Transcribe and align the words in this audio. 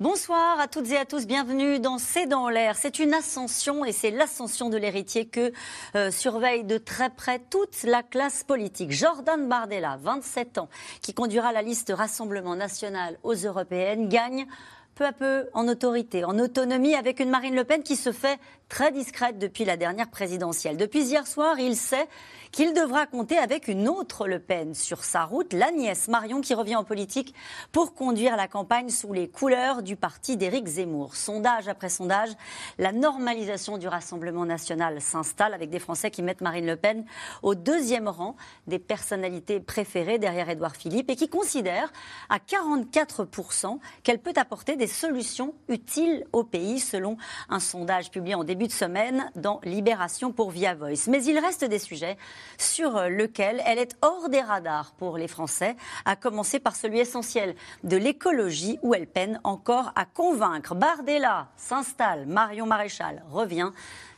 Bonsoir 0.00 0.58
à 0.58 0.66
toutes 0.66 0.90
et 0.90 0.96
à 0.96 1.04
tous, 1.04 1.24
bienvenue 1.24 1.78
dans 1.78 1.98
C'est 1.98 2.26
dans 2.26 2.48
l'air. 2.48 2.74
C'est 2.74 2.98
une 2.98 3.14
ascension 3.14 3.84
et 3.84 3.92
c'est 3.92 4.10
l'ascension 4.10 4.68
de 4.68 4.76
l'héritier 4.76 5.26
que 5.26 5.52
euh, 5.94 6.10
surveille 6.10 6.64
de 6.64 6.78
très 6.78 7.10
près 7.10 7.38
toute 7.38 7.84
la 7.84 8.02
classe 8.02 8.42
politique. 8.42 8.90
Jordan 8.90 9.48
Bardella, 9.48 9.96
27 10.02 10.58
ans, 10.58 10.68
qui 11.00 11.14
conduira 11.14 11.52
la 11.52 11.62
liste 11.62 11.92
Rassemblement 11.94 12.56
national 12.56 13.20
aux 13.22 13.34
européennes, 13.34 14.08
gagne 14.08 14.48
peu 14.96 15.06
à 15.06 15.12
peu 15.12 15.48
en 15.54 15.68
autorité, 15.68 16.24
en 16.24 16.40
autonomie, 16.40 16.94
avec 16.94 17.20
une 17.20 17.30
Marine 17.30 17.54
Le 17.54 17.64
Pen 17.64 17.82
qui 17.84 17.96
se 17.96 18.10
fait 18.10 18.38
très 18.68 18.90
discrète 18.90 19.38
depuis 19.38 19.64
la 19.64 19.76
dernière 19.76 20.10
présidentielle. 20.10 20.76
Depuis 20.76 21.02
hier 21.04 21.26
soir, 21.26 21.58
il 21.58 21.76
sait 21.76 22.08
qu'il 22.54 22.72
devra 22.72 23.06
compter 23.06 23.36
avec 23.36 23.66
une 23.66 23.88
autre 23.88 24.28
Le 24.28 24.38
Pen 24.38 24.74
sur 24.74 25.02
sa 25.02 25.24
route, 25.24 25.52
la 25.52 25.72
nièce 25.72 26.06
Marion, 26.06 26.40
qui 26.40 26.54
revient 26.54 26.76
en 26.76 26.84
politique 26.84 27.34
pour 27.72 27.94
conduire 27.94 28.36
la 28.36 28.46
campagne 28.46 28.90
sous 28.90 29.12
les 29.12 29.26
couleurs 29.26 29.82
du 29.82 29.96
parti 29.96 30.36
d'Éric 30.36 30.68
Zemmour. 30.68 31.16
Sondage 31.16 31.66
après 31.66 31.88
sondage, 31.88 32.30
la 32.78 32.92
normalisation 32.92 33.76
du 33.76 33.88
Rassemblement 33.88 34.44
national 34.44 35.00
s'installe 35.00 35.52
avec 35.52 35.68
des 35.68 35.80
Français 35.80 36.12
qui 36.12 36.22
mettent 36.22 36.42
Marine 36.42 36.66
Le 36.66 36.76
Pen 36.76 37.04
au 37.42 37.56
deuxième 37.56 38.06
rang 38.06 38.36
des 38.68 38.78
personnalités 38.78 39.58
préférées 39.58 40.18
derrière 40.18 40.48
Édouard 40.48 40.76
Philippe 40.76 41.10
et 41.10 41.16
qui 41.16 41.28
considèrent 41.28 41.92
à 42.28 42.38
44% 42.38 43.80
qu'elle 44.04 44.20
peut 44.20 44.32
apporter 44.36 44.76
des 44.76 44.86
solutions 44.86 45.54
utiles 45.66 46.24
au 46.32 46.44
pays, 46.44 46.78
selon 46.78 47.16
un 47.48 47.58
sondage 47.58 48.12
publié 48.12 48.36
en 48.36 48.44
début 48.44 48.68
de 48.68 48.72
semaine 48.72 49.28
dans 49.34 49.60
Libération 49.64 50.30
pour 50.30 50.52
Via 50.52 50.76
Voice. 50.76 51.08
Mais 51.08 51.24
il 51.24 51.36
reste 51.40 51.64
des 51.64 51.80
sujets 51.80 52.16
sur 52.58 53.08
lequel 53.08 53.62
elle 53.66 53.78
est 53.78 53.96
hors 54.02 54.28
des 54.28 54.40
radars 54.40 54.92
pour 54.98 55.18
les 55.18 55.28
Français, 55.28 55.76
à 56.04 56.16
commencer 56.16 56.58
par 56.58 56.76
celui 56.76 57.00
essentiel 57.00 57.54
de 57.82 57.96
l'écologie 57.96 58.78
où 58.82 58.94
elle 58.94 59.06
peine 59.06 59.40
encore 59.44 59.92
à 59.96 60.04
convaincre. 60.04 60.74
Bardella 60.74 61.48
s'installe, 61.56 62.26
Marion 62.26 62.66
Maréchal 62.66 63.22
revient. 63.30 63.70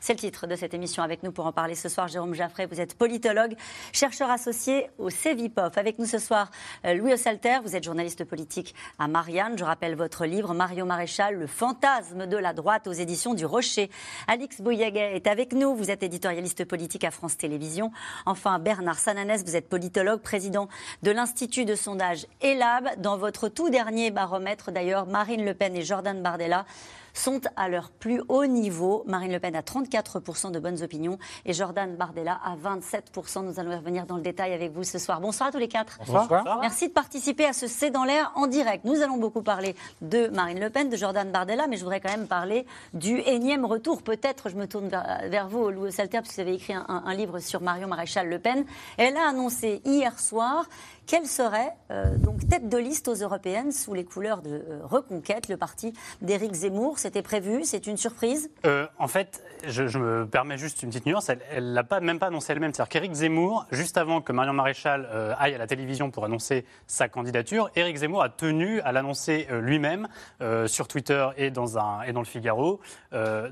C'est 0.06 0.12
le 0.12 0.20
titre 0.20 0.46
de 0.46 0.54
cette 0.54 0.72
émission. 0.72 1.02
Avec 1.02 1.24
nous 1.24 1.32
pour 1.32 1.46
en 1.46 1.52
parler 1.52 1.74
ce 1.74 1.88
soir, 1.88 2.06
Jérôme 2.06 2.32
Jaffray. 2.32 2.66
Vous 2.66 2.80
êtes 2.80 2.94
politologue, 2.94 3.56
chercheur 3.92 4.30
associé 4.30 4.88
au 4.98 5.10
CEVIPOF. 5.10 5.76
Avec 5.76 5.98
nous 5.98 6.06
ce 6.06 6.18
soir, 6.18 6.52
euh, 6.84 6.94
Louis 6.94 7.12
Ossalter. 7.12 7.58
Vous 7.64 7.74
êtes 7.74 7.82
journaliste 7.82 8.24
politique 8.24 8.72
à 9.00 9.08
Marianne. 9.08 9.58
Je 9.58 9.64
rappelle 9.64 9.96
votre 9.96 10.24
livre, 10.24 10.54
Mario 10.54 10.84
Maréchal, 10.84 11.34
Le 11.34 11.48
fantasme 11.48 12.28
de 12.28 12.36
la 12.36 12.52
droite 12.52 12.86
aux 12.86 12.92
éditions 12.92 13.34
du 13.34 13.44
Rocher. 13.44 13.90
Alix 14.28 14.60
Boyaguet 14.60 15.16
est 15.16 15.26
avec 15.26 15.52
nous. 15.52 15.74
Vous 15.74 15.90
êtes 15.90 16.04
éditorialiste 16.04 16.64
politique 16.66 17.02
à 17.02 17.10
France 17.10 17.36
Télévisions. 17.36 17.90
Enfin, 18.26 18.60
Bernard 18.60 19.00
Sananès, 19.00 19.42
vous 19.42 19.56
êtes 19.56 19.68
politologue, 19.68 20.20
président 20.20 20.68
de 21.02 21.10
l'Institut 21.10 21.64
de 21.64 21.74
sondage 21.74 22.28
ELAB. 22.42 23.00
Dans 23.00 23.16
votre 23.16 23.48
tout 23.48 23.70
dernier 23.70 24.12
baromètre, 24.12 24.70
d'ailleurs, 24.70 25.06
Marine 25.06 25.44
Le 25.44 25.54
Pen 25.54 25.74
et 25.74 25.82
Jordan 25.82 26.22
Bardella 26.22 26.64
sont 27.18 27.40
à 27.56 27.68
leur 27.68 27.90
plus 27.90 28.22
haut 28.28 28.46
niveau. 28.46 29.04
Marine 29.06 29.32
Le 29.32 29.40
Pen 29.40 29.56
a 29.56 29.62
34% 29.62 30.52
de 30.52 30.58
bonnes 30.58 30.82
opinions 30.82 31.18
et 31.44 31.52
Jordan 31.52 31.96
Bardella 31.96 32.38
à 32.44 32.56
27%. 32.56 33.44
Nous 33.44 33.58
allons 33.60 33.72
y 33.72 33.76
revenir 33.76 34.06
dans 34.06 34.16
le 34.16 34.22
détail 34.22 34.52
avec 34.52 34.72
vous 34.72 34.84
ce 34.84 34.98
soir. 34.98 35.20
Bonsoir 35.20 35.48
à 35.48 35.52
tous 35.52 35.58
les 35.58 35.68
quatre. 35.68 35.98
Bonsoir. 36.06 36.58
Merci 36.60 36.88
de 36.88 36.92
participer 36.92 37.46
à 37.46 37.52
ce 37.52 37.66
C'est 37.66 37.90
dans 37.90 38.04
l'air 38.04 38.32
en 38.34 38.46
direct. 38.46 38.84
Nous 38.84 39.02
allons 39.02 39.16
beaucoup 39.16 39.42
parler 39.42 39.74
de 40.02 40.28
Marine 40.28 40.60
Le 40.60 40.70
Pen, 40.70 40.88
de 40.88 40.96
Jordan 40.96 41.30
Bardella, 41.30 41.66
mais 41.66 41.76
je 41.76 41.82
voudrais 41.82 42.00
quand 42.00 42.10
même 42.10 42.26
parler 42.26 42.66
du 42.94 43.18
énième 43.20 43.64
retour. 43.64 44.02
Peut-être, 44.02 44.48
je 44.48 44.56
me 44.56 44.66
tourne 44.66 44.88
vers, 44.88 45.48
vous, 45.48 45.70
Louis 45.70 45.92
Salter, 45.92 46.18
parce 46.18 46.30
que 46.30 46.34
vous 46.34 46.40
avez 46.40 46.54
écrit 46.54 46.74
un, 46.74 46.84
un 46.88 47.14
livre 47.14 47.38
sur 47.38 47.60
Marion 47.60 47.88
Maréchal 47.88 48.28
Le 48.28 48.38
Pen. 48.38 48.64
Elle 48.96 49.16
a 49.16 49.28
annoncé 49.28 49.80
hier 49.84 50.18
soir 50.18 50.66
quelle 51.06 51.26
serait 51.26 51.72
euh, 51.90 52.16
donc 52.18 52.48
tête 52.48 52.68
de 52.68 52.78
liste 52.78 53.08
aux 53.08 53.14
européennes 53.14 53.70
sous 53.70 53.94
les 53.94 54.04
couleurs 54.04 54.42
de 54.42 54.50
euh, 54.50 54.80
Reconquête, 54.82 55.48
le 55.48 55.56
parti 55.56 55.92
d'Éric 56.20 56.52
Zemmour? 56.52 56.98
C'était 56.98 57.22
prévu? 57.22 57.64
C'est 57.64 57.86
une 57.86 57.96
surprise? 57.96 58.50
Euh, 58.64 58.86
En 58.98 59.06
fait, 59.06 59.42
je, 59.66 59.98
me 59.98 60.26
permets 60.26 60.58
juste 60.58 60.82
une 60.82 60.90
petite 60.90 61.06
nuance. 61.06 61.28
Elle 61.28 61.68
ne 61.68 61.74
l'a 61.74 61.84
pas, 61.84 62.00
même 62.00 62.18
pas 62.18 62.26
annoncé 62.26 62.52
elle-même. 62.52 62.74
C'est-à-dire 62.74 62.90
qu'Éric 62.90 63.12
Zemmour, 63.12 63.66
juste 63.70 63.96
avant 63.96 64.20
que 64.20 64.32
Marion 64.32 64.52
Maréchal 64.52 65.08
aille 65.38 65.54
à 65.54 65.58
la 65.58 65.66
télévision 65.66 66.10
pour 66.10 66.24
annoncer 66.24 66.64
sa 66.86 67.08
candidature, 67.08 67.70
Éric 67.76 67.96
Zemmour 67.96 68.22
a 68.22 68.28
tenu 68.28 68.80
à 68.80 68.92
l'annoncer 68.92 69.46
lui-même 69.50 70.08
sur 70.66 70.88
Twitter 70.88 71.26
et 71.36 71.50
dans, 71.50 71.78
un, 71.78 72.02
et 72.02 72.12
dans 72.12 72.20
le 72.20 72.26
Figaro. 72.26 72.80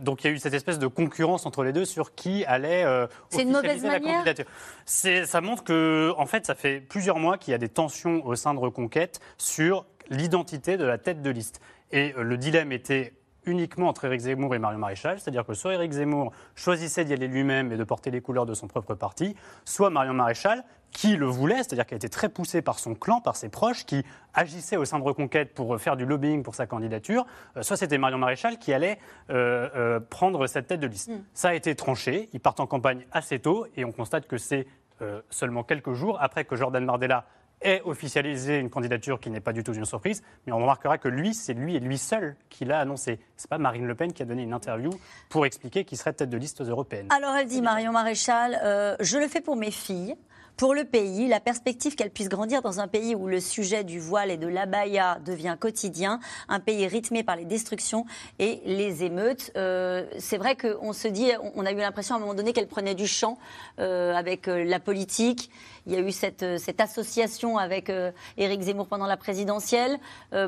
donc 0.01 0.25
il 0.25 0.27
y 0.27 0.31
a 0.31 0.33
eu 0.33 0.39
cette 0.39 0.55
espèce 0.55 0.79
de 0.79 0.87
concurrence 0.87 1.47
entre 1.47 1.63
les 1.65 1.73
deux 1.73 1.85
sur 1.85 2.15
qui 2.15 2.45
allait 2.45 2.85
C'est 3.31 3.43
une 3.43 3.53
mauvaise 3.53 3.83
la 3.83 3.91
manière? 3.93 4.25
candidature. 4.25 4.47
Ça 4.87 5.41
montre 5.41 5.65
que, 5.65 6.13
en 6.17 6.27
fait, 6.27 6.47
ça 6.47 6.55
fait 6.55 6.81
plusieurs 6.81 7.19
mois 7.19 7.39
qu'il 7.45 7.53
y 7.53 7.55
a 7.55 7.59
des 7.59 7.69
tensions 7.69 8.25
au 8.27 8.35
sein 8.35 8.55
de 8.55 8.59
Reconquête 8.59 9.21
sur 9.37 9.85
l'identité 10.09 10.77
de 10.77 10.85
la 10.85 10.99
tête 10.99 11.23
de 11.23 11.31
liste. 11.31 11.61
Et 11.93 12.15
euh, 12.17 12.23
le 12.23 12.39
dilemme 12.39 12.73
était 12.73 13.13
uniquement 13.47 13.89
entre 13.89 14.07
Éric 14.07 14.21
Zemmour 14.21 14.55
et 14.55 14.59
Marion 14.59 14.79
Maréchal, 14.79 15.21
c'est-à-dire 15.21 15.45
que 15.45 15.53
soit 15.53 15.75
Éric 15.75 15.93
Zemmour 15.93 16.33
choisissait 16.55 17.05
d'y 17.05 17.13
aller 17.13 17.29
lui-même 17.29 17.71
et 17.73 17.77
de 17.77 17.85
porter 17.85 18.11
les 18.11 18.23
couleurs 18.23 18.47
de 18.47 18.55
son 18.55 18.67
propre 18.67 18.95
parti, 18.95 19.37
soit 19.67 19.91
Marion 19.91 20.15
Maréchal, 20.15 20.65
qui 20.93 21.17
le 21.17 21.27
voulait, 21.27 21.57
c'est-à-dire 21.57 21.85
qu'elle 21.85 21.97
était 21.97 22.09
très 22.09 22.31
poussée 22.31 22.63
par 22.63 22.79
son 22.79 22.95
clan, 22.95 23.21
par 23.21 23.37
ses 23.37 23.51
proches, 23.51 23.85
qui 23.85 24.03
agissaient 24.33 24.79
au 24.79 24.87
sein 24.87 24.99
de 24.99 25.05
Reconquête 25.05 25.53
pour 25.53 25.79
faire 25.79 25.97
du 25.97 26.07
lobbying 26.07 26.43
pour 26.43 26.55
sa 26.55 26.67
candidature, 26.67 27.27
euh, 27.59 27.63
soit 27.63 27.77
c'était 27.77 27.99
Marion 27.99 28.17
Maréchal 28.17 28.59
qui 28.59 28.73
allait 28.73 28.99
euh, 29.29 30.01
prendre 30.01 30.47
cette 30.47 30.69
tête 30.69 30.81
de 30.81 30.87
liste. 30.87 31.11
Mm. 31.11 31.23
Ça 31.35 31.49
a 31.49 31.55
été 31.55 31.75
tranché, 31.75 32.31
ils 32.33 32.41
partent 32.41 32.61
en 32.61 32.67
campagne 32.67 33.07
assez 33.13 33.41
tôt, 33.41 33.67
et 33.77 33.85
on 33.85 33.93
constate 33.93 34.27
que 34.27 34.39
c'est 34.39 34.67
euh, 35.03 35.21
seulement 35.31 35.65
quelques 35.65 35.93
jours 35.93 36.19
après 36.21 36.45
que 36.45 36.57
Jordan 36.57 36.85
Bardella 36.87 37.27
ait 37.63 37.83
officialisé 37.85 38.59
une 38.59 38.71
candidature 38.71 39.19
qui 39.21 39.31
n'est 39.31 39.41
pas 39.41 39.53
du 39.53 39.63
tout 39.63 39.73
une 39.73 39.85
surprise, 39.85 40.23
mais 40.47 40.53
on 40.53 40.59
remarquera 40.59 40.99
que 40.99 41.09
lui, 41.09 41.35
c'est 41.35 41.55
lui 41.55 41.77
et 41.77 41.81
lui 41.81 41.99
seul 41.99 42.37
qui 42.51 42.65
l'a 42.65 42.81
annoncé. 42.81 43.19
C'est 43.37 43.49
pas 43.49 43.59
Marine 43.59 43.87
Le 43.87 43.95
Pen 43.95 44.13
qui 44.13 44.23
a 44.23 44.27
donné 44.27 44.43
une 44.43 44.53
interview 44.53 44.91
pour 45.31 45.47
expliquer 45.47 45.85
qu'il 45.85 45.99
serait 45.99 46.13
tête 46.13 46.31
de 46.31 46.37
liste 46.37 46.61
européenne. 46.61 47.09
Alors 47.11 47.35
elle 47.35 47.47
dit, 47.47 47.63
Marion 47.63 47.93
Maréchal, 47.93 48.59
euh, 48.63 48.97
je 49.01 49.19
le 49.19 49.29
fais 49.29 49.41
pour 49.41 49.57
mes 49.57 49.71
filles 49.71 50.15
pour 50.57 50.75
le 50.75 50.85
pays, 50.85 51.27
la 51.27 51.41
perspective 51.41 51.97
qu'elle 51.97 52.11
puisse 52.11 52.29
grandir 52.29 52.63
dans 52.63 52.79
un 52.79 52.87
pays 52.87 53.15
où 53.15 53.27
le 53.27 53.41
sujet 53.41 53.83
du 53.83 53.99
voile 53.99 54.31
et 54.31 54.37
de 54.37 54.47
l'abaya 54.47 55.19
devient 55.25 55.57
quotidien, 55.59 56.21
un 56.49 56.61
pays 56.61 56.87
rythmé 56.87 57.25
par 57.25 57.37
les 57.37 57.45
destructions 57.45 58.07
et 58.39 58.61
les 58.65 59.03
émeutes. 59.03 59.51
Euh, 59.57 60.07
c'est 60.19 60.39
vrai 60.39 60.57
qu'on 60.57 60.93
se 60.93 61.09
dit, 61.09 61.31
on 61.57 61.67
a 61.67 61.73
eu 61.73 61.77
l'impression 61.77 62.15
à 62.15 62.19
un 62.19 62.21
moment 62.21 62.35
donné 62.35 62.53
qu'elle 62.53 62.69
prenait 62.69 62.95
du 62.95 63.07
champ 63.07 63.39
euh, 63.81 64.15
avec 64.15 64.47
euh, 64.47 64.63
la 64.65 64.79
politique. 64.79 65.51
Il 65.87 65.93
y 65.93 65.97
a 65.97 66.01
eu 66.01 66.13
cette, 66.13 66.45
association 66.79 67.59
avec 67.59 67.91
Éric 68.39 68.63
Zemmour 68.63 68.87
pendant 68.87 69.07
la 69.07 69.17
présidentielle. 69.19 69.99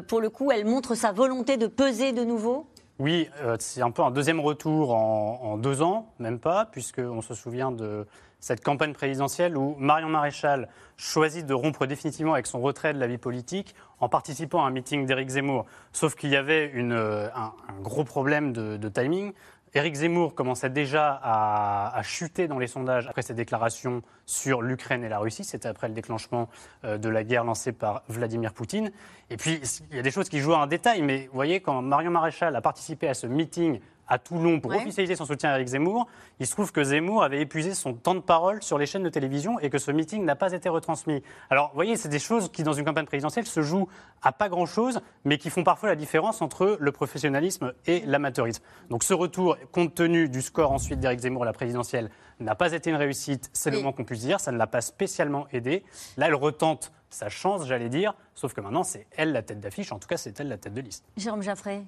pour 0.08 0.20
le 0.20 0.30
coup, 0.30 0.50
elle 0.50 0.64
montre 0.64 0.94
sa 0.94 1.12
volonté 1.12 1.56
de 1.56 1.66
peser 1.66 2.12
de 2.12 2.24
nouveau? 2.24 2.66
Oui, 2.98 3.28
c'est 3.58 3.82
un 3.82 3.90
peu 3.90 4.02
un 4.02 4.10
deuxième 4.10 4.40
retour 4.40 4.94
en, 4.94 5.40
en 5.42 5.56
deux 5.58 5.82
ans, 5.82 6.14
même 6.18 6.38
pas, 6.38 6.64
puisqu'on 6.64 7.20
se 7.20 7.34
souvient 7.34 7.70
de 7.70 8.06
cette 8.46 8.62
campagne 8.62 8.92
présidentielle 8.92 9.56
où 9.56 9.74
Marion 9.76 10.08
Maréchal 10.08 10.68
choisit 10.96 11.44
de 11.44 11.52
rompre 11.52 11.84
définitivement 11.84 12.34
avec 12.34 12.46
son 12.46 12.60
retrait 12.60 12.94
de 12.94 13.00
la 13.00 13.08
vie 13.08 13.18
politique 13.18 13.74
en 13.98 14.08
participant 14.08 14.64
à 14.64 14.68
un 14.68 14.70
meeting 14.70 15.04
d'Éric 15.04 15.30
Zemmour. 15.30 15.66
Sauf 15.92 16.14
qu'il 16.14 16.30
y 16.30 16.36
avait 16.36 16.70
euh, 16.76 17.28
un, 17.34 17.52
gros 17.82 18.04
problème 18.04 18.52
de, 18.52 18.88
timing. 18.88 19.32
Éric 19.74 19.96
Zemmour 19.96 20.36
commençait 20.36 20.70
déjà 20.70 21.20
à, 21.24 22.00
chuter 22.04 22.46
dans 22.46 22.60
les 22.60 22.68
sondages 22.68 23.08
après 23.08 23.22
ses 23.22 23.34
déclarations 23.34 24.02
sur 24.26 24.62
l'Ukraine 24.62 25.02
et 25.02 25.08
la 25.08 25.18
Russie. 25.18 25.42
C'était 25.42 25.66
après 25.66 25.88
le 25.88 25.94
déclenchement 25.94 26.48
euh, 26.84 26.98
de 26.98 27.08
la 27.08 27.24
guerre 27.24 27.42
lancée 27.42 27.72
par 27.72 28.04
Vladimir 28.08 28.52
Poutine. 28.52 28.92
Et 29.28 29.36
puis, 29.36 29.60
il 29.90 29.96
y 29.96 29.98
a 29.98 30.02
des 30.02 30.12
choses 30.12 30.28
qui 30.28 30.38
jouent 30.38 30.54
un 30.54 30.68
détail, 30.68 31.03
mais 31.03 31.26
vous 31.26 31.34
voyez, 31.34 31.59
quand 31.59 31.82
Marion 31.82 32.12
Maréchal 32.12 32.54
a 32.54 32.60
participé 32.60 33.09
à 33.09 33.15
ce 33.15 33.26
meeting 33.26 33.80
à 34.08 34.18
Toulon 34.18 34.60
pour 34.60 34.74
officialiser 34.74 35.16
son 35.16 35.24
soutien 35.24 35.50
à 35.50 35.54
Eric 35.54 35.68
Zemmour, 35.68 36.06
il 36.38 36.47
se 36.47 36.53
trouve 36.53 36.72
que 36.72 36.82
Zemmour 36.82 37.22
avait 37.22 37.41
épuisé 37.41 37.74
son 37.74 37.94
temps 37.94 38.14
de 38.14 38.20
parole 38.20 38.62
sur 38.62 38.78
les 38.78 38.86
chaînes 38.86 39.03
de 39.03 39.08
télévision 39.08 39.58
et 39.60 39.70
que 39.70 39.78
ce 39.78 39.91
meeting 39.91 40.24
n'a 40.24 40.36
pas 40.36 40.53
été 40.53 40.68
retransmis. 40.68 41.22
Alors, 41.50 41.68
vous 41.68 41.74
voyez, 41.74 41.97
c'est 41.97 42.08
des 42.08 42.18
choses 42.18 42.50
qui, 42.50 42.62
dans 42.62 42.72
une 42.72 42.84
campagne 42.84 43.06
présidentielle, 43.06 43.47
se 43.47 43.62
jouent 43.62 43.88
à 44.22 44.32
pas 44.32 44.48
grand-chose, 44.48 45.00
mais 45.24 45.38
qui 45.38 45.50
font 45.50 45.64
parfois 45.64 45.88
la 45.88 45.97
différence 45.97 46.42
entre 46.42 46.76
le 46.78 46.92
professionnalisme 46.92 47.72
et 47.86 48.00
l'amateurisme. 48.06 48.62
Donc, 48.91 49.03
ce 49.03 49.14
retour, 49.14 49.56
compte 49.72 49.94
tenu 49.94 50.28
du 50.28 50.42
score 50.42 50.72
ensuite 50.72 51.00
d'Eric 51.00 51.20
Zemmour 51.20 51.42
à 51.42 51.47
la 51.47 51.52
présidentielle, 51.52 52.10
n'a 52.38 52.54
pas 52.54 52.72
été 52.72 52.91
une 52.91 52.97
réussite, 52.97 53.50
c'est 53.52 53.70
le 53.70 53.80
moins 53.80 53.92
qu'on 53.92 54.04
puisse 54.04 54.20
dire. 54.20 54.41
Ça 54.41 54.52
ne 54.52 54.59
l'a 54.59 54.66
pas 54.66 54.80
spécialement 54.82 55.47
aidé. 55.52 55.84
Là, 56.16 56.26
elle 56.26 56.34
retente 56.34 56.92
sa 57.09 57.28
chance, 57.28 57.66
j'allais 57.66 57.88
dire, 57.88 58.14
sauf 58.34 58.52
que 58.52 58.60
maintenant, 58.60 58.82
c'est 58.82 59.06
elle 59.16 59.32
la 59.32 59.42
tête 59.42 59.60
d'affiche. 59.60 59.92
En 59.92 59.98
tout 59.98 60.09
cas, 60.09 60.16
c'est 60.16 60.38
elle 60.41 60.48
la 60.48 60.59
tête 60.59 60.74
de 60.74 60.80
liste. 60.80 61.04
Jérôme 61.16 61.42
Jaffray. 61.42 61.84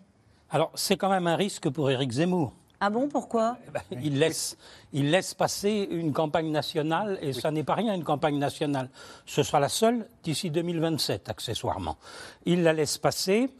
Alors, 0.50 0.70
c'est 0.74 0.96
quand 0.96 1.10
même 1.10 1.26
un 1.26 1.36
risque 1.36 1.68
pour 1.68 1.90
Éric 1.90 2.12
Zemmour. 2.12 2.52
Ah 2.80 2.90
bon, 2.90 3.08
pourquoi? 3.08 3.58
Eh 3.66 3.70
ben, 3.72 3.82
il, 4.02 4.18
laisse, 4.18 4.56
il 4.92 5.10
laisse 5.10 5.34
passer 5.34 5.88
une 5.90 6.12
campagne 6.12 6.50
nationale 6.50 7.18
et 7.20 7.32
ça 7.32 7.50
n'est 7.50 7.64
pas 7.64 7.74
rien 7.74 7.92
une 7.92 8.04
campagne 8.04 8.38
nationale. 8.38 8.88
Ce 9.26 9.42
sera 9.42 9.58
la 9.58 9.68
seule 9.68 10.06
d'ici 10.22 10.50
2027, 10.50 11.28
accessoirement. 11.28 11.96
Il 12.46 12.62
la 12.62 12.72
laisse 12.72 12.96
passer. 12.96 13.50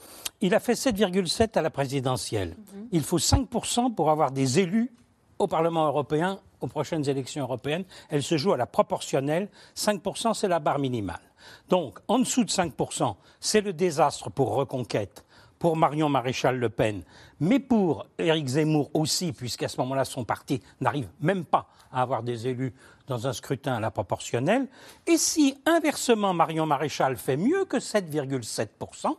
Il 0.40 0.54
a 0.54 0.60
fait 0.60 0.74
7,7 0.74 1.58
à 1.58 1.62
la 1.62 1.70
présidentielle. 1.70 2.50
Mhm. 2.50 2.88
Il 2.92 3.02
faut 3.02 3.18
5% 3.18 3.92
pour 3.92 4.10
avoir 4.10 4.30
des 4.30 4.60
élus 4.60 4.92
au 5.40 5.48
Parlement 5.48 5.86
européen 5.86 6.38
aux 6.60 6.68
prochaines 6.68 7.08
élections 7.08 7.42
européennes. 7.42 7.84
Elle 8.08 8.22
se 8.22 8.36
joue 8.36 8.52
à 8.52 8.56
la 8.56 8.66
proportionnelle. 8.66 9.48
5%, 9.76 10.34
c'est 10.34 10.48
la 10.48 10.60
barre 10.60 10.78
minimale. 10.78 11.20
Donc, 11.68 11.98
en 12.08 12.20
dessous 12.20 12.44
de 12.44 12.50
5%, 12.50 13.16
c'est 13.40 13.60
le 13.60 13.72
désastre 13.72 14.30
pour 14.30 14.54
Reconquête 14.54 15.24
pour 15.58 15.76
Marion 15.76 16.08
Maréchal 16.08 16.58
Le 16.58 16.68
Pen, 16.68 17.02
mais 17.40 17.58
pour 17.58 18.06
Éric 18.18 18.46
Zemmour 18.46 18.90
aussi, 18.94 19.32
puisqu'à 19.32 19.68
ce 19.68 19.76
moment-là, 19.80 20.04
son 20.04 20.24
parti 20.24 20.62
n'arrive 20.80 21.08
même 21.20 21.44
pas 21.44 21.68
à 21.92 22.02
avoir 22.02 22.22
des 22.22 22.46
élus 22.46 22.74
dans 23.08 23.26
un 23.26 23.32
scrutin 23.32 23.74
à 23.74 23.80
la 23.80 23.90
proportionnelle. 23.90 24.68
Et 25.06 25.16
si, 25.16 25.56
inversement, 25.66 26.34
Marion 26.34 26.66
Maréchal 26.66 27.16
fait 27.16 27.36
mieux 27.36 27.64
que 27.64 27.78
7,7%, 27.78 29.16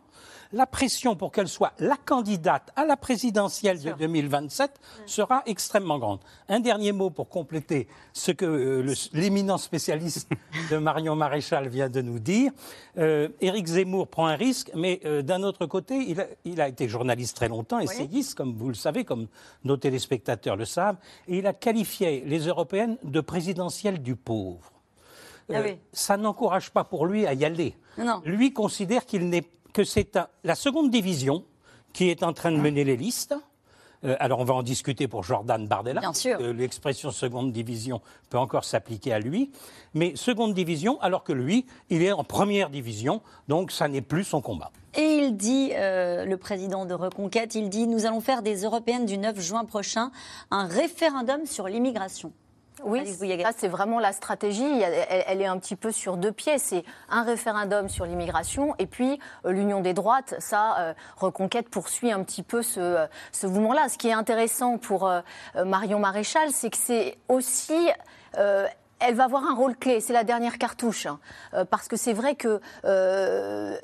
la 0.52 0.66
pression 0.66 1.14
pour 1.14 1.30
qu'elle 1.30 1.48
soit 1.48 1.72
la 1.78 1.96
candidate 1.96 2.72
à 2.74 2.84
la 2.84 2.96
présidentielle 2.96 3.80
de 3.80 3.92
2027 3.92 4.80
sera 5.06 5.42
extrêmement 5.46 5.98
grande. 5.98 6.20
Un 6.48 6.60
dernier 6.60 6.92
mot 6.92 7.10
pour 7.10 7.28
compléter 7.28 7.86
ce 8.12 8.32
que 8.32 8.44
euh, 8.44 8.94
l'éminent 9.12 9.58
spécialiste 9.58 10.28
de 10.70 10.76
Marion 10.76 11.14
Maréchal 11.14 11.68
vient 11.68 11.88
de 11.88 12.02
nous 12.02 12.18
dire. 12.18 12.50
Euh, 12.98 13.28
Éric 13.40 13.66
Zemmour 13.66 14.08
prend 14.08 14.26
un 14.26 14.34
risque, 14.34 14.70
mais 14.74 15.00
euh, 15.04 15.22
d'un 15.22 15.42
autre 15.44 15.66
côté, 15.66 16.16
il 16.44 16.60
a, 16.60 16.68
été 16.68 16.88
journaliste 16.88 17.36
très 17.36 17.48
longtemps, 17.48 17.78
essayiste, 17.78 18.34
comme 18.34 18.54
vous 18.54 18.68
le 18.68 18.74
savez, 18.74 19.04
comme 19.04 19.28
nos 19.64 19.76
téléspectateurs 19.76 20.56
le 20.56 20.64
savent, 20.64 20.96
et 21.28 21.38
il 21.38 21.46
a 21.46 21.52
qualifié 21.52 22.24
les 22.26 22.46
européennes 22.46 22.96
de 23.04 23.20
présidentielles 23.20 23.60
du 23.88 24.16
pauvre. 24.16 24.72
Ah 25.52 25.62
ça 25.92 26.16
n'encourage 26.16 26.70
pas 26.70 26.84
pour 26.84 27.06
lui 27.06 27.26
à 27.26 27.34
y 27.34 27.44
aller. 27.44 27.74
Lui 28.24 28.52
considère 28.52 29.04
qu'il 29.04 29.28
n'est 29.28 29.44
que 29.72 29.84
c'est 29.84 30.18
la 30.44 30.54
seconde 30.54 30.90
division 30.90 31.44
qui 31.92 32.08
est 32.08 32.22
en 32.22 32.32
train 32.32 32.52
de 32.52 32.56
mener 32.56 32.84
les 32.84 32.96
listes. 32.96 33.34
Euh, 34.04 34.16
alors 34.18 34.38
on 34.38 34.44
va 34.44 34.54
en 34.54 34.62
discuter 34.62 35.08
pour 35.08 35.24
Jordan 35.24 35.66
Bardella. 35.66 36.00
Bien 36.00 36.14
sûr. 36.14 36.38
L'expression 36.40 37.10
seconde 37.10 37.52
division 37.52 38.00
peut 38.30 38.38
encore 38.38 38.64
s'appliquer 38.64 39.12
à 39.12 39.18
lui. 39.18 39.50
Mais 39.92 40.16
seconde 40.16 40.54
division, 40.54 41.00
alors 41.02 41.22
que 41.22 41.32
lui, 41.32 41.66
il 41.90 42.02
est 42.02 42.12
en 42.12 42.24
première 42.24 42.70
division, 42.70 43.20
donc 43.48 43.72
ça 43.72 43.88
n'est 43.88 44.00
plus 44.00 44.24
son 44.24 44.40
combat. 44.40 44.70
Et 44.96 45.18
il 45.18 45.36
dit, 45.36 45.70
euh, 45.74 46.24
le 46.24 46.36
président 46.36 46.86
de 46.86 46.94
Reconquête, 46.94 47.54
il 47.54 47.68
dit, 47.68 47.86
nous 47.86 48.06
allons 48.06 48.20
faire 48.20 48.42
des 48.42 48.62
européennes 48.62 49.06
du 49.06 49.18
9 49.18 49.38
juin 49.38 49.64
prochain 49.64 50.10
un 50.50 50.66
référendum 50.66 51.44
sur 51.46 51.68
l'immigration. 51.68 52.32
Oui, 52.84 53.06
ça 53.06 53.50
c'est 53.56 53.68
vraiment 53.68 53.98
la 53.98 54.12
stratégie. 54.12 54.82
Elle, 55.26 55.40
est 55.40 55.46
un 55.46 55.58
petit 55.58 55.76
peu 55.76 55.92
sur 55.92 56.16
deux 56.16 56.32
pieds. 56.32 56.58
C'est 56.58 56.84
un 57.08 57.22
référendum 57.22 57.88
sur 57.88 58.06
l'immigration 58.06 58.74
et 58.78 58.86
puis 58.86 59.18
euh, 59.44 59.52
l'union 59.52 59.80
des 59.80 59.94
droites. 59.94 60.34
Ça, 60.38 60.78
euh, 60.78 60.94
Reconquête 61.16 61.68
poursuit 61.68 62.12
un 62.12 62.22
petit 62.22 62.42
peu 62.42 62.62
ce, 62.62 62.80
euh, 62.80 63.06
ce 63.32 63.46
mouvement-là. 63.46 63.88
Ce 63.88 63.98
qui 63.98 64.08
est 64.08 64.12
intéressant 64.12 64.78
pour 64.78 65.10
Marion 65.54 65.98
Maréchal, 65.98 66.50
c'est 66.52 66.70
que 66.70 66.76
c'est 66.76 67.18
aussi 67.28 67.90
elle 69.00 69.14
va 69.14 69.24
avoir 69.24 69.44
un 69.44 69.54
rôle 69.54 69.76
clé. 69.76 70.00
C'est 70.00 70.12
la 70.12 70.24
dernière 70.24 70.58
cartouche, 70.58 71.06
hein. 71.06 71.18
euh, 71.54 71.64
parce 71.64 71.88
que 71.88 71.96
c'est 71.96 72.12
vrai 72.12 72.34
que 72.34 72.60
euh, 72.84 73.76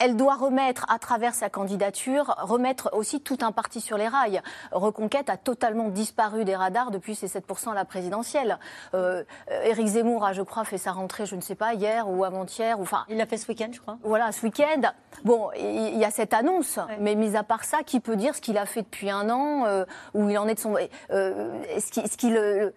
elle 0.00 0.16
doit 0.16 0.34
remettre, 0.34 0.84
à 0.88 0.98
travers 0.98 1.34
sa 1.34 1.48
candidature, 1.48 2.34
remettre 2.38 2.90
aussi 2.92 3.20
tout 3.20 3.38
un 3.42 3.52
parti 3.52 3.80
sur 3.80 3.96
les 3.96 4.08
rails. 4.08 4.42
Reconquête 4.72 5.30
a 5.30 5.36
totalement 5.36 5.88
disparu 5.88 6.44
des 6.44 6.56
radars 6.56 6.90
depuis 6.90 7.14
ses 7.14 7.28
7% 7.28 7.70
à 7.70 7.74
la 7.74 7.84
présidentielle. 7.84 8.58
Euh, 8.94 9.22
Éric 9.64 9.86
Zemmour 9.86 10.24
a, 10.24 10.32
je 10.32 10.42
crois, 10.42 10.64
fait 10.64 10.78
sa 10.78 10.92
rentrée, 10.92 11.26
je 11.26 11.36
ne 11.36 11.40
sais 11.40 11.54
pas, 11.54 11.74
hier 11.74 12.08
ou 12.08 12.24
avant-hier. 12.24 12.80
Enfin, 12.80 13.04
il 13.08 13.16
l'a 13.16 13.26
fait 13.26 13.36
ce 13.36 13.48
week-end, 13.48 13.68
je 13.72 13.80
crois. 13.80 13.98
Voilà, 14.02 14.32
ce 14.32 14.44
week-end. 14.44 14.82
Bon, 15.24 15.50
il 15.56 15.96
y 15.96 16.04
a 16.04 16.10
cette 16.10 16.34
annonce, 16.34 16.78
mais 17.00 17.14
mis 17.14 17.36
à 17.36 17.42
part 17.42 17.64
ça, 17.64 17.78
qui 17.84 18.00
peut 18.00 18.16
dire 18.16 18.34
ce 18.34 18.40
qu'il 18.40 18.58
a 18.58 18.66
fait 18.66 18.82
depuis 18.82 19.10
un 19.10 19.30
an, 19.30 19.64
euh, 19.66 19.84
où 20.14 20.28
il 20.28 20.38
en 20.38 20.48
est 20.48 20.54
de 20.54 20.60
son, 20.60 20.76
ce 21.10 22.16
qu'il, 22.16 22.72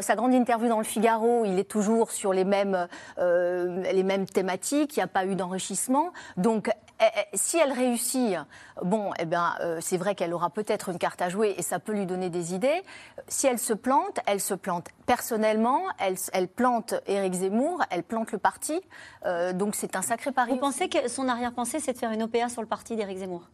sa 0.00 0.14
grande 0.16 0.32
interview 0.32 0.68
dans 0.68 0.78
le 0.78 0.84
Figaro 0.84 1.07
il 1.44 1.58
est 1.58 1.68
toujours 1.68 2.10
sur 2.10 2.32
les 2.32 2.44
mêmes, 2.44 2.88
euh, 3.18 3.82
les 3.92 4.02
mêmes 4.02 4.26
thématiques, 4.26 4.96
il 4.96 5.00
n'y 5.00 5.04
a 5.04 5.08
pas 5.08 5.24
eu 5.24 5.34
d'enrichissement. 5.34 6.12
Donc, 6.36 6.70
eh, 7.00 7.04
eh, 7.04 7.36
si 7.36 7.58
elle 7.58 7.72
réussit, 7.72 8.36
bon, 8.82 9.12
eh 9.18 9.24
bien, 9.24 9.54
euh, 9.60 9.78
c'est 9.80 9.96
vrai 9.96 10.14
qu'elle 10.14 10.34
aura 10.34 10.50
peut-être 10.50 10.88
une 10.88 10.98
carte 10.98 11.22
à 11.22 11.28
jouer 11.28 11.54
et 11.56 11.62
ça 11.62 11.78
peut 11.78 11.92
lui 11.92 12.06
donner 12.06 12.28
des 12.28 12.54
idées. 12.54 12.82
Si 13.28 13.46
elle 13.46 13.58
se 13.58 13.72
plante, 13.72 14.18
elle 14.26 14.40
se 14.40 14.54
plante 14.54 14.88
personnellement, 15.06 15.82
elle, 15.98 16.16
elle 16.32 16.48
plante 16.48 16.94
Éric 17.06 17.34
Zemmour, 17.34 17.82
elle 17.90 18.02
plante 18.02 18.32
le 18.32 18.38
parti. 18.38 18.80
Euh, 19.26 19.52
donc 19.52 19.76
c'est 19.76 19.94
un 19.94 20.02
sacré 20.02 20.32
pari. 20.32 20.52
Vous 20.52 20.58
pensez 20.58 20.88
que 20.88 21.08
son 21.08 21.28
arrière-pensée, 21.28 21.78
c'est 21.78 21.92
de 21.92 21.98
faire 21.98 22.10
une 22.10 22.24
OPA 22.24 22.48
sur 22.48 22.62
le 22.62 22.68
parti 22.68 22.96
d'Éric 22.96 23.18
Zemmour? 23.18 23.48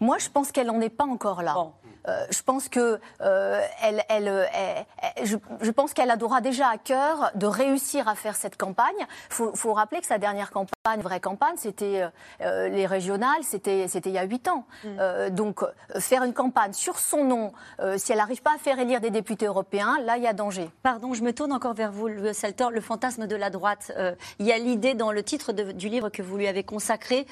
Moi, 0.00 0.18
je 0.18 0.28
pense 0.28 0.52
qu'elle 0.52 0.68
n'en 0.68 0.80
est 0.80 0.88
pas 0.88 1.04
encore 1.04 1.42
là. 1.42 1.54
Euh, 2.08 2.24
je 2.30 2.42
pense 2.42 2.68
que 2.68 3.00
euh, 3.20 3.66
elle, 3.82 4.02
elle, 4.08 4.28
euh, 4.28 4.46
je, 5.24 5.70
pense 5.70 5.92
qu'elle 5.92 6.16
aura 6.22 6.40
déjà 6.40 6.68
à 6.68 6.78
cœur 6.78 7.30
de 7.34 7.46
réussir 7.46 8.08
à 8.08 8.14
faire 8.14 8.36
cette 8.36 8.56
campagne. 8.56 8.96
Il 8.98 9.34
faut, 9.34 9.54
faut, 9.54 9.74
rappeler 9.74 10.00
que 10.00 10.06
sa 10.06 10.18
dernière 10.18 10.50
campagne, 10.50 10.77
vraie 10.96 11.20
campagne, 11.20 11.54
c'était 11.56 12.08
les 12.40 12.86
régionales, 12.86 13.42
c'était 13.42 13.86
c'était 13.88 14.10
il 14.10 14.14
y 14.14 14.18
a 14.18 14.24
huit 14.24 14.48
ans. 14.48 14.66
Mm. 14.84 15.30
donc 15.30 15.60
faire 15.98 16.22
une 16.22 16.32
campagne 16.32 16.72
sur 16.72 16.98
son 16.98 17.24
nom, 17.24 17.52
si 17.96 18.12
elle 18.12 18.18
n'arrive 18.18 18.42
pas 18.42 18.54
à 18.54 18.58
faire 18.58 18.78
élire 18.78 19.00
des 19.00 19.10
députés 19.10 19.46
européens, 19.46 19.96
là 20.04 20.16
il 20.16 20.22
y 20.22 20.26
a 20.26 20.32
danger. 20.32 20.70
Pardon, 20.82 21.14
je 21.14 21.22
me 21.22 21.32
tourne 21.32 21.52
encore 21.52 21.74
vers 21.74 21.92
vous, 21.92 22.08
le 22.08 22.32
Salter, 22.32 22.66
le 22.72 22.80
fantasme 22.80 23.26
de 23.26 23.36
la 23.36 23.50
droite. 23.50 23.92
il 24.38 24.46
y 24.46 24.52
a 24.52 24.58
l'idée 24.58 24.94
dans 24.94 25.12
le 25.12 25.22
titre 25.22 25.52
du 25.52 25.88
livre 25.88 26.08
que 26.08 26.22
vous 26.22 26.36
lui 26.36 26.48
avez 26.48 26.62
consacré 26.62 27.26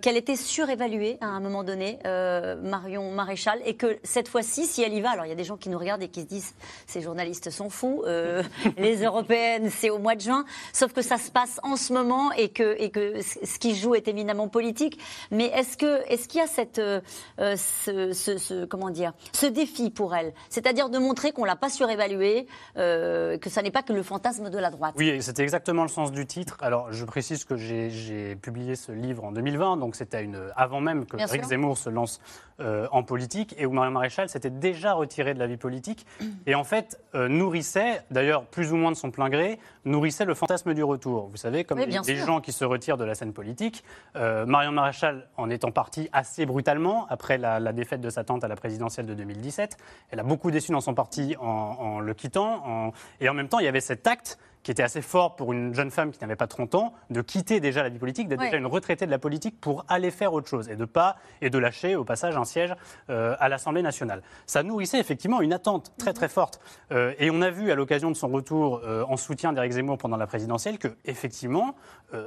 qu'elle 0.00 0.16
était 0.16 0.36
surévaluée 0.36 1.18
à 1.20 1.26
un 1.26 1.40
moment 1.40 1.64
donné. 1.64 1.98
Euh, 2.06 2.56
Marion 2.62 3.10
Maréchal, 3.12 3.60
et 3.64 3.74
que 3.74 3.98
cette 4.02 4.28
fois-ci, 4.28 4.66
si 4.66 4.82
elle 4.82 4.92
y 4.92 5.00
va, 5.00 5.10
alors 5.10 5.26
il 5.26 5.28
y 5.28 5.32
a 5.32 5.36
des 5.36 5.44
gens 5.44 5.56
qui 5.56 5.68
nous 5.68 5.78
regardent 5.78 6.02
et 6.02 6.08
qui 6.08 6.22
se 6.22 6.26
disent 6.26 6.54
ces 6.86 7.00
journalistes 7.00 7.50
sont 7.50 7.70
fous, 7.70 8.02
euh, 8.06 8.42
les 8.76 9.04
européennes, 9.04 9.70
c'est 9.70 9.90
au 9.90 9.98
mois 9.98 10.14
de 10.14 10.20
juin, 10.20 10.44
sauf 10.72 10.92
que 10.92 11.02
ça 11.02 11.16
se 11.16 11.30
passe 11.30 11.60
en 11.62 11.76
ce 11.76 11.92
moment 11.92 12.32
et 12.32 12.48
que, 12.48 12.76
et 12.78 12.90
que 12.90 12.97
ce 13.22 13.58
qui 13.58 13.74
joue 13.74 13.94
est 13.94 14.08
éminemment 14.08 14.48
politique. 14.48 14.98
Mais 15.30 15.46
est-ce 15.46 15.76
que 15.76 16.02
est-ce 16.10 16.28
qu'il 16.28 16.40
y 16.40 16.44
a 16.44 16.46
cette 16.46 16.78
euh, 16.78 17.00
ce, 17.38 18.64
comment 18.64 18.90
dire 18.90 19.12
ce 19.32 19.46
défi 19.46 19.90
pour 19.90 20.14
elle, 20.14 20.32
c'est-à-dire 20.48 20.90
de 20.90 20.98
montrer 20.98 21.32
qu'on 21.32 21.44
l'a 21.44 21.56
pas 21.56 21.68
surévalué, 21.68 22.46
que 22.76 23.38
ça 23.48 23.62
n'est 23.62 23.70
pas 23.70 23.82
que 23.82 23.92
le 23.92 24.02
fantasme 24.02 24.50
de 24.50 24.58
la 24.58 24.70
droite. 24.70 24.94
Oui, 24.96 25.22
c'était 25.22 25.42
exactement 25.42 25.82
le 25.82 25.88
sens 25.88 26.12
du 26.12 26.26
titre. 26.26 26.56
Alors 26.60 26.92
je 26.92 27.04
précise 27.04 27.44
que 27.44 27.56
j'ai 27.56 28.36
publié 28.36 28.76
ce 28.76 28.92
livre 28.92 29.24
en 29.24 29.32
2020, 29.32 29.76
donc 29.78 29.96
c'était 29.96 30.22
une 30.22 30.38
avant 30.56 30.80
même 30.80 31.06
que 31.06 31.16
Rick 31.16 31.44
Zemmour 31.44 31.78
se 31.78 31.90
lance 31.90 32.20
euh, 32.60 32.88
en 32.90 33.04
politique 33.04 33.54
et 33.56 33.66
où 33.66 33.70
Marion 33.70 33.92
Maréchal 33.92 34.28
s'était 34.28 34.50
déjà 34.50 34.92
retirée 34.92 35.32
de 35.32 35.38
la 35.38 35.46
vie 35.46 35.56
politique 35.56 36.04
et 36.44 36.56
en 36.56 36.64
fait 36.64 37.00
euh, 37.14 37.28
nourrissait, 37.28 38.02
d'ailleurs 38.10 38.44
plus 38.46 38.72
ou 38.72 38.76
moins 38.76 38.90
de 38.90 38.96
son 38.96 39.12
plein 39.12 39.28
gré, 39.28 39.60
nourrissait 39.84 40.24
le 40.24 40.34
fantasme 40.34 40.74
du 40.74 40.82
retour. 40.82 41.28
Vous 41.28 41.36
savez, 41.36 41.62
comme 41.62 41.78
les, 41.78 42.16
gens 42.16 42.40
qui 42.40 42.50
se 42.50 42.64
retirent 42.64 42.87
de 42.96 43.04
la 43.04 43.14
scène 43.14 43.32
politique, 43.32 43.84
euh, 44.16 44.46
Marion 44.46 44.72
Maréchal 44.72 45.28
en 45.36 45.50
étant 45.50 45.70
partie 45.70 46.08
assez 46.12 46.46
brutalement 46.46 47.06
après 47.08 47.38
la, 47.38 47.72
défaite 47.72 48.00
de 48.00 48.10
sa 48.10 48.24
tante 48.24 48.44
à 48.44 48.48
la 48.48 48.56
présidentielle 48.56 49.06
de 49.06 49.14
2017. 49.14 49.76
Elle 50.10 50.20
a 50.20 50.22
beaucoup 50.22 50.50
déçu 50.50 50.72
dans 50.72 50.80
son 50.80 50.94
parti 50.94 51.36
en, 51.40 52.00
le 52.00 52.14
quittant 52.14 52.92
et 53.20 53.28
en 53.28 53.34
même 53.34 53.48
temps 53.48 53.58
il 53.58 53.64
y 53.64 53.68
avait 53.68 53.80
cet 53.80 54.06
acte 54.06 54.38
qui 54.68 54.72
était 54.72 54.82
assez 54.82 55.00
fort 55.00 55.34
pour 55.34 55.54
une 55.54 55.72
jeune 55.74 55.90
femme 55.90 56.10
qui 56.12 56.20
n'avait 56.20 56.36
pas 56.36 56.46
30 56.46 56.74
ans, 56.74 56.92
de 57.08 57.22
quitter 57.22 57.58
déjà 57.58 57.82
la 57.82 57.88
vie 57.88 57.98
politique, 57.98 58.28
d'être 58.28 58.42
déjà 58.42 58.58
une 58.58 58.66
retraitée 58.66 59.06
de 59.06 59.10
la 59.10 59.18
politique 59.18 59.58
pour 59.58 59.86
aller 59.88 60.10
faire 60.10 60.34
autre 60.34 60.46
chose 60.46 60.68
et 60.68 60.76
de 60.76 60.84
pas 60.84 61.16
et 61.40 61.48
de 61.48 61.56
lâcher 61.56 61.96
au 61.96 62.04
passage 62.04 62.36
un 62.36 62.44
siège 62.44 62.74
euh, 63.08 63.34
à 63.40 63.48
l'Assemblée 63.48 63.80
nationale. 63.80 64.22
Ça 64.44 64.62
nourrissait 64.62 65.00
effectivement 65.00 65.40
une 65.40 65.54
attente 65.54 65.94
très 65.96 66.12
très 66.12 66.28
forte. 66.28 66.60
Euh, 66.92 67.14
et 67.18 67.30
on 67.30 67.40
a 67.40 67.48
vu 67.48 67.70
à 67.70 67.76
l'occasion 67.76 68.10
de 68.10 68.14
son 68.14 68.28
retour 68.28 68.82
euh, 68.84 69.06
en 69.08 69.16
soutien 69.16 69.54
d'Éric 69.54 69.72
Zemmour 69.72 69.96
pendant 69.96 70.18
la 70.18 70.26
présidentielle 70.26 70.76
que 70.76 70.88
effectivement 71.06 71.74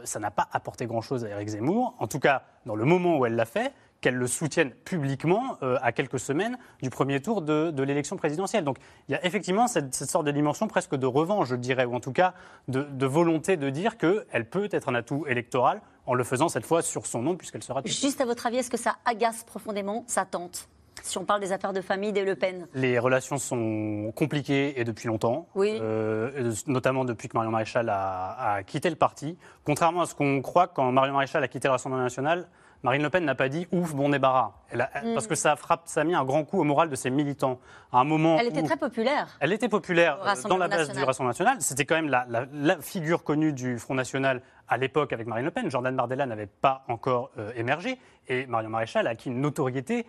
ça 0.03 0.19
n'a 0.19 0.29
pas 0.29 0.47
apporté 0.51 0.85
grand-chose 0.85 1.25
à 1.25 1.29
Éric 1.29 1.49
Zemmour, 1.49 1.95
en 1.97 2.07
tout 2.07 2.19
cas 2.19 2.43
dans 2.67 2.75
le 2.75 2.85
moment 2.85 3.17
où 3.17 3.25
elle 3.25 3.35
l'a 3.35 3.45
fait 3.45 3.71
qu'elle 4.01 4.15
le 4.15 4.27
soutienne 4.27 4.71
publiquement 4.71 5.57
euh, 5.61 5.77
à 5.81 5.91
quelques 5.91 6.19
semaines 6.19 6.57
du 6.81 6.89
premier 6.89 7.21
tour 7.21 7.41
de, 7.41 7.81
l'élection 7.81 8.17
présidentielle. 8.17 8.63
Donc 8.63 8.77
il 9.07 9.13
y 9.13 9.15
a 9.15 9.25
effectivement 9.25 9.67
cette, 9.67 9.93
sorte 9.93 10.25
de 10.25 10.31
dimension 10.31 10.67
presque 10.67 10.95
de 10.95 11.05
revanche, 11.05 11.49
je 11.49 11.55
dirais, 11.55 11.85
ou 11.85 11.95
en 11.95 11.99
tout 11.99 12.11
cas 12.11 12.33
de, 12.67 13.05
volonté 13.05 13.57
de 13.57 13.69
dire 13.69 13.97
qu'elle 13.97 14.49
peut 14.49 14.69
être 14.71 14.89
un 14.89 14.95
atout 14.95 15.25
électoral 15.27 15.81
en 16.05 16.15
le 16.15 16.23
faisant 16.23 16.49
cette 16.49 16.65
fois 16.65 16.81
sur 16.81 17.05
son 17.05 17.21
nom 17.21 17.35
puisqu'elle 17.35 17.63
sera... 17.63 17.81
Juste 17.85 18.21
à 18.21 18.25
votre 18.25 18.45
avis, 18.47 18.57
est-ce 18.57 18.71
que 18.71 18.77
ça 18.77 18.97
agace 19.05 19.43
profondément 19.43 20.03
sa 20.07 20.25
tante 20.25 20.67
si 21.03 21.17
on 21.17 21.25
parle 21.25 21.39
des 21.39 21.51
affaires 21.51 21.73
de 21.73 21.81
famille 21.81 22.11
des 22.11 22.23
Le 22.23 22.35
Pen? 22.35 22.67
Les 22.75 22.99
relations 22.99 23.37
sont 23.37 24.11
compliquées 24.15 24.79
et 24.79 24.83
depuis 24.83 25.07
longtemps, 25.07 25.47
Oui. 25.55 25.79
Euh, 25.81 26.51
notamment 26.67 27.05
depuis 27.05 27.27
que 27.27 27.35
Marion 27.35 27.49
Maréchal 27.49 27.89
a, 27.89 28.55
a 28.55 28.63
quitté 28.63 28.89
le 28.89 28.95
parti. 28.95 29.37
Contrairement 29.63 30.01
à 30.01 30.05
ce 30.05 30.13
qu'on 30.13 30.41
croit, 30.41 30.67
quand 30.67 30.91
Marion 30.91 31.13
Maréchal 31.13 31.43
a 31.43 31.47
quitté 31.47 31.67
le 31.67 31.71
Rassemblement 31.71 32.03
national, 32.03 32.47
Marine 32.83 33.03
Le 33.03 33.09
Pen 33.11 33.23
n'a 33.25 33.35
pas 33.35 33.47
dit 33.47 33.67
ouf, 33.71 33.93
bon 33.93 34.09
débarras. 34.09 34.53
Elle 34.71 34.81
a- 34.81 34.89
Mm. 35.03 35.13
Parce 35.13 35.27
que 35.27 35.35
ça, 35.35 35.55
frappe, 35.55 35.83
ça 35.85 36.01
a 36.01 36.03
mis 36.03 36.15
un 36.15 36.23
grand 36.25 36.43
coup 36.43 36.59
au 36.59 36.63
moral 36.63 36.89
de 36.89 36.95
ses 36.95 37.09
militants. 37.11 37.59
À 37.91 37.99
un 37.99 38.03
moment 38.03 38.37
Elle 38.39 38.47
était 38.47 38.61
où- 38.61 38.65
très 38.65 38.77
populaire. 38.77 39.27
Elle 39.39 39.53
était 39.53 39.69
populaire 39.69 40.17
euh, 40.25 40.33
dans 40.49 40.57
la 40.57 40.67
base 40.67 40.79
national. 40.79 40.97
du 40.97 41.03
Rassemblement 41.05 41.29
national. 41.29 41.57
C'était 41.61 41.85
quand 41.85 41.95
même 41.95 42.09
la, 42.09 42.25
la- 42.27 42.45
la 42.51 42.81
figure 42.81 43.23
connue 43.23 43.53
du 43.53 43.77
Front 43.77 43.93
national 43.93 44.41
à 44.67 44.77
l'époque 44.77 45.13
avec 45.13 45.27
Marine 45.27 45.45
Le 45.45 45.51
Pen. 45.51 45.69
Jordan 45.69 45.95
Bardella 45.95 46.25
n'avait 46.25 46.47
pas 46.47 46.83
encore 46.87 47.29
euh, 47.37 47.51
émergé. 47.55 47.99
Et 48.27 48.45
Marion 48.47 48.69
Maréchal 48.69 49.05
a 49.07 49.11
acquis 49.11 49.29
une 49.29 49.41
notoriété 49.41 50.07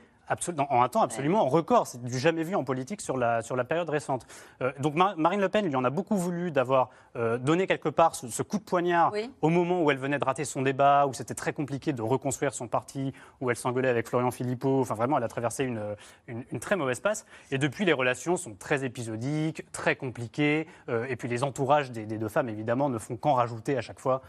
en 0.59 0.83
un 0.83 0.89
temps 0.89 1.03
absolument 1.03 1.45
record. 1.47 1.87
C'est 1.87 2.03
du 2.03 2.19
jamais 2.19 2.43
vu 2.43 2.55
en 2.55 2.65
politique 2.65 3.01
sur 3.01 3.17
la, 3.17 3.43
sur 3.43 3.57
la 3.57 3.65
période 3.65 3.89
récente. 3.89 4.27
Euh, 4.61 4.73
donc 4.81 4.95
Mar- 4.95 5.17
Marine 5.17 5.41
Le 5.41 5.49
Pen 5.49 5.67
lui 5.67 5.77
en 5.77 5.85
a 5.85 5.91
beaucoup 5.91 6.17
voulu 6.17 6.51
d'avoir 6.51 6.91
euh, 7.17 7.39
donné 7.39 7.67
quelque 7.67 7.89
part 7.89 8.15
ce, 8.15 8.29
ce 8.29 8.43
coup 8.43 8.59
de 8.59 8.63
poignard 8.65 9.13
Oui. 9.13 9.31
au 9.43 9.49
moment 9.49 9.83
où 9.83 9.91
elle 9.91 9.99
venait 9.99 10.19
de 10.19 10.25
rater 10.25 10.45
son 10.45 10.63
débat, 10.63 11.07
où 11.07 11.13
c'était 11.13 11.35
très 11.35 11.53
compliqué 11.53 11.93
de 11.93 12.03
reconstruire 12.03 12.55
son 12.55 12.69
parti, 12.69 13.13
où 13.41 13.51
elle 13.51 13.57
s'engueulait 13.57 13.89
avec 13.89 14.09
Florian 14.09 14.31
Philippot. 14.31 14.81
Enfin, 14.81 14.95
vraiment, 14.95 15.19
elle 15.19 15.25
a 15.25 15.29
traversé 15.29 15.65
une, 15.65 15.81
une, 16.27 16.45
une 16.51 16.61
très 16.61 16.77
mauvaise 16.77 17.01
passe. 17.01 17.27
Et 17.51 17.59
depuis, 17.59 17.85
les 17.85 17.93
relations 17.93 18.37
sont 18.37 18.55
très 18.55 18.85
épisodiques, 18.85 19.71
très 19.73 19.97
compliquées. 19.97 20.67
Euh, 20.89 21.07
et 21.09 21.17
puis, 21.17 21.29
les 21.29 21.45
entourages 21.45 21.91
des, 21.91 22.07
des 22.07 22.19
deux 22.19 22.29
femmes, 22.29 22.49
évidemment, 22.49 22.89
ne 22.89 22.99
font 22.99 23.17
qu'en 23.17 23.35
rajouter 23.35 23.77
à 23.77 23.81
chaque 23.81 24.01
fois 24.01 24.23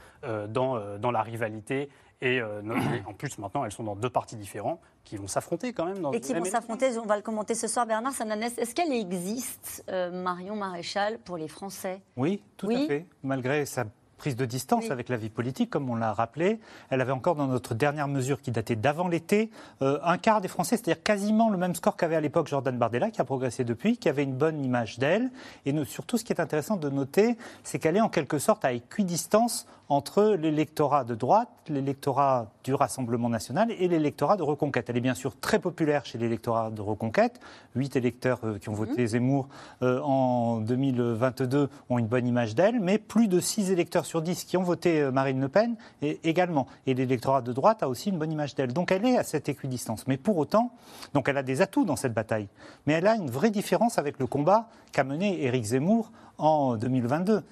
dans, 0.49 0.97
dans 0.99 1.11
la 1.11 1.21
rivalité. 1.21 1.89
Et, 2.23 2.39
euh, 2.39 2.61
et 2.63 3.05
en 3.05 3.13
plus, 3.13 3.37
maintenant, 3.37 3.65
elles 3.65 3.71
sont 3.73 3.83
dans 3.83 3.95
deux 3.97 4.09
partis 4.09 4.37
différents 4.37 4.79
qui 5.03 5.17
vont 5.17 5.27
s'affronter 5.27 5.73
quand 5.73 5.85
même. 5.85 5.99
Dans 5.99 6.13
Et 6.13 6.21
qui 6.21 6.33
vont 6.33 6.45
s'affronter, 6.45 6.97
on 6.97 7.05
va 7.05 7.17
le 7.17 7.21
commenter 7.21 7.53
ce 7.53 7.67
soir, 7.67 7.85
Bernard 7.85 8.13
Sananès. 8.13 8.57
Est-ce 8.57 8.73
qu'elle 8.73 8.93
existe, 8.93 9.83
euh, 9.89 10.09
Marion 10.23 10.55
Maréchal, 10.55 11.19
pour 11.19 11.35
les 11.35 11.49
Français? 11.49 12.01
Oui, 12.15 12.41
tout 12.55 12.67
Oui. 12.67 12.85
à 12.85 12.87
fait. 12.87 13.05
Malgré 13.23 13.65
sa 13.65 13.83
prise 14.17 14.35
de 14.37 14.45
distance 14.45 14.85
Oui. 14.85 14.91
avec 14.91 15.09
la 15.09 15.17
vie 15.17 15.29
politique, 15.29 15.69
comme 15.69 15.89
on 15.89 15.95
l'a 15.95 16.13
rappelé, 16.13 16.61
elle 16.89 17.01
avait 17.01 17.11
encore 17.11 17.35
dans 17.35 17.47
notre 17.47 17.75
dernière 17.75 18.07
mesure 18.07 18.39
qui 18.41 18.51
datait 18.51 18.77
d'avant 18.77 19.09
l'été, 19.09 19.49
euh, 19.81 19.99
un 20.01 20.17
quart 20.17 20.39
des 20.39 20.47
Français, 20.47 20.77
c'est-à-dire 20.77 21.03
quasiment 21.03 21.49
le 21.49 21.57
même 21.57 21.75
score 21.75 21.97
qu'avait 21.97 22.15
à 22.15 22.21
l'époque 22.21 22.47
Jordan 22.47 22.77
Bardella, 22.77 23.11
qui 23.11 23.19
a 23.19 23.25
progressé 23.25 23.65
depuis, 23.65 23.97
qui 23.97 24.07
avait 24.07 24.23
une 24.23 24.35
bonne 24.35 24.63
image 24.63 24.97
d'elle. 24.97 25.29
Et 25.65 25.73
nous- 25.73 25.83
surtout, 25.83 26.17
ce 26.17 26.23
qui 26.23 26.31
est 26.31 26.39
intéressant 26.39 26.77
de 26.77 26.89
noter, 26.89 27.35
c'est 27.63 27.79
qu'elle 27.79 27.97
est 27.97 28.01
en 28.01 28.07
quelque 28.07 28.37
sorte 28.39 28.63
à 28.63 28.71
équidistance 28.71 29.67
entre 29.89 30.35
l'électorat 30.39 31.03
de 31.03 31.15
droite, 31.15 31.49
l'électorat 31.67 32.47
du 32.63 32.73
Rassemblement 32.73 33.29
national 33.29 33.71
et 33.71 33.87
l'électorat 33.87 34.37
de 34.37 34.43
Reconquête. 34.43 34.89
Elle 34.89 34.97
est 34.97 35.01
bien 35.01 35.13
sûr 35.13 35.37
très 35.39 35.59
populaire 35.59 36.05
chez 36.05 36.17
l'électorat 36.17 36.71
de 36.71 36.81
Reconquête. 36.81 37.39
Huit 37.75 37.95
électeurs 37.95 38.39
euh, 38.43 38.57
qui 38.57 38.69
ont 38.69 38.73
voté 38.73 39.05
Zemmour 39.05 39.47
euh, 39.81 39.99
en 40.01 40.59
2022 40.59 41.69
ont 41.89 41.99
une 41.99 42.07
bonne 42.07 42.27
image 42.27 42.55
d'elle, 42.55 42.79
mais 42.79 42.97
plus 42.97 43.27
de 43.27 43.39
6 43.39 43.71
électeurs 43.71 44.05
sur 44.05 44.21
10 44.21 44.45
qui 44.45 44.57
ont 44.57 44.63
voté 44.63 45.01
euh, 45.01 45.11
Marine 45.11 45.41
Le 45.41 45.49
Pen 45.49 45.75
et, 46.01 46.19
également. 46.23 46.67
Et 46.87 46.93
l'électorat 46.93 47.41
de 47.41 47.51
droite 47.51 47.83
a 47.83 47.89
aussi 47.89 48.09
une 48.09 48.17
bonne 48.17 48.31
image 48.31 48.55
d'elle. 48.55 48.73
Donc 48.73 48.91
elle 48.91 49.05
est 49.05 49.17
à 49.17 49.23
cette 49.23 49.49
équidistance. 49.49 50.07
Mais 50.07 50.17
pour 50.17 50.37
autant, 50.37 50.71
donc 51.13 51.27
elle 51.27 51.37
a 51.37 51.43
des 51.43 51.61
atouts 51.61 51.85
dans 51.85 51.97
cette 51.97 52.13
bataille. 52.13 52.47
Mais 52.87 52.93
elle 52.93 53.07
a 53.07 53.15
une 53.15 53.29
vraie 53.29 53.51
différence 53.51 53.97
avec 53.97 54.19
le 54.19 54.27
combat 54.27 54.69
qu'a 54.91 55.03
mené 55.03 55.43
Éric 55.43 55.65
Zemmour 55.65 56.11
en 56.37 56.77
2022. 56.77 57.43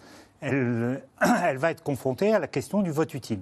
Elle, 0.41 1.03
elle 1.43 1.57
va 1.57 1.71
être 1.71 1.83
confrontée 1.83 2.33
à 2.33 2.39
la 2.39 2.47
question 2.47 2.81
du 2.81 2.91
vote 2.91 3.13
utile. 3.13 3.41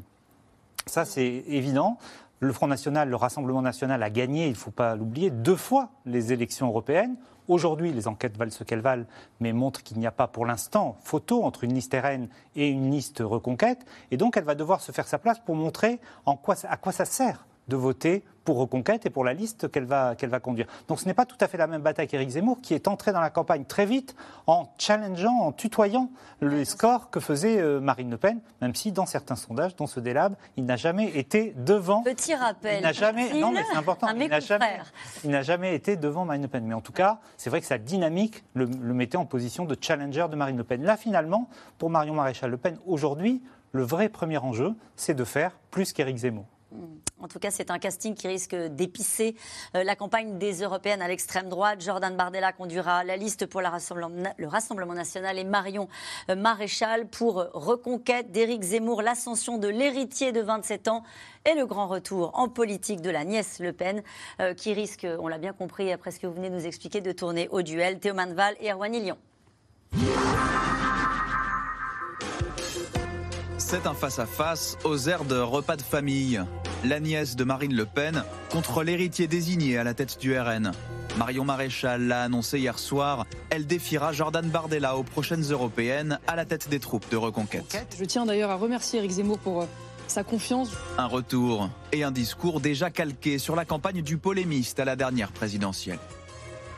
Ça, 0.86 1.06
c'est 1.06 1.44
évident. 1.48 1.98
Le 2.39 2.53
Front 2.53 2.68
National, 2.68 3.10
le 3.10 3.15
Rassemblement 3.15 3.62
National 3.62 4.01
a 4.01 4.10
gagné, 4.10 4.46
il 4.46 4.51
ne 4.51 4.58
faut 4.58 4.72
pas 4.72 4.96
l'oublier, 4.96 5.29
deux 5.29 5.58
fois 5.58 5.89
les 6.06 6.32
élections 6.32 6.68
européennes. 6.68 7.15
Aujourd'hui, 7.50 7.91
les 7.91 8.08
enquêtes 8.08 8.38
valent 8.38 8.51
ce 8.51 8.63
qu'elles 8.63 8.79
valent, 8.82 9.06
mais 9.39 9.53
montrent 9.53 9.84
qu'il 9.84 9.98
n'y 9.98 10.08
a 10.08 10.12
pas 10.12 10.27
pour 10.27 10.46
l'instant 10.46 10.98
photo 11.01 11.44
entre 11.44 11.63
une 11.63 11.74
liste 11.74 11.94
RN 11.94 12.27
et 12.56 12.70
une 12.70 12.91
liste 12.91 13.24
Reconquête. 13.25 13.86
Et 14.12 14.18
donc, 14.18 14.38
elle 14.38 14.44
va 14.44 14.56
devoir 14.56 14.82
se 14.82 14.91
faire 14.91 15.08
sa 15.08 15.18
place 15.18 15.39
pour 15.39 15.56
montrer 15.56 16.00
en 16.25 16.36
quoi, 16.38 16.56
à 16.63 16.77
quoi 16.77 16.91
ça 16.91 17.06
sert 17.06 17.46
de 17.69 17.75
voter 17.77 18.23
pour 18.43 18.57
Reconquête 18.57 19.05
et 19.05 19.11
pour 19.11 19.23
la 19.23 19.33
liste 19.33 19.69
qu'elle 19.69 19.85
va, 19.85 20.15
qu'elle 20.15 20.31
va 20.31 20.39
conduire. 20.39 20.65
Donc 20.88 20.99
ce 20.99 21.05
n'est 21.05 21.13
pas 21.13 21.27
tout 21.27 21.38
à 21.39 21.47
fait 21.47 21.57
la 21.57 21.67
même 21.67 21.83
bataille 21.83 22.07
qu'Éric 22.07 22.29
Zemmour, 22.29 22.61
qui 22.61 22.73
est 22.73 22.88
entré 22.88 23.11
dans 23.11 23.21
la 23.21 23.29
campagne 23.29 23.63
très 23.63 23.85
vite 23.85 24.15
en 24.47 24.73
challengeant, 24.79 25.38
en 25.41 25.51
tutoyant 25.51 26.09
les 26.41 26.65
scores 26.65 27.11
que 27.11 27.19
faisait 27.19 27.59
euh, 27.59 27.79
Marine 27.79 28.09
Le 28.09 28.17
Pen, 28.17 28.39
même 28.61 28.73
si 28.73 28.91
dans 28.91 29.05
certains 29.05 29.35
sondages, 29.35 29.75
dont 29.75 29.85
ce 29.85 29.99
Délab, 29.99 30.35
il 30.57 30.65
n'a 30.65 30.77
jamais 30.77 31.15
été 31.15 31.53
devant 31.57 32.01
Petit 32.01 32.33
rappel. 32.33 32.77
il 32.79 32.81
n'a 32.81 32.91
jamais, 32.91 33.27
utile 33.27 33.39
non 33.39 33.51
mais 33.51 33.63
c'est 33.69 33.77
important, 33.77 34.07
à 34.07 34.13
mes 34.15 34.25
il 34.25 34.29
n'a 34.31 34.39
jamais, 34.39 34.65
confrères. 34.65 34.93
il 35.23 35.29
n'a 35.29 35.43
jamais 35.43 35.75
été 35.75 35.95
devant 35.95 36.25
Marine 36.25 36.41
Le 36.41 36.47
Pen. 36.47 36.65
Mais 36.65 36.73
en 36.73 36.81
tout 36.81 36.91
cas, 36.91 37.19
c'est 37.38 37.51
vrai 37.51 37.61
que 37.61 37.67
sa 37.67 37.77
dynamique 37.77 38.43
le, 38.55 38.65
le 38.65 38.93
mettait 38.95 39.17
en 39.17 39.25
position 39.25 39.65
de 39.65 39.77
challenger 39.79 40.25
de 40.27 40.35
Marine 40.35 40.57
Le 40.57 40.63
Pen. 40.63 40.81
Là, 40.83 40.97
finalement, 40.97 41.49
pour 41.77 41.91
Marion 41.91 42.15
Maréchal 42.15 42.49
Le 42.49 42.57
Pen, 42.57 42.79
aujourd'hui, 42.88 43.43
le 43.73 43.83
vrai 43.83 44.09
premier 44.09 44.39
enjeu, 44.39 44.73
c'est 44.95 45.13
de 45.13 45.23
faire 45.23 45.51
plus 45.69 45.93
qu'Éric 45.93 46.17
Zemmour. 46.17 46.45
En 47.19 47.27
tout 47.27 47.39
cas, 47.39 47.51
c'est 47.51 47.71
un 47.71 47.79
casting 47.79 48.13
qui 48.13 48.27
risque 48.27 48.55
d'épicer 48.55 49.35
euh, 49.75 49.83
la 49.83 49.95
campagne 49.95 50.38
des 50.38 50.61
européennes 50.61 51.01
à 51.01 51.07
l'extrême 51.07 51.49
droite. 51.49 51.81
Jordan 51.81 52.15
Bardella 52.15 52.53
conduira 52.53 53.03
la 53.03 53.17
liste 53.17 53.45
pour 53.45 53.61
le 53.61 54.47
Rassemblement 54.47 54.93
national 54.93 55.38
et 55.38 55.43
Marion 55.43 55.89
euh, 56.29 56.35
Maréchal 56.35 57.07
pour 57.07 57.45
Reconquête 57.53 58.31
d'Éric 58.31 58.61
Zemmour, 58.61 59.01
l'ascension 59.01 59.57
de 59.57 59.67
l'héritier 59.67 60.31
de 60.31 60.41
27 60.41 60.88
ans 60.88 61.03
et 61.45 61.55
le 61.55 61.65
grand 61.65 61.88
retour 61.88 62.31
en 62.35 62.47
politique 62.47 63.01
de 63.01 63.09
la 63.09 63.25
nièce 63.25 63.59
Le 63.59 63.73
Pen, 63.73 64.03
euh, 64.39 64.53
qui 64.53 64.73
risque, 64.73 65.07
on 65.19 65.27
l'a 65.27 65.39
bien 65.39 65.53
compris 65.53 65.91
après 65.91 66.11
ce 66.11 66.19
que 66.19 66.27
vous 66.27 66.33
venez 66.33 66.49
de 66.49 66.55
nous 66.55 66.65
expliquer, 66.65 67.01
de 67.01 67.11
tourner 67.11 67.47
au 67.49 67.61
duel. 67.61 67.99
Théo 67.99 68.13
Manval 68.13 68.55
et 68.61 68.71
Erwan 68.71 68.91
Lyon. 68.91 69.17
C'est 73.71 73.85
un 73.85 73.93
face-à-face 73.93 74.79
aux 74.83 74.97
airs 75.09 75.25
de 75.25 75.38
repas 75.38 75.75
de 75.75 75.83
famille. 75.83 76.41
La 76.83 76.99
nièce 76.99 77.35
de 77.35 77.43
Marine 77.43 77.75
Le 77.75 77.85
Pen 77.85 78.23
contre 78.49 78.81
l'héritier 78.81 79.27
désigné 79.27 79.77
à 79.77 79.83
la 79.83 79.93
tête 79.93 80.19
du 80.19 80.35
RN. 80.35 80.71
Marion 81.19 81.45
Maréchal 81.45 82.07
l'a 82.07 82.23
annoncé 82.23 82.57
hier 82.57 82.79
soir. 82.79 83.27
Elle 83.51 83.67
défiera 83.67 84.11
Jordan 84.11 84.49
Bardella 84.49 84.97
aux 84.97 85.03
prochaines 85.03 85.43
européennes 85.51 86.17
à 86.25 86.35
la 86.35 86.45
tête 86.45 86.67
des 86.69 86.79
troupes 86.79 87.07
de 87.11 87.15
reconquête. 87.15 87.85
Je 87.95 88.05
tiens 88.05 88.25
d'ailleurs 88.25 88.49
à 88.49 88.55
remercier 88.55 88.97
Eric 88.97 89.11
Zemmour 89.11 89.38
pour 89.38 89.61
euh, 89.61 89.65
sa 90.07 90.23
confiance. 90.23 90.71
Un 90.97 91.05
retour 91.05 91.69
et 91.91 92.01
un 92.01 92.11
discours 92.11 92.61
déjà 92.61 92.89
calqué 92.89 93.38
sur 93.38 93.55
la 93.55 93.65
campagne 93.65 94.01
du 94.01 94.17
polémiste 94.17 94.79
à 94.79 94.85
la 94.85 94.95
dernière 94.95 95.31
présidentielle. 95.31 95.99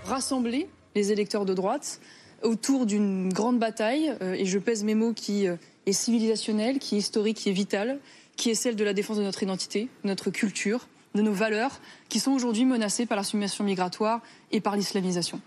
Rassembler 0.04 0.68
les 0.96 1.14
électeurs 1.14 1.46
de 1.46 1.54
droite 1.54 2.02
autour 2.44 2.86
d'une 2.86 3.32
grande 3.32 3.60
bataille, 3.60 4.14
euh, 4.22 4.34
et 4.34 4.46
je 4.46 4.60
pèse 4.60 4.84
mes 4.84 4.96
mots, 4.96 5.14
qui 5.14 5.48
est 5.86 5.94
civilisationnelle, 5.94 6.80
qui 6.80 6.96
est 6.96 7.00
historique, 7.00 7.38
qui 7.38 7.50
est 7.50 7.54
vitale, 7.54 8.00
qui 8.36 8.50
est 8.50 8.56
celle 8.56 8.76
de 8.76 8.84
la 8.84 8.94
défense 8.94 9.18
de 9.18 9.24
notre 9.24 9.44
identité, 9.44 9.90
de 10.04 10.10
notre 10.10 10.30
culture, 10.30 10.88
de 11.16 11.22
nos 11.22 11.34
valeurs, 11.34 11.80
qui 12.10 12.20
sont 12.20 12.32
aujourd'hui 12.32 12.66
menacées 12.66 13.06
par 13.06 13.18
la 13.18 13.24
submersion 13.24 13.64
migratoire 13.64 14.22
et 14.52 14.62
par 14.62 14.76
l'islamisation. 14.76 15.42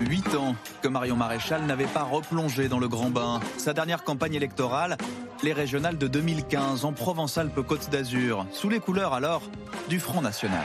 Huit 0.00 0.34
ans 0.34 0.56
que 0.82 0.88
Marion 0.88 1.16
Maréchal 1.16 1.64
n'avait 1.66 1.86
pas 1.86 2.02
replongé 2.02 2.68
dans 2.68 2.80
le 2.80 2.88
grand 2.88 3.10
bain. 3.10 3.40
Sa 3.58 3.72
dernière 3.72 4.02
campagne 4.02 4.34
électorale, 4.34 4.98
les 5.42 5.52
régionales 5.52 5.98
de 5.98 6.08
2015 6.08 6.84
en 6.84 6.92
Provence-Alpes-Côte 6.92 7.90
d'Azur, 7.90 8.46
sous 8.52 8.68
les 8.68 8.80
couleurs 8.80 9.14
alors 9.14 9.42
du 9.88 10.00
Front 10.00 10.20
National. 10.20 10.64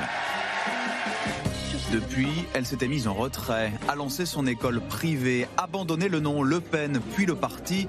Depuis, 1.92 2.28
elle 2.54 2.68
s'était 2.68 2.88
mise 2.88 3.08
en 3.08 3.16
retrait, 3.16 3.72
a 3.88 3.96
lancé 3.96 4.28
son 4.28 4.46
école 4.46 4.80
privée, 4.80 5.48
abandonné 5.58 6.08
le 6.08 6.20
nom 6.20 6.44
Le 6.44 6.60
Pen, 6.60 7.02
puis 7.16 7.26
le 7.26 7.34
parti, 7.34 7.88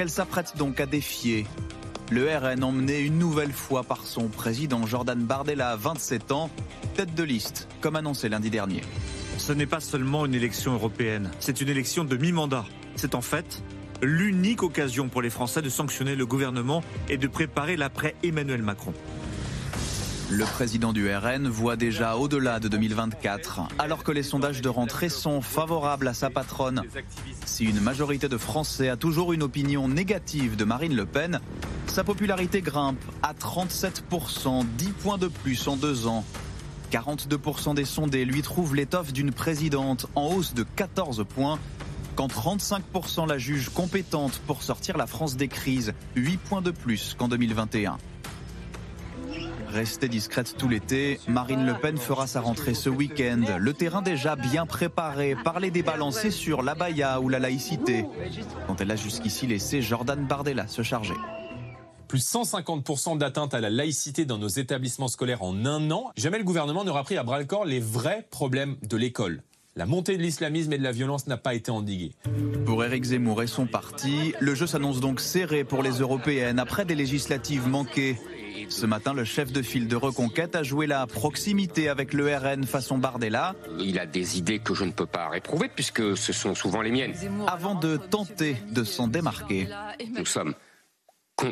qu'elle 0.00 0.08
s'apprête 0.08 0.54
donc 0.56 0.80
à 0.80 0.86
défier. 0.86 1.44
Le 2.10 2.26
RN 2.34 2.64
emmené 2.64 3.00
une 3.00 3.18
nouvelle 3.18 3.52
fois 3.52 3.82
par 3.82 4.06
son 4.06 4.28
président 4.28 4.86
Jordan 4.86 5.22
Bardella, 5.22 5.76
27 5.76 6.32
ans, 6.32 6.48
tête 6.94 7.14
de 7.14 7.22
liste, 7.22 7.68
comme 7.82 7.96
annoncé 7.96 8.30
lundi 8.30 8.48
dernier. 8.48 8.80
Ce 9.36 9.52
n'est 9.52 9.66
pas 9.66 9.80
seulement 9.80 10.24
une 10.24 10.34
élection 10.34 10.72
européenne, 10.72 11.30
c'est 11.38 11.60
une 11.60 11.68
élection 11.68 12.04
de 12.04 12.16
mi-mandat. 12.16 12.64
C'est 12.96 13.14
en 13.14 13.20
fait 13.20 13.62
l'unique 14.00 14.62
occasion 14.62 15.10
pour 15.10 15.20
les 15.20 15.28
Français 15.28 15.60
de 15.60 15.68
sanctionner 15.68 16.16
le 16.16 16.24
gouvernement 16.24 16.82
et 17.10 17.18
de 17.18 17.26
préparer 17.26 17.76
l'après 17.76 18.14
Emmanuel 18.22 18.62
Macron. 18.62 18.94
Le 20.32 20.44
président 20.44 20.92
du 20.92 21.12
RN 21.12 21.48
voit 21.48 21.74
déjà 21.74 22.16
au-delà 22.16 22.60
de 22.60 22.68
2024, 22.68 23.62
alors 23.80 24.04
que 24.04 24.12
les 24.12 24.22
sondages 24.22 24.62
de 24.62 24.68
rentrée 24.68 25.08
sont 25.08 25.40
favorables 25.40 26.06
à 26.06 26.14
sa 26.14 26.30
patronne. 26.30 26.82
Si 27.44 27.64
une 27.64 27.80
majorité 27.80 28.28
de 28.28 28.36
Français 28.38 28.88
a 28.88 28.96
toujours 28.96 29.32
une 29.32 29.42
opinion 29.42 29.88
négative 29.88 30.54
de 30.54 30.64
Marine 30.64 30.94
Le 30.94 31.04
Pen, 31.04 31.40
sa 31.88 32.04
popularité 32.04 32.62
grimpe 32.62 33.02
à 33.24 33.32
37%, 33.34 34.64
10 34.78 34.86
points 34.92 35.18
de 35.18 35.26
plus 35.26 35.66
en 35.66 35.76
deux 35.76 36.06
ans. 36.06 36.24
42% 36.92 37.74
des 37.74 37.84
sondés 37.84 38.24
lui 38.24 38.42
trouvent 38.42 38.76
l'étoffe 38.76 39.12
d'une 39.12 39.32
présidente 39.32 40.06
en 40.14 40.28
hausse 40.28 40.54
de 40.54 40.62
14 40.76 41.24
points, 41.28 41.58
quand 42.14 42.28
35% 42.28 43.28
la 43.28 43.38
jugent 43.38 43.70
compétente 43.70 44.40
pour 44.46 44.62
sortir 44.62 44.96
la 44.96 45.08
France 45.08 45.36
des 45.36 45.48
crises, 45.48 45.92
8 46.14 46.36
points 46.38 46.62
de 46.62 46.70
plus 46.70 47.16
qu'en 47.18 47.26
2021. 47.26 47.98
Restée 49.72 50.08
discrète 50.08 50.56
tout 50.58 50.68
l'été, 50.68 51.20
Marine 51.28 51.64
Le 51.64 51.74
Pen 51.74 51.96
fera 51.96 52.26
sa 52.26 52.40
rentrée 52.40 52.74
ce 52.74 52.88
week-end. 52.88 53.42
Le 53.58 53.72
terrain 53.72 54.02
déjà 54.02 54.34
bien 54.34 54.66
préparé 54.66 55.36
par 55.44 55.60
les 55.60 55.70
débats 55.70 55.96
lancés 55.96 56.32
sur 56.32 56.62
l'abaya 56.62 57.20
ou 57.20 57.28
la 57.28 57.38
laïcité, 57.38 58.04
dont 58.66 58.74
elle 58.76 58.90
a 58.90 58.96
jusqu'ici 58.96 59.46
laissé 59.46 59.80
Jordan 59.80 60.26
Bardella 60.26 60.66
se 60.66 60.82
charger. 60.82 61.14
Plus 62.08 62.28
150% 62.28 63.18
d'atteinte 63.18 63.54
à 63.54 63.60
la 63.60 63.70
laïcité 63.70 64.24
dans 64.24 64.38
nos 64.38 64.48
établissements 64.48 65.06
scolaires 65.06 65.44
en 65.44 65.64
un 65.64 65.92
an. 65.92 66.10
Jamais 66.16 66.38
le 66.38 66.44
gouvernement 66.44 66.82
n'aura 66.82 67.04
pris 67.04 67.16
à 67.16 67.22
bras 67.22 67.38
le 67.38 67.44
corps 67.44 67.64
les 67.64 67.78
vrais 67.78 68.26
problèmes 68.28 68.76
de 68.82 68.96
l'école. 68.96 69.44
La 69.76 69.86
montée 69.86 70.16
de 70.16 70.22
l'islamisme 70.22 70.72
et 70.72 70.78
de 70.78 70.82
la 70.82 70.90
violence 70.90 71.28
n'a 71.28 71.36
pas 71.36 71.54
été 71.54 71.70
endiguée. 71.70 72.16
Pour 72.66 72.84
Éric 72.84 73.04
Zemmour 73.04 73.44
et 73.44 73.46
son 73.46 73.66
parti, 73.66 74.34
le 74.40 74.56
jeu 74.56 74.66
s'annonce 74.66 74.98
donc 74.98 75.20
serré 75.20 75.62
pour 75.62 75.84
les 75.84 76.00
européennes 76.00 76.58
après 76.58 76.84
des 76.84 76.96
législatives 76.96 77.68
manquées. 77.68 78.18
Ce 78.70 78.86
matin, 78.86 79.12
le 79.12 79.24
chef 79.24 79.52
de 79.52 79.62
file 79.62 79.88
de 79.88 79.96
Reconquête 79.96 80.54
a 80.54 80.62
joué 80.62 80.86
la 80.86 81.04
proximité 81.08 81.88
avec 81.88 82.12
le 82.12 82.34
RN 82.34 82.64
façon 82.64 82.98
Bardella. 82.98 83.56
Il 83.80 83.98
a 83.98 84.06
des 84.06 84.38
idées 84.38 84.60
que 84.60 84.74
je 84.74 84.84
ne 84.84 84.92
peux 84.92 85.06
pas 85.06 85.28
réprouver 85.28 85.68
puisque 85.68 86.16
ce 86.16 86.32
sont 86.32 86.54
souvent 86.54 86.80
les 86.80 86.92
miennes. 86.92 87.14
Avant 87.48 87.74
de 87.74 87.96
tenter 87.96 88.56
de 88.70 88.84
s'en 88.84 89.08
démarquer. 89.08 89.68
Nous 90.16 90.24
sommes 90.24 90.54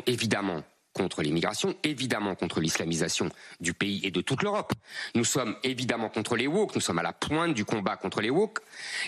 évidemment 0.07 0.63
contre 0.93 1.21
l'immigration, 1.21 1.75
évidemment 1.83 2.35
contre 2.35 2.61
l'islamisation 2.61 3.29
du 3.59 3.73
pays 3.73 3.99
et 4.03 4.11
de 4.11 4.21
toute 4.21 4.41
l'Europe. 4.41 4.71
Nous 5.13 5.25
sommes 5.25 5.55
évidemment 5.63 6.09
contre 6.09 6.37
les 6.37 6.47
woke, 6.47 6.73
nous 6.73 6.81
sommes 6.81 6.99
à 6.99 7.03
la 7.03 7.13
pointe 7.13 7.53
du 7.53 7.65
combat 7.65 7.97
contre 7.97 8.21
les 8.21 8.29
woke, 8.29 8.59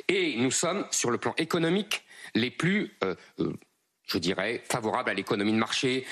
et 0.07 0.35
nous 0.37 0.51
sommes, 0.51 0.85
sur 0.91 1.11
le 1.11 1.17
plan 1.17 1.33
économique, 1.37 2.03
les 2.35 2.51
plus, 2.51 2.95
euh, 3.03 3.15
euh, 3.39 3.53
je 4.05 4.17
dirais, 4.19 4.61
favorables 4.69 5.09
à 5.09 5.13
l'économie 5.13 5.53
de 5.53 5.57
marché, 5.57 6.05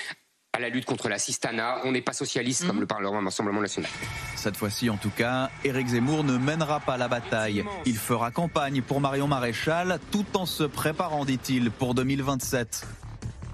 à 0.52 0.58
la 0.58 0.68
lutte 0.68 0.84
contre 0.84 1.08
la 1.08 1.18
cistana. 1.18 1.78
On 1.84 1.92
n'est 1.92 2.02
pas 2.02 2.12
socialiste 2.12 2.66
comme 2.66 2.76
mhm. 2.76 2.80
le 2.80 2.86
Parlement 2.86 3.20
Rassemblement 3.20 3.60
National. 3.60 3.90
Cette 4.36 4.56
fois-ci, 4.56 4.90
en 4.90 4.96
tout 4.96 5.10
cas, 5.10 5.50
Éric 5.64 5.88
Zemmour 5.88 6.24
ne 6.24 6.36
mènera 6.36 6.80
pas 6.80 6.96
la 6.96 7.08
bataille. 7.08 7.64
Il 7.86 7.96
fera 7.96 8.30
campagne 8.30 8.82
pour 8.82 9.00
Marion 9.00 9.28
Maréchal 9.28 10.00
tout 10.10 10.26
en 10.34 10.46
se 10.46 10.64
préparant, 10.64 11.24
dit-il, 11.24 11.70
pour 11.70 11.94
2027. 11.94 12.86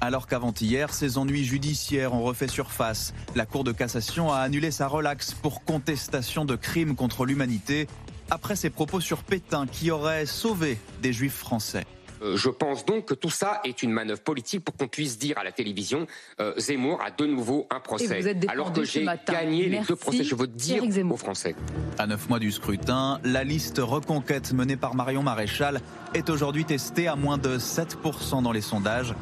Alors 0.01 0.27
qu'avant-hier, 0.27 0.93
ses 0.93 1.19
ennuis 1.19 1.45
judiciaires 1.45 2.15
ont 2.15 2.23
refait 2.23 2.49
surface. 2.49 3.15
La 3.35 3.47
Cour 3.47 3.65
de 3.65 3.73
cassation 3.73 4.33
a 4.33 4.39
annulé 4.39 4.71
sa 4.71 4.89
relaxe 4.89 5.35
pour 5.35 5.65
contestation 5.65 6.45
de 6.45 6.57
crimes 6.57 6.95
contre 6.97 7.25
l'humanité 7.25 7.87
après 8.31 8.57
ses 8.57 8.71
propos 8.71 9.01
sur 9.01 9.23
Pétain 9.23 9.67
qui 9.67 9.91
aurait 9.91 10.27
sauvé 10.27 10.79
des 11.03 11.13
juifs 11.13 11.37
français. 11.37 11.85
Euh, 12.23 12.37
je 12.37 12.49
pense 12.49 12.85
donc 12.85 13.07
que 13.07 13.15
tout 13.15 13.31
ça 13.31 13.61
est 13.65 13.83
une 13.83 13.91
manœuvre 13.91 14.21
politique 14.21 14.65
pour 14.65 14.77
qu'on 14.77 14.89
puisse 14.89 15.19
dire 15.19 15.39
à 15.39 15.45
la 15.45 15.53
télévision 15.53 16.07
euh, 16.41 16.55
Zemmour 16.59 17.01
a 17.03 17.11
de 17.11 17.27
nouveau 17.27 17.67
un 17.71 17.81
procès. 17.81 18.37
Alors 18.49 18.73
que 18.73 18.85
j'ai 18.85 19.07
gagné 19.29 19.69
les 19.69 19.81
deux 19.81 19.97
procès, 19.97 20.25
je 20.25 20.35
veux 20.35 20.47
dire 20.47 20.83
aux 21.11 21.17
Français. 21.17 21.55
À 21.99 22.07
neuf 22.07 22.29
mois 22.29 22.39
du 22.39 22.53
scrutin, 22.53 23.21
la 23.25 23.45
liste 23.45 23.79
reconquête 23.79 24.53
menée 24.53 24.77
par 24.77 24.95
Marion 24.95 25.23
Maréchal 25.23 25.81
est 26.15 26.31
aujourd'hui 26.31 26.65
testée 26.65 27.09
à 27.09 27.17
moins 27.17 27.39
de 27.39 27.59
7% 27.59 28.43
dans 28.43 28.53
les 28.53 28.61
sondages. 28.61 29.15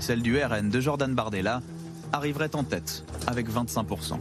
Celle 0.00 0.22
du 0.22 0.38
RN 0.42 0.70
de 0.70 0.80
Jordan 0.80 1.14
Bardella 1.14 1.60
arriverait 2.12 2.54
en 2.56 2.64
tête 2.64 3.04
avec 3.26 3.48
25%. 3.48 4.18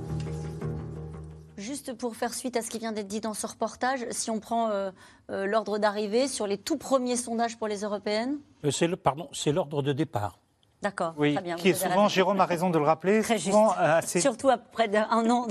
Juste 1.59 1.91
pour 1.91 2.15
faire 2.15 2.33
suite 2.33 2.55
à 2.55 2.61
ce 2.61 2.69
qui 2.69 2.79
vient 2.79 2.93
d'être 2.93 3.07
dit 3.07 3.19
dans 3.19 3.33
ce 3.33 3.45
reportage, 3.45 4.05
si 4.11 4.31
on 4.31 4.39
prend 4.39 4.69
euh, 4.69 4.91
euh, 5.29 5.45
l'ordre 5.45 5.77
d'arrivée 5.77 6.29
sur 6.29 6.47
les 6.47 6.57
tout 6.57 6.77
premiers 6.77 7.17
sondages 7.17 7.57
pour 7.57 7.67
les 7.67 7.81
européennes 7.81 8.37
euh, 8.63 8.71
C'est 8.71 9.51
l'ordre 9.51 9.81
de 9.81 9.91
départ. 9.91 10.39
D'accord. 10.81 11.13
Oui, 11.17 11.33
très 11.33 11.43
bien, 11.43 11.55
qui 11.57 11.69
est 11.69 11.73
souvent, 11.73 12.07
Jérôme 12.07 12.39
a 12.39 12.45
raison 12.45 12.69
de 12.69 12.77
le 12.77 12.85
rappeler, 12.85 13.21
très 13.21 13.37
souvent, 13.37 13.73
juste. 14.01 14.19
Surtout 14.19 14.49
après 14.49 14.89
un 14.95 15.29
an, 15.29 15.45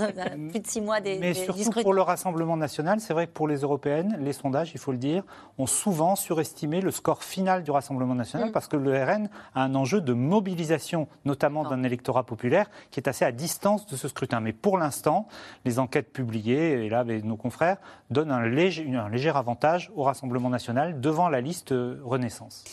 plus 0.51 0.61
de 0.61 0.67
six 0.67 0.81
mois 0.81 1.01
des 1.01 1.19
Mais 1.19 1.35
surtout 1.35 1.71
pour 1.83 1.93
le 1.93 2.01
Rassemblement 2.01 2.57
national, 2.57 2.99
c'est 3.01 3.13
vrai 3.13 3.27
que 3.27 3.33
pour 3.33 3.47
les 3.47 3.59
européennes, 3.59 4.17
les 4.21 4.33
sondages, 4.33 4.71
il 4.73 4.81
faut 4.81 4.91
le 4.93 4.97
dire, 4.97 5.25
ont 5.59 5.67
souvent 5.67 6.17
surestimé 6.17 6.81
le 6.81 6.91
score 6.91 7.23
final 7.23 7.63
du 7.63 7.71
Rassemblement 7.71 8.15
national 8.15 8.49
mm. 8.49 8.53
parce 8.53 8.69
que 8.69 8.77
le 8.77 8.91
RN 9.05 9.29
a 9.55 9.63
un 9.65 9.75
enjeu 9.75 10.01
de 10.01 10.15
mobilisation, 10.15 11.09
notamment 11.27 11.65
d'un 11.65 11.83
électorat 11.83 12.25
populaire, 12.25 12.71
qui 12.91 12.99
est 12.99 13.09
assez 13.09 13.27
à 13.27 13.33
distance 13.33 13.87
de 13.87 13.97
ce 13.97 14.09
scrutin. 14.09 14.41
Mais 14.41 14.55
pour 14.55 14.79
l'instant, 14.79 15.29
les 15.67 15.79
enquêtes 15.79 16.11
publiées, 16.11 16.87
et 16.87 16.89
là, 16.89 17.05
nos 17.05 17.37
confrères, 17.37 17.77
donnent 18.11 18.33
un 18.33 18.47
léger, 18.47 18.91
un 18.97 19.11
léger 19.11 19.29
avantage 19.29 19.93
au 19.95 20.05
Rassemblement 20.05 20.49
national 20.49 21.03
devant 21.03 21.29
la 21.29 21.43
liste 21.43 21.75
Renaissance. 22.03 22.65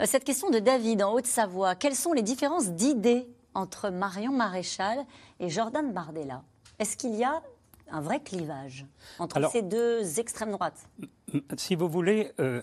Euh, 0.00 0.04
cette 0.06 0.24
question 0.24 0.50
de 0.50 0.58
David 0.58 1.02
en 1.02 1.12
Haute-Savoie, 1.12 1.74
quelles 1.74 1.96
sont 1.96 2.12
les 2.12 2.22
différences 2.22 2.70
d'idées 2.70 3.26
entre 3.54 3.90
Marion 3.90 4.32
Maréchal 4.32 5.04
et 5.40 5.48
Jordan 5.48 5.92
Bardella? 5.92 6.42
Est-ce 6.78 6.96
qu'il 6.96 7.16
y 7.16 7.24
a 7.24 7.42
un 7.90 8.00
vrai 8.00 8.20
clivage 8.20 8.86
entre 9.18 9.50
ces 9.50 9.62
deux 9.62 10.20
extrêmes 10.20 10.52
droites? 10.52 10.88
Si 11.56 11.74
vous 11.74 11.88
voulez, 11.88 12.30
euh, 12.38 12.62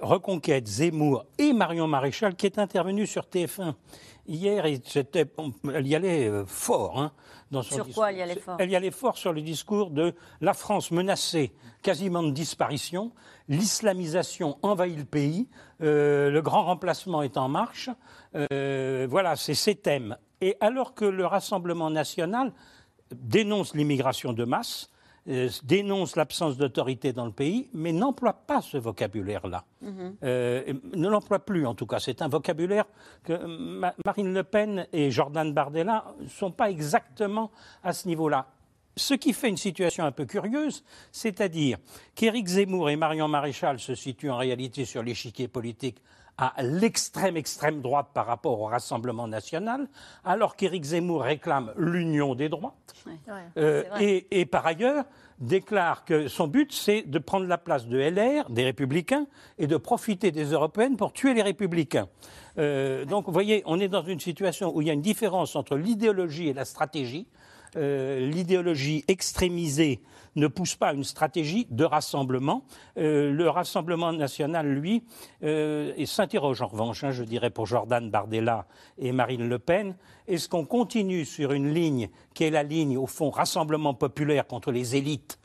Reconquête, 0.00 0.66
Zemmour 0.66 1.26
et 1.38 1.52
Marion 1.52 1.86
Maréchal, 1.86 2.34
qui 2.34 2.46
est 2.46 2.58
intervenue 2.58 3.06
sur 3.06 3.24
TF1 3.24 3.74
hier, 4.26 4.64
elle 4.64 5.86
y 5.86 5.94
allait 5.94 6.28
euh, 6.28 6.46
fort. 6.46 6.98
Hein, 6.98 7.12
dans 7.50 7.62
son 7.62 7.74
sur 7.74 7.88
quoi 7.94 8.10
elle 8.10 8.18
y 8.18 8.22
allait 8.22 8.36
fort 8.36 8.56
Elle 8.58 8.70
y 8.70 8.76
allait 8.76 8.90
fort 8.90 9.16
sur 9.16 9.32
le 9.32 9.40
discours 9.40 9.90
de 9.90 10.14
la 10.40 10.54
France 10.54 10.90
menacée 10.90 11.52
quasiment 11.82 12.24
de 12.24 12.30
disparition, 12.30 13.12
l'islamisation 13.48 14.58
envahit 14.62 14.98
le 14.98 15.04
pays, 15.04 15.48
euh, 15.82 16.30
le 16.30 16.42
grand 16.42 16.64
remplacement 16.64 17.22
est 17.22 17.36
en 17.36 17.48
marche. 17.48 17.90
Euh, 18.52 19.06
voilà, 19.08 19.36
c'est 19.36 19.54
ces 19.54 19.76
thèmes. 19.76 20.16
Et 20.40 20.56
alors 20.60 20.94
que 20.94 21.04
le 21.04 21.24
Rassemblement 21.24 21.90
national 21.90 22.52
dénonce 23.14 23.74
l'immigration 23.74 24.32
de 24.32 24.44
masse, 24.44 24.90
euh, 25.28 25.48
dénonce 25.64 26.16
l'absence 26.16 26.56
d'autorité 26.56 27.12
dans 27.12 27.26
le 27.26 27.32
pays, 27.32 27.68
mais 27.72 27.92
n'emploie 27.92 28.32
pas 28.32 28.60
ce 28.60 28.76
vocabulaire-là. 28.76 29.64
Mhm. 29.80 30.16
ne 30.22 31.08
l'emploie 31.08 31.40
plus, 31.40 31.66
en 31.66 31.74
tout 31.74 31.86
cas. 31.86 31.98
C'est 31.98 32.22
un 32.22 32.28
vocabulaire 32.28 32.84
que 33.24 33.34
Marine 34.04 34.32
Le 34.32 34.42
Pen 34.42 34.86
et 34.92 35.10
Jordan 35.10 35.52
Bardella 35.52 36.14
ne 36.20 36.28
sont 36.28 36.50
pas 36.50 36.70
exactement 36.70 37.50
à 37.82 37.92
ce 37.92 38.08
niveau-là. 38.08 38.46
Ce 38.96 39.12
qui 39.12 39.34
fait 39.34 39.50
une 39.50 39.58
situation 39.58 40.04
un 40.04 40.12
peu 40.12 40.24
curieuse, 40.24 40.82
c'est-à-dire 41.12 41.76
qu'Éric 42.14 42.46
Zemmour 42.46 42.88
et 42.88 42.96
Marion 42.96 43.28
Maréchal 43.28 43.78
se 43.78 43.94
situent 43.94 44.30
en 44.30 44.38
réalité 44.38 44.86
sur 44.86 45.02
l'échiquier 45.02 45.48
politique 45.48 46.00
à 46.38 46.52
l'extrême 46.62 47.36
extrême 47.36 47.80
droite 47.80 48.08
par 48.12 48.26
rapport 48.26 48.60
au 48.60 48.66
Rassemblement 48.66 49.26
national, 49.26 49.88
alors 50.24 50.56
qu'Éric 50.56 50.84
Zemmour 50.84 51.22
réclame 51.22 51.72
l'union 51.78 52.34
des 52.34 52.48
droites, 52.48 52.74
euh, 53.56 53.84
et, 54.00 54.44
par 54.46 54.66
ailleurs 54.66 55.04
déclare 55.38 56.04
que 56.04 56.28
son 56.28 56.46
but 56.46 56.72
c'est 56.72 57.02
de 57.02 57.18
prendre 57.18 57.46
la 57.46 57.58
place 57.58 57.86
de 57.86 57.98
LR, 57.98 58.50
des 58.50 58.64
Républicains, 58.64 59.26
et 59.58 59.66
de 59.66 59.76
profiter 59.76 60.30
des 60.30 60.44
Européennes 60.44 60.96
pour 60.96 61.12
tuer 61.12 61.34
les 61.34 61.42
Républicains. 61.42 62.08
Euh, 62.58 63.04
donc 63.04 63.26
vous 63.26 63.32
voyez, 63.32 63.62
on 63.66 63.80
est 63.80 63.88
dans 63.88 64.04
une 64.04 64.20
situation 64.20 64.74
où 64.74 64.80
il 64.82 64.88
y 64.88 64.90
a 64.90 64.94
une 64.94 65.02
différence 65.02 65.56
entre 65.56 65.76
l'idéologie 65.76 66.48
et 66.48 66.54
la 66.54 66.64
stratégie. 66.64 67.26
Euh, 67.76 68.20
l'idéologie 68.30 69.04
extrémisée 69.06 70.00
ne 70.36 70.46
pousse 70.46 70.76
pas 70.76 70.92
une 70.92 71.04
stratégie 71.04 71.66
de 71.70 71.84
rassemblement. 71.84 72.64
Euh, 72.98 73.32
le 73.32 73.48
Rassemblement 73.48 74.12
national, 74.12 74.68
lui, 74.68 75.02
euh, 75.42 75.92
s'interroge 76.06 76.62
en 76.62 76.68
revanche, 76.68 77.04
hein, 77.04 77.10
je 77.10 77.24
dirais 77.24 77.50
pour 77.50 77.66
Jordan 77.66 78.10
Bardella 78.10 78.66
et 78.98 79.12
Marine 79.12 79.48
Le 79.48 79.58
Pen, 79.58 79.96
est-ce 80.28 80.48
qu'on 80.48 80.64
continue 80.64 81.24
sur 81.24 81.52
une 81.52 81.72
ligne 81.72 82.08
qui 82.34 82.44
est 82.44 82.50
la 82.50 82.62
ligne, 82.62 82.96
au 82.96 83.06
fond, 83.06 83.30
rassemblement 83.30 83.94
populaire 83.94 84.46
contre 84.46 84.70
les 84.70 84.96
élites 84.96 85.38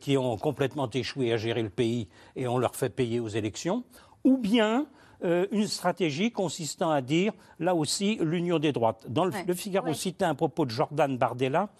qui 0.00 0.16
ont 0.16 0.36
complètement 0.36 0.88
échoué 0.88 1.32
à 1.32 1.36
gérer 1.36 1.62
le 1.62 1.68
pays 1.68 2.08
et 2.36 2.46
on 2.46 2.58
leur 2.58 2.76
fait 2.76 2.90
payer 2.90 3.18
aux 3.18 3.28
élections, 3.28 3.82
ou 4.22 4.38
bien 4.38 4.86
euh, 5.24 5.46
une 5.52 5.68
stratégie 5.68 6.30
consistant 6.32 6.90
à 6.90 7.00
dire, 7.00 7.32
là 7.58 7.74
aussi, 7.74 8.18
l'union 8.20 8.58
des 8.58 8.72
droites? 8.72 9.06
Dans 9.08 9.24
le, 9.24 9.32
Figaro 9.54 9.92
citait 9.94 10.24
un 10.26 10.34
propos 10.34 10.66
de 10.66 10.70
Jordan 10.70 11.16
Bardella, 11.16 11.70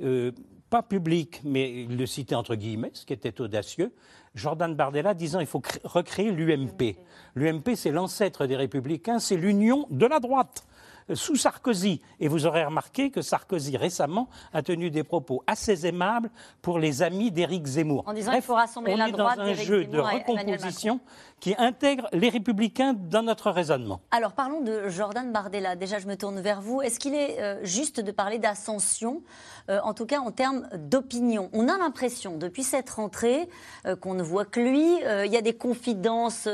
euh, 0.00 0.32
pas 0.70 0.82
public, 0.82 1.40
mais 1.44 1.84
il 1.84 1.96
le 1.96 2.06
citait 2.06 2.34
entre 2.34 2.54
guillemets, 2.54 2.90
ce 2.92 3.06
qui 3.06 3.12
était 3.12 3.40
audacieux. 3.40 3.92
Jordan 4.34 4.74
Bardella 4.74 5.14
disant 5.14 5.40
il 5.40 5.46
faut 5.46 5.62
recréer 5.84 6.30
l'UMP. 6.30 6.96
L'UMP, 7.34 7.74
c'est 7.74 7.90
l'ancêtre 7.90 8.46
des 8.46 8.56
républicains, 8.56 9.18
c'est 9.18 9.36
l'union 9.36 9.86
de 9.90 10.06
la 10.06 10.20
droite 10.20 10.67
sous 11.14 11.36
Sarkozy. 11.36 12.00
Et 12.20 12.28
vous 12.28 12.46
aurez 12.46 12.64
remarqué 12.64 13.10
que 13.10 13.22
Sarkozy 13.22 13.76
récemment 13.76 14.28
a 14.52 14.62
tenu 14.62 14.90
des 14.90 15.04
propos 15.04 15.42
assez 15.46 15.86
aimables 15.86 16.30
pour 16.62 16.78
les 16.78 17.02
amis 17.02 17.30
d'Éric 17.30 17.66
Zemmour. 17.66 18.04
En 18.06 18.12
disant 18.12 18.32
qu'il 18.32 18.42
faut 18.42 18.54
rassembler 18.54 18.94
on 18.94 18.96
la 18.96 19.08
est 19.08 19.12
dans 19.12 19.26
un 19.26 19.54
jeu 19.54 19.84
de 19.84 19.98
recomposition 19.98 21.00
qui 21.40 21.54
intègre 21.56 22.08
les 22.12 22.28
républicains 22.28 22.94
dans 22.94 23.22
notre 23.22 23.50
raisonnement. 23.50 24.00
Alors 24.10 24.32
parlons 24.32 24.60
de 24.60 24.88
Jordan 24.88 25.32
Bardella. 25.32 25.76
Déjà, 25.76 25.98
je 25.98 26.06
me 26.06 26.16
tourne 26.16 26.40
vers 26.40 26.60
vous. 26.60 26.82
Est-ce 26.82 26.98
qu'il 26.98 27.14
est, 27.14 27.40
euh, 27.40 27.64
juste 27.64 28.00
de 28.00 28.10
parler 28.10 28.38
d'ascension, 28.38 29.22
euh, 29.70 29.78
en 29.84 29.94
tout 29.94 30.06
cas 30.06 30.18
en 30.18 30.32
termes 30.32 30.68
d'opinion? 30.74 31.48
On 31.52 31.68
a 31.68 31.78
l'impression, 31.78 32.36
depuis 32.36 32.64
cette 32.64 32.90
rentrée, 32.90 33.48
euh, 33.86 33.94
qu'on 33.94 34.14
ne 34.14 34.22
voit 34.22 34.44
que 34.44 34.60
lui. 34.60 34.88
Il 34.98 35.32
y 35.32 35.36
a 35.36 35.42
des 35.42 35.54
confidences 35.54 36.48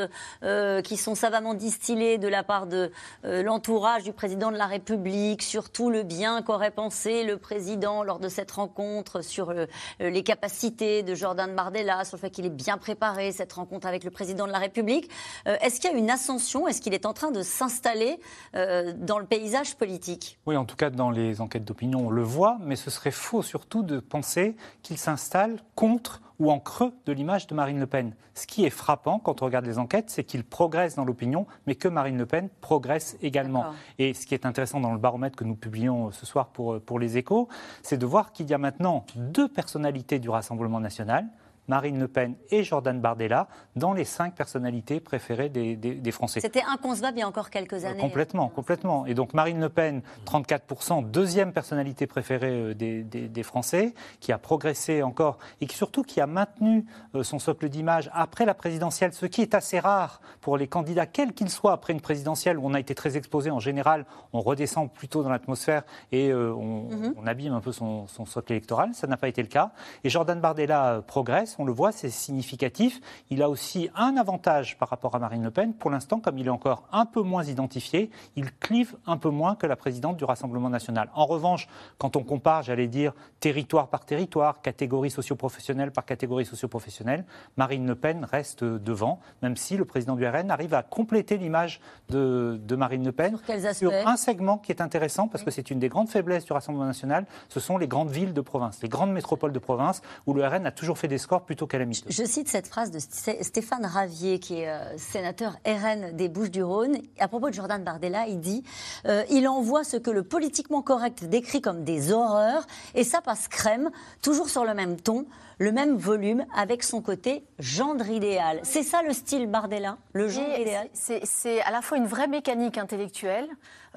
qui 0.85 0.97
sont 0.97 1.15
savamment 1.15 1.55
distillées 1.55 2.19
de 2.19 2.29
la 2.29 2.43
part 2.43 2.67
de 2.67 2.91
l'entourage 3.23 4.03
du 4.05 4.13
président 4.13 4.44
président 4.45 4.53
de 4.53 4.59
la 4.59 4.67
République, 4.67 5.43
sur 5.43 5.71
tout 5.71 5.89
le 5.89 6.03
bien 6.03 6.43
qu'aurait 6.43 6.71
pensé 6.71 7.25
le 7.25 7.39
président 7.39 8.03
lors 8.03 8.19
de 8.19 8.29
cette 8.29 8.51
rencontre, 8.51 9.23
sur 9.23 9.49
euh, 9.49 9.65
les 10.01 10.23
capacités 10.23 11.03
de 11.03 11.15
Jordan 11.15 11.55
Bardella, 11.55 12.05
sur 12.05 12.19
le 12.19 12.21
fait 12.21 12.29
qu'il 12.29 12.45
est 12.45 12.51
bien 12.51 12.77
préparé, 12.77 13.33
cette 13.33 13.55
rencontre 13.55 13.87
avec 13.87 14.05
le 14.05 14.11
président 14.11 14.47
de 14.47 14.53
la 14.53 14.59
République. 14.59 15.09
Euh, 15.47 15.57
est-ce 15.63 15.81
qu'il 15.81 15.91
y 15.91 15.95
a 15.95 15.97
une 15.97 16.11
ascension? 16.11 16.69
Est-ce 16.69 16.83
qu'il 16.83 16.93
est 16.93 17.07
en 17.07 17.15
train 17.15 17.31
de 17.31 17.41
s'installer 17.41 18.21
euh, 18.55 18.93
dans 18.95 19.19
le 19.19 19.25
paysage 19.25 19.77
politique? 19.77 20.39
Oui, 20.45 20.59
en 20.59 20.67
tout 20.67 20.77
cas, 20.77 20.91
dans 20.91 21.11
les 21.11 21.41
enquêtes 21.41 21.65
d'opinion, 21.65 22.09
on 22.09 22.11
le 22.11 22.23
voit, 22.23 22.59
mais 22.61 22.77
ce 22.77 22.91
serait 22.91 23.13
faux 23.13 23.41
surtout 23.41 23.83
de 23.83 23.99
penser 23.99 24.57
qu'il 24.83 24.99
s'installe 24.99 25.57
contre 25.75 26.21
ou 26.39 26.51
en 26.51 26.59
creux 26.59 26.93
de 27.07 27.13
l'image 27.13 27.47
de 27.47 27.55
Marine 27.55 27.79
Le 27.79 27.87
Pen. 27.87 28.15
Ce 28.35 28.47
qui 28.47 28.65
est 28.65 28.71
frappant 28.71 29.19
quand 29.19 29.43
on 29.43 29.45
regarde 29.45 29.67
les 29.67 29.79
enquêtes, 29.79 30.11
c'est 30.11 30.25
qu'il 30.25 30.45
progresse 30.45 30.97
dans 30.97 31.05
l'opinion, 31.05 31.47
mais 31.67 31.75
que 31.75 31.89
Marine 31.89 32.19
Le 32.19 32.27
Pen 32.27 32.49
progresse 32.61 33.17
également. 33.23 33.67
Et 33.99 34.15
ce 34.15 34.27
qui 34.27 34.35
est 34.35 34.47
intéressant 34.47 34.81
dans 34.81 34.93
le 34.93 34.99
baromètre 34.99 35.37
que 35.37 35.45
nous 35.45 35.55
publions 35.55 36.11
ce 36.11 36.27
soir 36.27 36.49
pour, 36.49 36.81
pour 36.81 36.99
les 36.99 37.17
échos, 37.17 37.49
c'est 37.83 37.99
de 37.99 38.07
voir 38.07 38.33
qu'il 38.33 38.49
y 38.49 38.55
a 38.55 38.59
maintenant 38.59 39.05
deux 39.17 39.49
personnalités 39.49 40.19
du 40.19 40.29
Rassemblement 40.29 40.81
national 40.81 41.27
Marine 41.69 41.99
Le 41.99 42.09
Pen 42.09 42.35
et 42.51 42.65
Jordan 42.65 43.01
Bardella 43.01 43.49
dans 43.77 43.93
les 43.93 44.05
cinq 44.05 44.35
personnalités 44.35 45.01
préférées 45.01 45.49
des, 45.49 46.13
Français. 46.13 46.41
C'était 46.41 46.63
inconcevable 46.63 47.19
il 47.19 47.21
y 47.21 47.25
a 47.25 47.29
encore 47.29 47.51
quelques 47.51 47.85
années. 47.85 48.01
complètement, 48.01 48.49
complètement. 48.49 49.07
Et 49.07 49.15
donc 49.15 49.35
Marine 49.35 49.61
Le 49.61 49.69
Pen, 49.69 50.03
34%, 50.27 51.11
deuxième 51.11 51.53
personnalité 51.53 52.07
préférée 52.07 52.51
euh, 52.51 52.75
des, 52.75 53.43
Français, 53.43 53.95
qui 54.21 54.33
a 54.33 54.39
progressé 54.39 55.03
encore 55.03 55.39
et 55.61 55.67
qui 55.67 55.77
surtout 55.77 56.03
qui 56.03 56.21
a 56.21 56.27
maintenu 56.27 56.87
euh, 57.15 57.23
son 57.23 57.39
socle 57.39 57.69
d'image 57.69 58.11
après 58.13 58.45
la 58.45 58.55
présidentielle, 58.55 59.13
ce 59.13 59.27
qui 59.27 59.43
est 59.43 59.55
assez 59.55 59.81
rare 59.81 60.21
pour 60.41 60.57
les 60.57 60.69
candidats, 60.69 61.07
quels 61.07 61.33
qu'ils 61.33 61.51
soient, 61.51 61.73
après 61.73 61.93
une 61.93 62.01
présidentielle 62.01 62.59
où 62.59 62.67
on 62.67 62.75
a 62.75 62.81
été 62.81 62.95
très 62.95 63.17
exposé. 63.17 63.51
En 63.51 63.61
général, 63.61 64.07
on 64.33 64.41
redescend 64.41 64.93
plutôt 64.93 65.23
dans 65.23 65.31
l'atmosphère 65.31 65.83
et 66.13 66.31
euh, 66.31 66.55
mhm. 66.55 67.15
on, 67.17 67.27
abîme 67.27 67.55
un 67.55 67.61
peu 67.61 67.73
son, 67.73 68.07
son 68.07 68.27
socle 68.27 68.53
électoral. 68.53 68.95
Ça 68.95 69.07
n'a 69.07 69.17
pas 69.17 69.29
été 69.29 69.43
le 69.43 69.49
cas. 69.49 69.73
Et 70.05 70.11
Jordan 70.11 70.41
Bardella 70.41 71.03
progresse 71.07 71.54
on 71.59 71.65
le 71.65 71.73
voit, 71.73 71.93
c'est 71.93 72.11
significatif. 72.11 73.01
Il 73.31 73.43
a 73.43 73.49
aussi 73.49 73.91
un 73.97 74.17
avantage 74.17 74.79
par 74.79 74.89
rapport 74.89 75.15
à 75.15 75.19
Marine 75.19 75.43
Le 75.43 75.51
Pen. 75.51 75.75
Pour 75.75 75.91
l'instant, 75.91 76.21
comme 76.21 76.39
il 76.39 76.47
est 76.47 76.51
encore 76.51 76.85
un 76.93 77.07
peu 77.07 77.23
moins 77.23 77.45
identifié, 77.45 78.11
il 78.37 78.53
clive 78.53 78.97
un 79.07 79.17
peu 79.17 79.31
moins 79.31 79.55
que 79.55 79.67
la 79.67 79.77
présidente 79.77 80.17
du 80.17 80.25
Rassemblement 80.25 80.71
national. 80.71 81.11
En 81.15 81.27
revanche, 81.27 81.69
quand 81.99 82.17
on 82.17 82.23
compare, 82.23 82.63
j'allais 82.63 82.89
dire, 82.89 83.13
territoire 83.41 83.89
par 83.89 84.05
territoire, 84.05 84.61
catégorie 84.63 85.11
socio-professionnelle 85.11 85.91
par 85.91 86.05
catégorie 86.05 86.45
socio-professionnelle, 86.45 87.25
Marine 87.57 87.87
Le 87.87 87.95
Pen 87.95 88.27
reste 88.31 88.65
devant, 88.65 89.21
même 89.43 89.57
si 89.57 89.77
le 89.77 89.85
président 89.85 90.17
du 90.17 90.27
RN 90.27 90.51
arrive 90.51 90.75
à 90.75 90.83
compléter 90.83 91.39
l'image 91.39 91.81
de, 92.09 92.61
Marine 92.77 93.05
Le 93.05 93.13
Pen 93.13 93.39
sur, 93.73 93.93
un 93.93 94.17
segment 94.17 94.59
qui 94.59 94.73
est 94.73 94.81
intéressant, 94.81 95.29
parce 95.29 95.45
que 95.45 95.51
c'est 95.51 95.71
une 95.71 95.79
des 95.79 95.89
grandes 95.89 96.09
faiblesses 96.09 96.45
du 96.45 96.53
Rassemblement 96.53 96.87
national, 96.87 97.27
ce 97.49 97.61
sont 97.61 97.79
les 97.79 97.89
grandes 97.89 98.11
villes 98.11 98.33
de 98.33 98.41
province, 98.41 98.83
les 98.83 98.89
grandes 98.89 99.13
métropoles 99.13 99.53
de 99.53 99.59
province, 99.59 100.03
où 100.27 100.35
le 100.35 100.47
RN 100.47 100.67
a 100.67 100.73
toujours 100.73 100.99
fait 100.99 101.09
des 101.09 101.19
scores 101.19 101.44
plutôt. 101.45 101.69
Je 102.09 102.25
cite 102.25 102.49
cette 102.49 102.67
phrase 102.67 102.91
de 102.91 102.99
Stéphane 102.99 103.85
Ravier, 103.85 104.39
qui 104.39 104.61
est 104.61 104.69
euh, 104.69 104.97
sénateur 104.97 105.57
RN 105.67 106.15
des 106.15 106.29
Bouches-du-Rhône. 106.29 106.99
À 107.19 107.29
propos 107.29 107.49
de 107.49 107.55
Jordan 107.55 107.83
Bardella, 107.83 108.27
il 108.27 108.41
dit 108.41 108.63
euh, 109.07 109.25
Il 109.31 109.49
envoie 109.49 109.85
ce 109.85 109.97
que 109.97 110.11
le 110.11 110.23
politiquement 110.23 110.83
correct 110.83 111.25
décrit 111.25 111.61
comme 111.61 111.85
des 111.85 112.13
horreurs, 112.13 112.67
et 112.95 113.05
ça 113.05 113.21
passe 113.21 113.49
crème, 113.49 113.91
toujours 114.23 114.49
sur 114.49 114.65
le 114.65 114.75
même 114.75 115.01
ton 115.01 115.27
le 115.59 115.73
même 115.73 115.97
volume 115.97 116.45
avec 116.57 116.83
son 116.83 117.01
côté 117.01 117.45
gendre 117.59 118.09
idéal. 118.09 118.61
C'est 118.63 118.83
ça 118.83 119.03
le 119.03 119.13
style 119.13 119.47
Bardella, 119.47 119.99
le 120.13 120.29
gendre 120.29 120.59
idéal? 120.59 120.89
C'est 120.93 121.61
à 121.63 121.71
la 121.71 121.83
fois 121.83 121.99
une 121.99 122.07
vraie 122.07 122.29
mécanique 122.29 122.79
intellectuelle, 122.79 123.49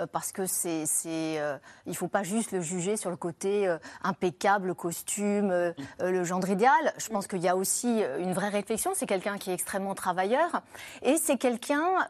parce 0.05 0.31
que 0.31 0.45
c'est, 0.45 0.85
euh, 1.07 1.57
il 1.85 1.95
faut 1.95 2.07
pas 2.07 2.23
juste 2.23 2.51
le 2.51 2.61
juger 2.61 2.97
sur 2.97 3.09
le 3.09 3.15
côté 3.15 3.67
euh, 3.67 3.77
impeccable, 4.03 4.67
le 4.67 4.73
costume, 4.73 5.73
le 5.99 6.23
gendre 6.23 6.49
idéal. 6.49 6.93
Je 6.97 7.09
pense 7.09 7.27
qu'il 7.27 7.41
y 7.41 7.47
a 7.47 7.55
aussi 7.55 8.03
une 8.19 8.33
vraie 8.33 8.49
réflexion. 8.49 8.91
C'est 8.93 9.07
quelqu'un 9.07 9.37
qui 9.37 9.49
est 9.49 9.53
extrêmement 9.53 9.95
travailleur. 9.95 10.61
Et 11.01 11.17
c'est 11.17 11.37
quelqu'un, 11.37 12.07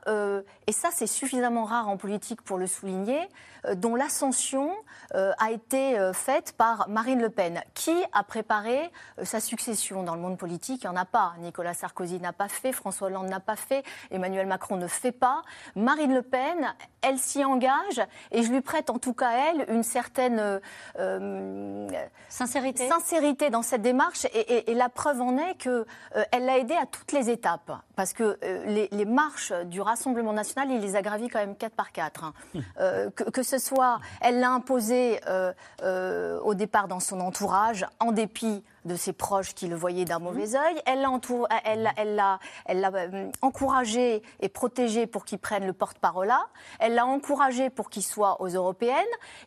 et 0.67 0.71
ça 0.71 0.89
c'est 0.91 1.07
suffisamment 1.07 1.65
rare 1.65 1.87
en 1.87 1.97
politique 1.97 2.41
pour 2.41 2.57
le 2.57 2.67
souligner, 2.67 3.19
dont 3.75 3.95
l'ascension 3.95 4.71
a 5.13 5.51
été 5.51 5.97
faite 6.13 6.53
par 6.57 6.89
Marine 6.89 7.21
Le 7.21 7.29
Pen, 7.29 7.61
qui 7.73 7.95
a 8.11 8.23
préparé 8.23 8.91
sa 9.23 9.39
succession 9.39 10.03
dans 10.03 10.15
le 10.15 10.21
monde 10.21 10.37
politique? 10.37 10.83
Il 10.83 10.89
n'y 10.89 10.97
en 10.97 10.99
a 10.99 11.05
pas. 11.05 11.33
Nicolas 11.39 11.73
Sarkozy 11.73 12.19
n'a 12.19 12.33
pas 12.33 12.47
fait, 12.47 12.71
François 12.71 13.07
Hollande 13.07 13.29
n'a 13.29 13.39
pas 13.39 13.55
fait, 13.55 13.83
Emmanuel 14.11 14.47
Macron 14.47 14.77
ne 14.77 14.87
fait 14.87 15.11
pas. 15.11 15.41
Marine 15.75 16.13
Le 16.13 16.21
Pen, 16.21 16.73
elle 17.01 17.19
s'y 17.19 17.43
engage 17.43 18.01
et 18.31 18.43
je 18.43 18.51
lui 18.51 18.61
prête 18.61 18.89
en 18.89 18.99
tout 18.99 19.13
cas 19.13 19.31
elle 19.31 19.65
une 19.69 19.83
certaine 19.83 20.59
euh, 20.99 21.87
sincérité. 22.29 22.87
sincérité 22.87 23.49
dans 23.49 23.61
cette 23.61 23.81
démarche 23.81 24.25
et, 24.33 24.73
la 24.73 24.89
preuve 24.89 25.21
en 25.21 25.37
est 25.37 25.55
qu'elle 25.55 25.85
euh, 26.15 26.39
l'a 26.39 26.57
aidé 26.57 26.75
à 26.75 26.85
toutes 26.85 27.11
les 27.11 27.29
étapes 27.29 27.71
parce 27.97 28.13
que 28.13 28.37
euh, 28.43 28.87
les, 28.91 29.05
marches 29.05 29.51
du 29.65 29.81
Rassemblement 29.81 30.31
national, 30.31 30.71
il 30.71 30.79
les 30.79 30.95
a 30.95 31.01
gravies 31.01 31.27
quand 31.27 31.39
même 31.39 31.57
quatre 31.57 31.73
par 31.73 31.91
quatre. 31.91 32.23
Hein. 32.23 32.33
Que, 33.15 33.29
que, 33.29 33.43
ce 33.43 33.57
soit, 33.57 33.99
elle 34.21 34.39
l'a 34.39 34.51
imposé 34.51 35.19
au 35.83 36.53
départ 36.53 36.87
dans 36.87 36.99
son 36.99 37.19
entourage 37.19 37.85
en 37.99 38.11
dépit 38.11 38.63
de 38.87 38.95
ses 38.95 39.13
proches 39.13 39.53
qui 39.53 39.67
le 39.67 39.75
voyaient 39.75 40.05
d'un 40.05 40.19
mauvais 40.19 40.55
œil. 40.55 40.81
Elle 40.85 41.01
l'a 41.01 41.11
elle, 41.65 41.91
elle, 41.97 42.23
elle 42.65 42.91
euh, 42.93 43.29
encouragé 43.41 44.21
et 44.39 44.49
protégé 44.49 45.07
pour 45.07 45.25
qu'il 45.25 45.39
prenne 45.39 45.65
le 45.65 45.73
porte-parole 45.73 46.27
là. 46.27 46.47
Elle 46.79 46.95
l'a 46.95 47.05
encouragé 47.05 47.69
pour 47.69 47.89
qu'il 47.89 48.03
soit 48.03 48.41
aux 48.41 48.47
européennes. 48.47 48.95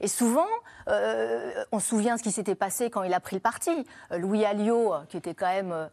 Et 0.01 0.09
souvent, 0.09 0.47
euh, 0.89 1.53
on 1.73 1.81
se 1.81 1.89
souvient 1.89 2.17
ce 2.17 2.23
qui 2.23 2.33
s'était 2.33 2.55
passé 2.55 2.91
quand 2.91 3.03
il 3.03 3.13
a 3.15 3.21
pris 3.21 3.37
le 3.37 3.41
parti. 3.41 3.71
Euh, 4.13 4.19
Louis 4.19 4.45
Alliot, 4.45 4.95
qui 5.09 5.17
était 5.17 5.35
quand 5.35 5.49
même 5.49 5.89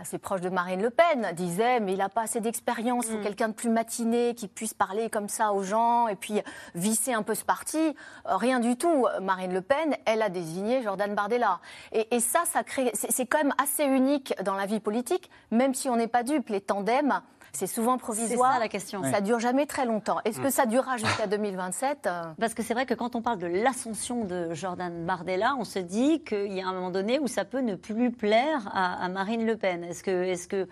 assez 0.00 0.18
proche 0.18 0.40
de 0.40 0.48
Marine 0.48 0.82
Le 0.82 0.90
Pen, 0.90 1.30
disait 1.34 1.78
mais 1.78 1.92
il 1.92 1.98
n'a 1.98 2.08
pas 2.08 2.22
assez 2.22 2.40
d'expérience, 2.40 3.06
il 3.06 3.12
faut 3.12 3.18
mm. 3.18 3.22
quelqu'un 3.22 3.48
de 3.48 3.52
plus 3.54 3.70
matiné 3.70 4.34
qui 4.34 4.48
puisse 4.48 4.74
parler 4.74 5.08
comme 5.08 5.28
ça 5.28 5.52
aux 5.52 5.62
gens 5.62 6.08
et 6.08 6.16
puis 6.16 6.42
visser 6.74 7.12
un 7.12 7.22
peu 7.22 7.36
ce 7.36 7.44
parti. 7.44 7.94
rien 8.24 8.58
du 8.58 8.76
tout. 8.76 9.06
Marine 9.22 9.54
Le 9.54 9.60
Pen, 9.60 9.96
elle 10.04 10.22
a 10.22 10.28
désigné 10.28 10.82
Jordan 10.82 11.14
Bardella. 11.14 11.60
Et, 11.92 12.14
et 12.14 12.20
ça, 12.20 12.42
ça 12.44 12.64
crée 12.64 12.87
c'est 12.94 13.26
quand 13.26 13.38
même 13.38 13.54
assez 13.62 13.84
unique 13.84 14.34
dans 14.44 14.54
la 14.54 14.66
vie 14.66 14.80
politique, 14.80 15.30
même 15.50 15.74
si 15.74 15.88
on 15.88 15.96
n'est 15.96 16.08
pas 16.08 16.22
dupe. 16.22 16.48
Les 16.48 16.60
tandems, 16.60 17.20
c'est 17.52 17.66
souvent 17.66 17.98
provisoire. 17.98 18.52
C'est 18.52 18.56
ça 18.56 18.60
la 18.60 18.68
question. 18.68 19.02
Ça 19.04 19.20
dure 19.20 19.40
jamais 19.40 19.66
très 19.66 19.86
longtemps. 19.86 20.18
Est-ce 20.24 20.40
que 20.40 20.48
mm. 20.48 20.50
ça 20.50 20.66
durera 20.66 20.96
jusqu'à 20.96 21.26
2027 21.26 22.06
euh 22.06 22.22
Parce 22.40 22.54
que 22.54 22.62
c'est 22.62 22.74
vrai 22.74 22.86
que 22.86 22.94
quand 22.94 23.16
on 23.16 23.22
parle 23.22 23.38
de 23.38 23.46
l'ascension 23.46 24.24
de 24.24 24.54
Jordan 24.54 25.04
Bardella, 25.04 25.56
on 25.58 25.64
se 25.64 25.78
dit 25.78 26.22
qu'il 26.24 26.52
y 26.52 26.60
a 26.60 26.68
un 26.68 26.72
moment 26.72 26.90
donné 26.90 27.18
où 27.18 27.26
ça 27.26 27.44
peut 27.44 27.60
ne 27.60 27.74
plus 27.74 28.10
plaire 28.12 28.68
à, 28.72 29.08
Marine 29.08 29.46
Le 29.46 29.56
Pen. 29.56 29.84
Est-ce 29.84 30.02
que 30.02 30.34
c'est 30.34 30.52
-ce 30.52 30.66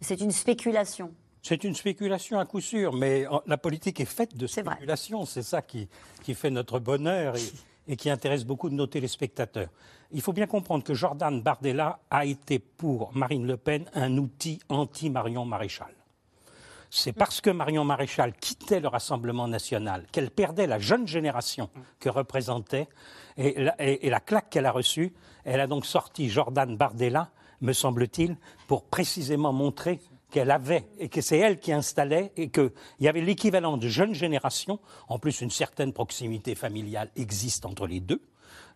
c'est 0.00 0.20
une 0.20 0.32
spéculation? 0.32 1.12
C'est 1.42 1.64
une 1.64 1.74
spéculation 1.74 2.38
à 2.38 2.44
coup 2.44 2.60
sûr, 2.60 2.92
mais 2.92 3.26
la 3.46 3.58
politique 3.58 4.00
est 4.00 4.04
faite 4.04 4.36
de 4.36 4.46
spéculation. 4.46 5.26
C'est 5.26 5.42
ça 5.42 5.60
qui, 5.60 5.88
qui, 6.22 6.34
fait 6.34 6.50
notre 6.50 6.78
bonheur 6.78 7.34
et, 7.36 7.40
et 7.86 7.96
qui 7.96 8.10
intéresse 8.10 8.44
beaucoup 8.44 8.68
de 8.68 8.74
nos 8.74 8.86
téléspectateurs. 8.86 9.68
Il 10.10 10.20
faut 10.20 10.32
bien 10.32 10.46
comprendre 10.46 10.84
que 10.84 10.94
Jordan 10.94 11.40
Bardella 11.40 12.00
a 12.10 12.24
été 12.24 12.58
pour 12.58 13.10
Marine 13.14 13.46
Le 13.46 13.56
Pen 13.56 13.86
un 13.94 14.16
outil 14.18 14.60
anti-Marion 14.68 15.44
Maréchal. 15.44 15.94
C'est 16.90 17.14
parce 17.14 17.40
que 17.40 17.48
Marion 17.48 17.84
Maréchal 17.84 18.34
quittait 18.34 18.80
le 18.80 18.88
Rassemblement 18.88 19.48
national 19.48 20.04
qu'elle 20.12 20.30
perdait 20.30 20.66
la 20.66 20.78
jeune 20.78 21.08
génération 21.08 21.70
que 21.98 22.10
représentait 22.10 22.86
et 23.38 23.58
la, 23.58 23.74
et 23.80 24.10
la 24.10 24.20
claque 24.20 24.50
qu'elle 24.50 24.66
a 24.66 24.72
reçue. 24.72 25.14
Elle 25.44 25.60
a 25.60 25.66
donc 25.66 25.86
sorti 25.86 26.28
Jordan 26.28 26.76
Bardella, 26.76 27.30
me 27.62 27.72
semble-t-il, 27.72 28.36
pour 28.66 28.84
précisément 28.84 29.54
montrer 29.54 30.00
qu'elle 30.32 30.50
avait 30.50 30.88
et 30.98 31.08
que 31.08 31.20
c'est 31.20 31.38
elle 31.38 31.60
qui 31.60 31.72
installait 31.72 32.32
et 32.36 32.48
qu'il 32.48 32.72
y 32.98 33.06
avait 33.06 33.20
l'équivalent 33.20 33.76
de 33.76 33.86
jeune 33.86 34.14
génération. 34.14 34.80
En 35.08 35.20
plus, 35.20 35.42
une 35.42 35.50
certaine 35.50 35.92
proximité 35.92 36.56
familiale 36.56 37.10
existe 37.14 37.66
entre 37.66 37.86
les 37.86 38.00
deux. 38.00 38.22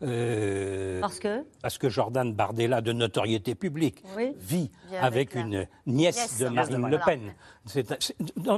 Euh, 0.02 1.00
parce 1.00 1.18
que? 1.18 1.44
Parce 1.62 1.78
que 1.78 1.88
Jordan 1.88 2.30
Bardella, 2.34 2.82
de 2.82 2.92
notoriété 2.92 3.54
publique, 3.54 4.02
vit 4.36 4.70
avec, 5.00 5.34
une 5.34 5.66
nièce 5.86 6.38
de 6.38 6.48
Marine 6.48 6.86
Le 6.88 6.98
Pen. 6.98 7.34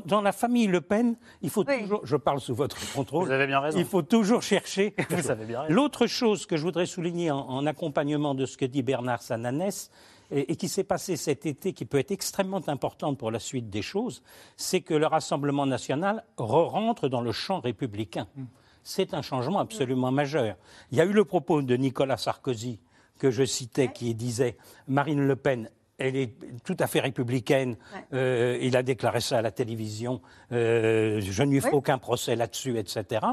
dans, 0.05 0.21
la 0.21 0.33
famille 0.33 0.67
Le 0.67 0.81
Pen, 0.81 1.17
il 1.43 1.51
faut 1.51 1.63
toujours, 1.63 2.05
je 2.05 2.17
parle 2.17 2.41
sous 2.41 2.57
votre 2.57 2.77
contrôle, 2.93 3.27
Vous 3.27 3.31
avez 3.31 3.47
bien 3.47 3.61
raison. 3.61 3.79
il 3.79 3.85
faut 3.85 4.03
toujours 4.03 4.43
chercher. 4.43 4.95
Vous 5.11 5.31
avez 5.31 5.45
bien 5.45 5.65
L'autre 5.69 6.09
chose 6.09 6.45
que 6.45 6.57
je 6.57 6.63
voudrais 6.63 6.87
souligner 6.87 7.31
en, 7.31 7.39
en, 7.39 7.67
accompagnement 7.67 8.35
de 8.35 8.45
ce 8.45 8.57
que 8.57 8.65
dit 8.65 8.83
Bernard 8.83 9.23
Sananès, 9.23 9.93
et, 10.31 10.57
qui 10.57 10.69
s'est 10.69 10.85
passé 10.85 11.17
cet 11.17 11.47
été, 11.47 11.73
qui 11.73 11.85
peut 11.85 11.99
être 11.99 12.11
extrêmement 12.11 12.63
importante 12.69 13.19
pour 13.19 13.31
la 13.31 13.39
suite 13.39 13.71
des 13.71 13.83
choses, 13.83 14.23
c'est 14.57 14.81
que 14.81 14.95
le 14.95 15.07
Rassemblement 15.07 15.67
national 15.67 16.25
re-rentre 16.37 17.09
dans 17.09 17.21
le 17.21 17.33
champ 17.33 17.61
républicain. 17.61 18.27
Mm. 18.37 18.45
C'est 18.83 19.15
un 19.15 19.23
changement 19.23 19.59
absolument 19.59 20.11
majeur. 20.11 20.57
Il 20.93 20.99
y 20.99 21.01
a 21.01 21.05
eu 21.05 21.13
le 21.13 21.25
propos 21.25 21.63
de 21.63 21.77
Nicolas 21.77 22.17
Sarkozy 22.17 22.79
que 23.19 23.31
je 23.31 23.45
citais, 23.45 23.89
qui 23.93 24.15
disait 24.15 24.57
Marine 24.87 25.27
Le 25.27 25.37
Pen 25.37 25.69
elle 25.99 26.17
est 26.17 26.33
tout 26.65 26.77
à 26.79 26.87
fait 26.87 27.01
républicaine. 27.01 27.77
Euh, 28.13 28.57
il 28.63 28.77
a 28.77 28.83
déclaré 28.83 29.21
ça 29.21 29.39
à 29.39 29.43
la 29.43 29.51
télévision. 29.51 30.21
Euh, 30.53 31.21
je 31.21 31.43
ne 31.43 31.51
lui 31.51 31.61
ferai 31.61 31.73
aucun 31.73 31.99
procès 31.99 32.37
là-dessus, 32.37 32.79
etc. 32.79 33.27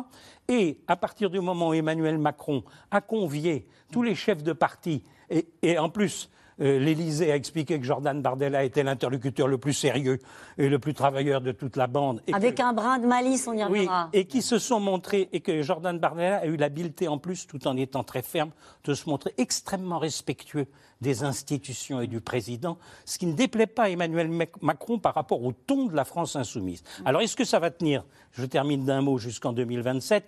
Et 0.48 0.80
à 0.88 0.96
partir 0.96 1.30
du 1.30 1.40
moment 1.40 1.70
où 1.70 1.74
Emmanuel 1.74 2.18
Macron 2.18 2.64
a 2.90 3.02
convié 3.02 3.68
tous 3.92 4.02
les 4.02 4.16
chefs 4.16 4.44
de 4.44 4.52
parti, 4.52 5.04
et, 5.30 5.48
et 5.62 5.78
en 5.78 5.90
plus 5.90 6.30
euh, 6.62 6.80
l'Élysée 6.80 7.32
a 7.32 7.36
expliqué 7.36 7.78
que 7.80 7.86
Jordan 7.86 8.22
Bardella 8.22 8.64
était 8.64 8.84
l'interlocuteur 8.84 9.48
le 9.48 9.58
plus 9.58 9.74
sérieux 9.74 10.20
et 10.58 10.70
le 10.70 10.80
plus 10.80 10.94
travailleur 10.94 11.42
de 11.42 11.52
toute 11.52 11.76
la 11.76 11.88
bande. 11.88 12.22
Et 12.28 12.34
Avec 12.34 12.56
que- 12.56 12.62
un 12.64 12.74
brin 12.74 12.98
de 13.00 13.06
malice, 13.08 13.48
on 13.48 13.54
y 13.54 13.58
oui, 13.58 13.64
reviendra. 13.64 14.10
et 14.14 14.26
qui 14.26 14.42
se 14.42 14.58
sont 14.60 14.80
montrés, 14.80 15.28
et 15.34 15.42
que 15.42 15.62
Jordan 15.62 15.98
Bardella 16.00 16.38
a 16.38 16.46
eu 16.46 16.56
l'habileté 16.56 17.08
en 17.08 17.18
plus, 17.18 17.46
tout 17.48 17.68
en 17.68 17.76
étant 17.78 18.04
très 18.04 18.22
ferme, 18.22 18.52
de 18.86 18.94
se 18.94 19.10
montrer 19.10 19.34
extrêmement 19.38 20.00
respectueux 20.00 20.68
des 21.02 21.24
institutions 21.24 22.00
et 22.00 22.08
du 22.08 22.22
président, 22.22 22.78
ce 23.04 23.18
qui 23.18 23.26
ne 23.26 23.34
déplaît 23.34 23.68
pas 23.68 23.84
à 23.84 23.90
Emmanuel 23.90 24.30
Mac- 24.30 24.62
Macron 24.62 24.98
par 24.98 25.14
rapport 25.14 25.44
au 25.44 25.52
ton 25.52 25.88
de 25.88 25.96
la 25.96 26.06
France 26.06 26.36
insoumise. 26.38 26.84
Alors 27.04 27.22
est-ce 27.22 27.36
que 27.36 27.44
ça 27.44 27.60
va 27.60 27.70
tenir? 27.70 28.06
Je 28.32 28.46
termine 28.46 28.86
d'un 28.86 29.02
mot 29.02 29.18
jusqu'en 29.18 29.52
2027. 29.52 30.24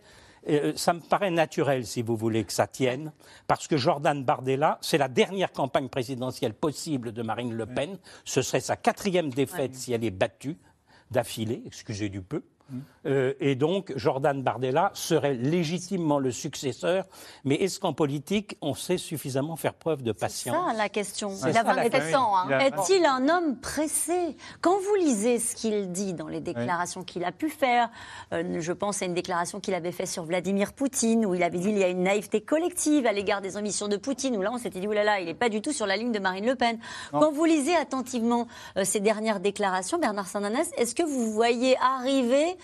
Euh, 0.50 0.74
ça 0.76 0.94
me 0.94 1.00
paraît 1.00 1.32
naturel, 1.32 1.86
si 1.86 2.02
vous 2.02 2.16
voulez, 2.16 2.44
que 2.44 2.54
ça 2.54 2.68
tienne, 2.68 3.12
parce 3.48 3.68
que 3.68 3.78
Jordan 3.78 4.24
Bardella, 4.24 4.78
c'est 4.82 4.98
la 4.98 5.08
dernière 5.08 5.52
campagne 5.52 5.90
présidentielle 5.90 6.54
possible 6.54 7.12
de 7.12 7.22
Marine 7.22 7.54
Le 7.54 7.66
Pen. 7.66 7.98
Ce 8.24 8.42
serait 8.42 8.62
sa 8.62 8.76
quatrième 8.76 9.30
défaite 9.30 9.76
si 9.76 9.94
elle 9.94 10.04
est 10.04 10.12
battue 10.12 10.58
d'affilée, 11.12 11.64
excusez 11.66 12.10
du 12.10 12.22
peu. 12.22 12.44
Euh, 13.08 13.34
et 13.39 13.56
donc, 13.56 13.93
Jordan 13.96 14.41
Bardella 14.43 14.91
serait 14.93 15.34
légitimement 15.34 16.20
le 16.20 16.32
successeur. 16.32 17.06
Mais 17.46 17.56
est-ce 17.56 17.80
qu'en 17.80 17.93
politique, 17.93 18.58
on 18.62 18.74
sait 18.74 18.98
suffisamment 18.98 19.56
faire 19.56 19.74
preuve 19.74 20.04
de 20.04 20.12
C'est 20.12 20.20
patience 20.20 20.67
ça 20.72 20.74
la 20.78 20.89
question. 20.89 21.30
C'est 21.36 21.50
Il 21.50 21.54
ça, 21.54 21.62
a 21.62 21.63
la 21.63 21.74
27 21.84 21.91
question. 21.91 22.20
ans. 22.20 22.38
hein. 22.38 22.50
A- 22.52 22.65
Est-il 22.67 23.06
un 23.06 23.30
homme 23.30 23.58
pressé? 23.60 24.36
Quand 24.62 24.78
vous 24.78 24.96
lisez 24.96 25.39
ce 25.39 25.56
qu'il 25.56 25.91
dit 25.91 26.13
dans 26.13 26.28
les 26.28 26.41
déclarations 26.41 27.04
qu'il 27.04 27.24
a 27.24 27.32
pu 27.32 27.50
faire, 27.50 27.89
euh, 28.34 28.60
je 28.60 28.74
pense 28.74 29.02
à 29.02 29.06
une 29.06 29.13
déclaration 29.13 29.60
qu'il 29.60 29.74
avait 29.74 29.91
faite 29.91 30.08
sur 30.08 30.24
Vladimir 30.24 30.74
Poutine, 30.74 31.26
où 31.26 31.34
il 31.34 31.43
avait 31.43 31.58
dit 31.58 31.70
qu'il 31.70 31.78
y 31.78 31.84
a 31.84 31.88
une 31.89 32.04
naïveté 32.04 32.41
collective 32.41 33.06
à 33.06 33.12
l'égard 33.13 33.41
des 33.41 33.58
ambitions 33.58 33.88
de 33.88 33.98
Poutine, 33.98 34.36
où 34.36 34.41
là 34.41 34.52
on 34.54 34.58
s'était 34.58 34.80
dit, 34.80 34.88
oulala, 34.88 35.20
il 35.20 35.26
n'est 35.28 35.34
pas 35.34 35.50
du 35.50 35.62
tout 35.62 35.72
sur 35.72 35.86
la 35.88 35.96
ligne 35.98 36.12
de 36.12 36.20
Marine 36.20 36.46
Le 36.46 36.56
Pen. 36.56 36.78
Quand 37.12 37.32
vous 37.32 37.46
lisez 37.46 37.76
attentivement 37.76 38.48
euh, 38.78 38.84
ces 38.84 39.00
dernières 39.00 39.39
déclarations, 39.39 39.98
Bernard 40.00 40.28
Sananès, 40.28 40.70
est-ce 40.78 40.93
que 40.96 41.04
vous 41.04 41.32
voyez 41.32 41.78
arriver 41.82 42.58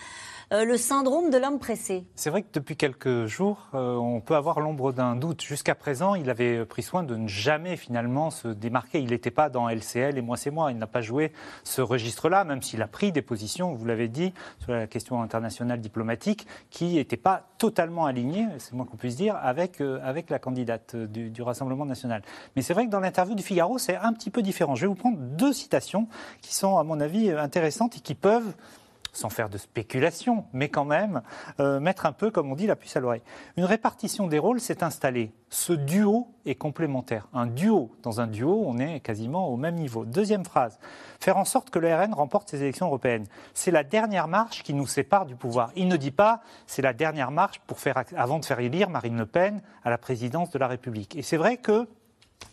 euh, 0.52 0.64
le 0.64 0.76
syndrome 0.76 1.30
de 1.30 1.38
l'homme 1.38 1.58
pressé 1.58 2.04
C'est 2.14 2.30
vrai 2.30 2.42
que 2.42 2.48
depuis 2.52 2.76
quelques 2.76 3.26
jours, 3.26 3.68
euh, 3.74 3.96
on 3.96 4.20
peut 4.20 4.36
avoir 4.36 4.60
l'ombre 4.60 4.92
d'un 4.92 5.16
doute. 5.16 5.42
Jusqu'à 5.42 5.74
présent, 5.74 6.14
il 6.14 6.28
avait 6.30 6.64
pris 6.64 6.82
soin 6.82 7.02
de 7.02 7.16
ne 7.16 7.28
jamais 7.28 7.76
finalement 7.76 8.30
se 8.30 8.48
démarquer. 8.48 9.00
Il 9.00 9.10
n'était 9.10 9.30
pas 9.30 9.48
dans 9.48 9.68
LCL 9.68 10.18
et 10.18 10.22
moi 10.22 10.36
c'est 10.36 10.50
moi. 10.50 10.70
Il 10.70 10.78
n'a 10.78 10.86
pas 10.86 11.00
joué 11.00 11.32
ce 11.62 11.80
registre-là, 11.80 12.44
même 12.44 12.62
s'il 12.62 12.82
a 12.82 12.86
pris 12.86 13.12
des 13.12 13.22
positions, 13.22 13.74
vous 13.74 13.86
l'avez 13.86 14.08
dit, 14.08 14.32
sur 14.58 14.72
la 14.72 14.86
question 14.86 15.22
internationale 15.22 15.80
diplomatique, 15.80 16.46
qui 16.70 16.94
n'étaient 16.94 17.16
pas 17.16 17.48
totalement 17.58 18.06
alignées, 18.06 18.46
c'est 18.58 18.74
moins 18.74 18.84
qu'on 18.84 18.96
puisse 18.96 19.16
dire, 19.16 19.36
avec, 19.36 19.80
euh, 19.80 19.98
avec 20.02 20.30
la 20.30 20.38
candidate 20.38 20.96
du, 20.96 21.30
du 21.30 21.42
Rassemblement 21.42 21.86
national. 21.86 22.22
Mais 22.56 22.62
c'est 22.62 22.74
vrai 22.74 22.86
que 22.86 22.90
dans 22.90 23.00
l'interview 23.00 23.34
du 23.34 23.42
Figaro, 23.42 23.78
c'est 23.78 23.96
un 23.96 24.12
petit 24.12 24.30
peu 24.30 24.42
différent. 24.42 24.74
Je 24.74 24.82
vais 24.82 24.88
vous 24.88 24.94
prendre 24.94 25.18
deux 25.18 25.52
citations 25.52 26.08
qui 26.42 26.54
sont, 26.54 26.76
à 26.78 26.84
mon 26.84 27.00
avis, 27.00 27.30
intéressantes 27.30 27.96
et 27.96 28.00
qui 28.00 28.14
peuvent 28.14 28.54
sans 29.14 29.30
faire 29.30 29.48
de 29.48 29.58
spéculation, 29.58 30.44
mais 30.52 30.68
quand 30.68 30.84
même 30.84 31.22
euh, 31.60 31.80
mettre 31.80 32.06
un 32.06 32.12
peu, 32.12 32.30
comme 32.30 32.50
on 32.50 32.54
dit, 32.54 32.66
la 32.66 32.76
puce 32.76 32.96
à 32.96 33.00
l'oreille. 33.00 33.22
Une 33.56 33.64
répartition 33.64 34.26
des 34.26 34.38
rôles 34.38 34.60
s'est 34.60 34.82
installée. 34.82 35.32
Ce 35.48 35.72
duo 35.72 36.28
est 36.46 36.56
complémentaire. 36.56 37.28
Un 37.32 37.46
duo, 37.46 37.92
dans 38.02 38.20
un 38.20 38.26
duo, 38.26 38.64
on 38.66 38.78
est 38.78 39.00
quasiment 39.00 39.48
au 39.48 39.56
même 39.56 39.76
niveau. 39.76 40.04
Deuxième 40.04 40.44
phrase, 40.44 40.78
faire 41.20 41.36
en 41.36 41.44
sorte 41.44 41.70
que 41.70 41.78
le 41.78 41.94
RN 41.94 42.12
remporte 42.12 42.50
ces 42.50 42.62
élections 42.62 42.86
européennes. 42.86 43.26
C'est 43.54 43.70
la 43.70 43.84
dernière 43.84 44.28
marche 44.28 44.62
qui 44.62 44.74
nous 44.74 44.86
sépare 44.86 45.26
du 45.26 45.36
pouvoir. 45.36 45.70
Il 45.76 45.88
ne 45.88 45.96
dit 45.96 46.10
pas 46.10 46.42
c'est 46.66 46.82
la 46.82 46.92
dernière 46.92 47.30
marche 47.30 47.60
pour 47.66 47.78
faire, 47.78 48.02
avant 48.16 48.38
de 48.38 48.44
faire 48.44 48.60
élire 48.60 48.90
Marine 48.90 49.16
Le 49.16 49.26
Pen 49.26 49.62
à 49.84 49.90
la 49.90 49.98
présidence 49.98 50.50
de 50.50 50.58
la 50.58 50.66
République. 50.66 51.16
Et 51.16 51.22
c'est 51.22 51.36
vrai 51.36 51.56
que 51.56 51.88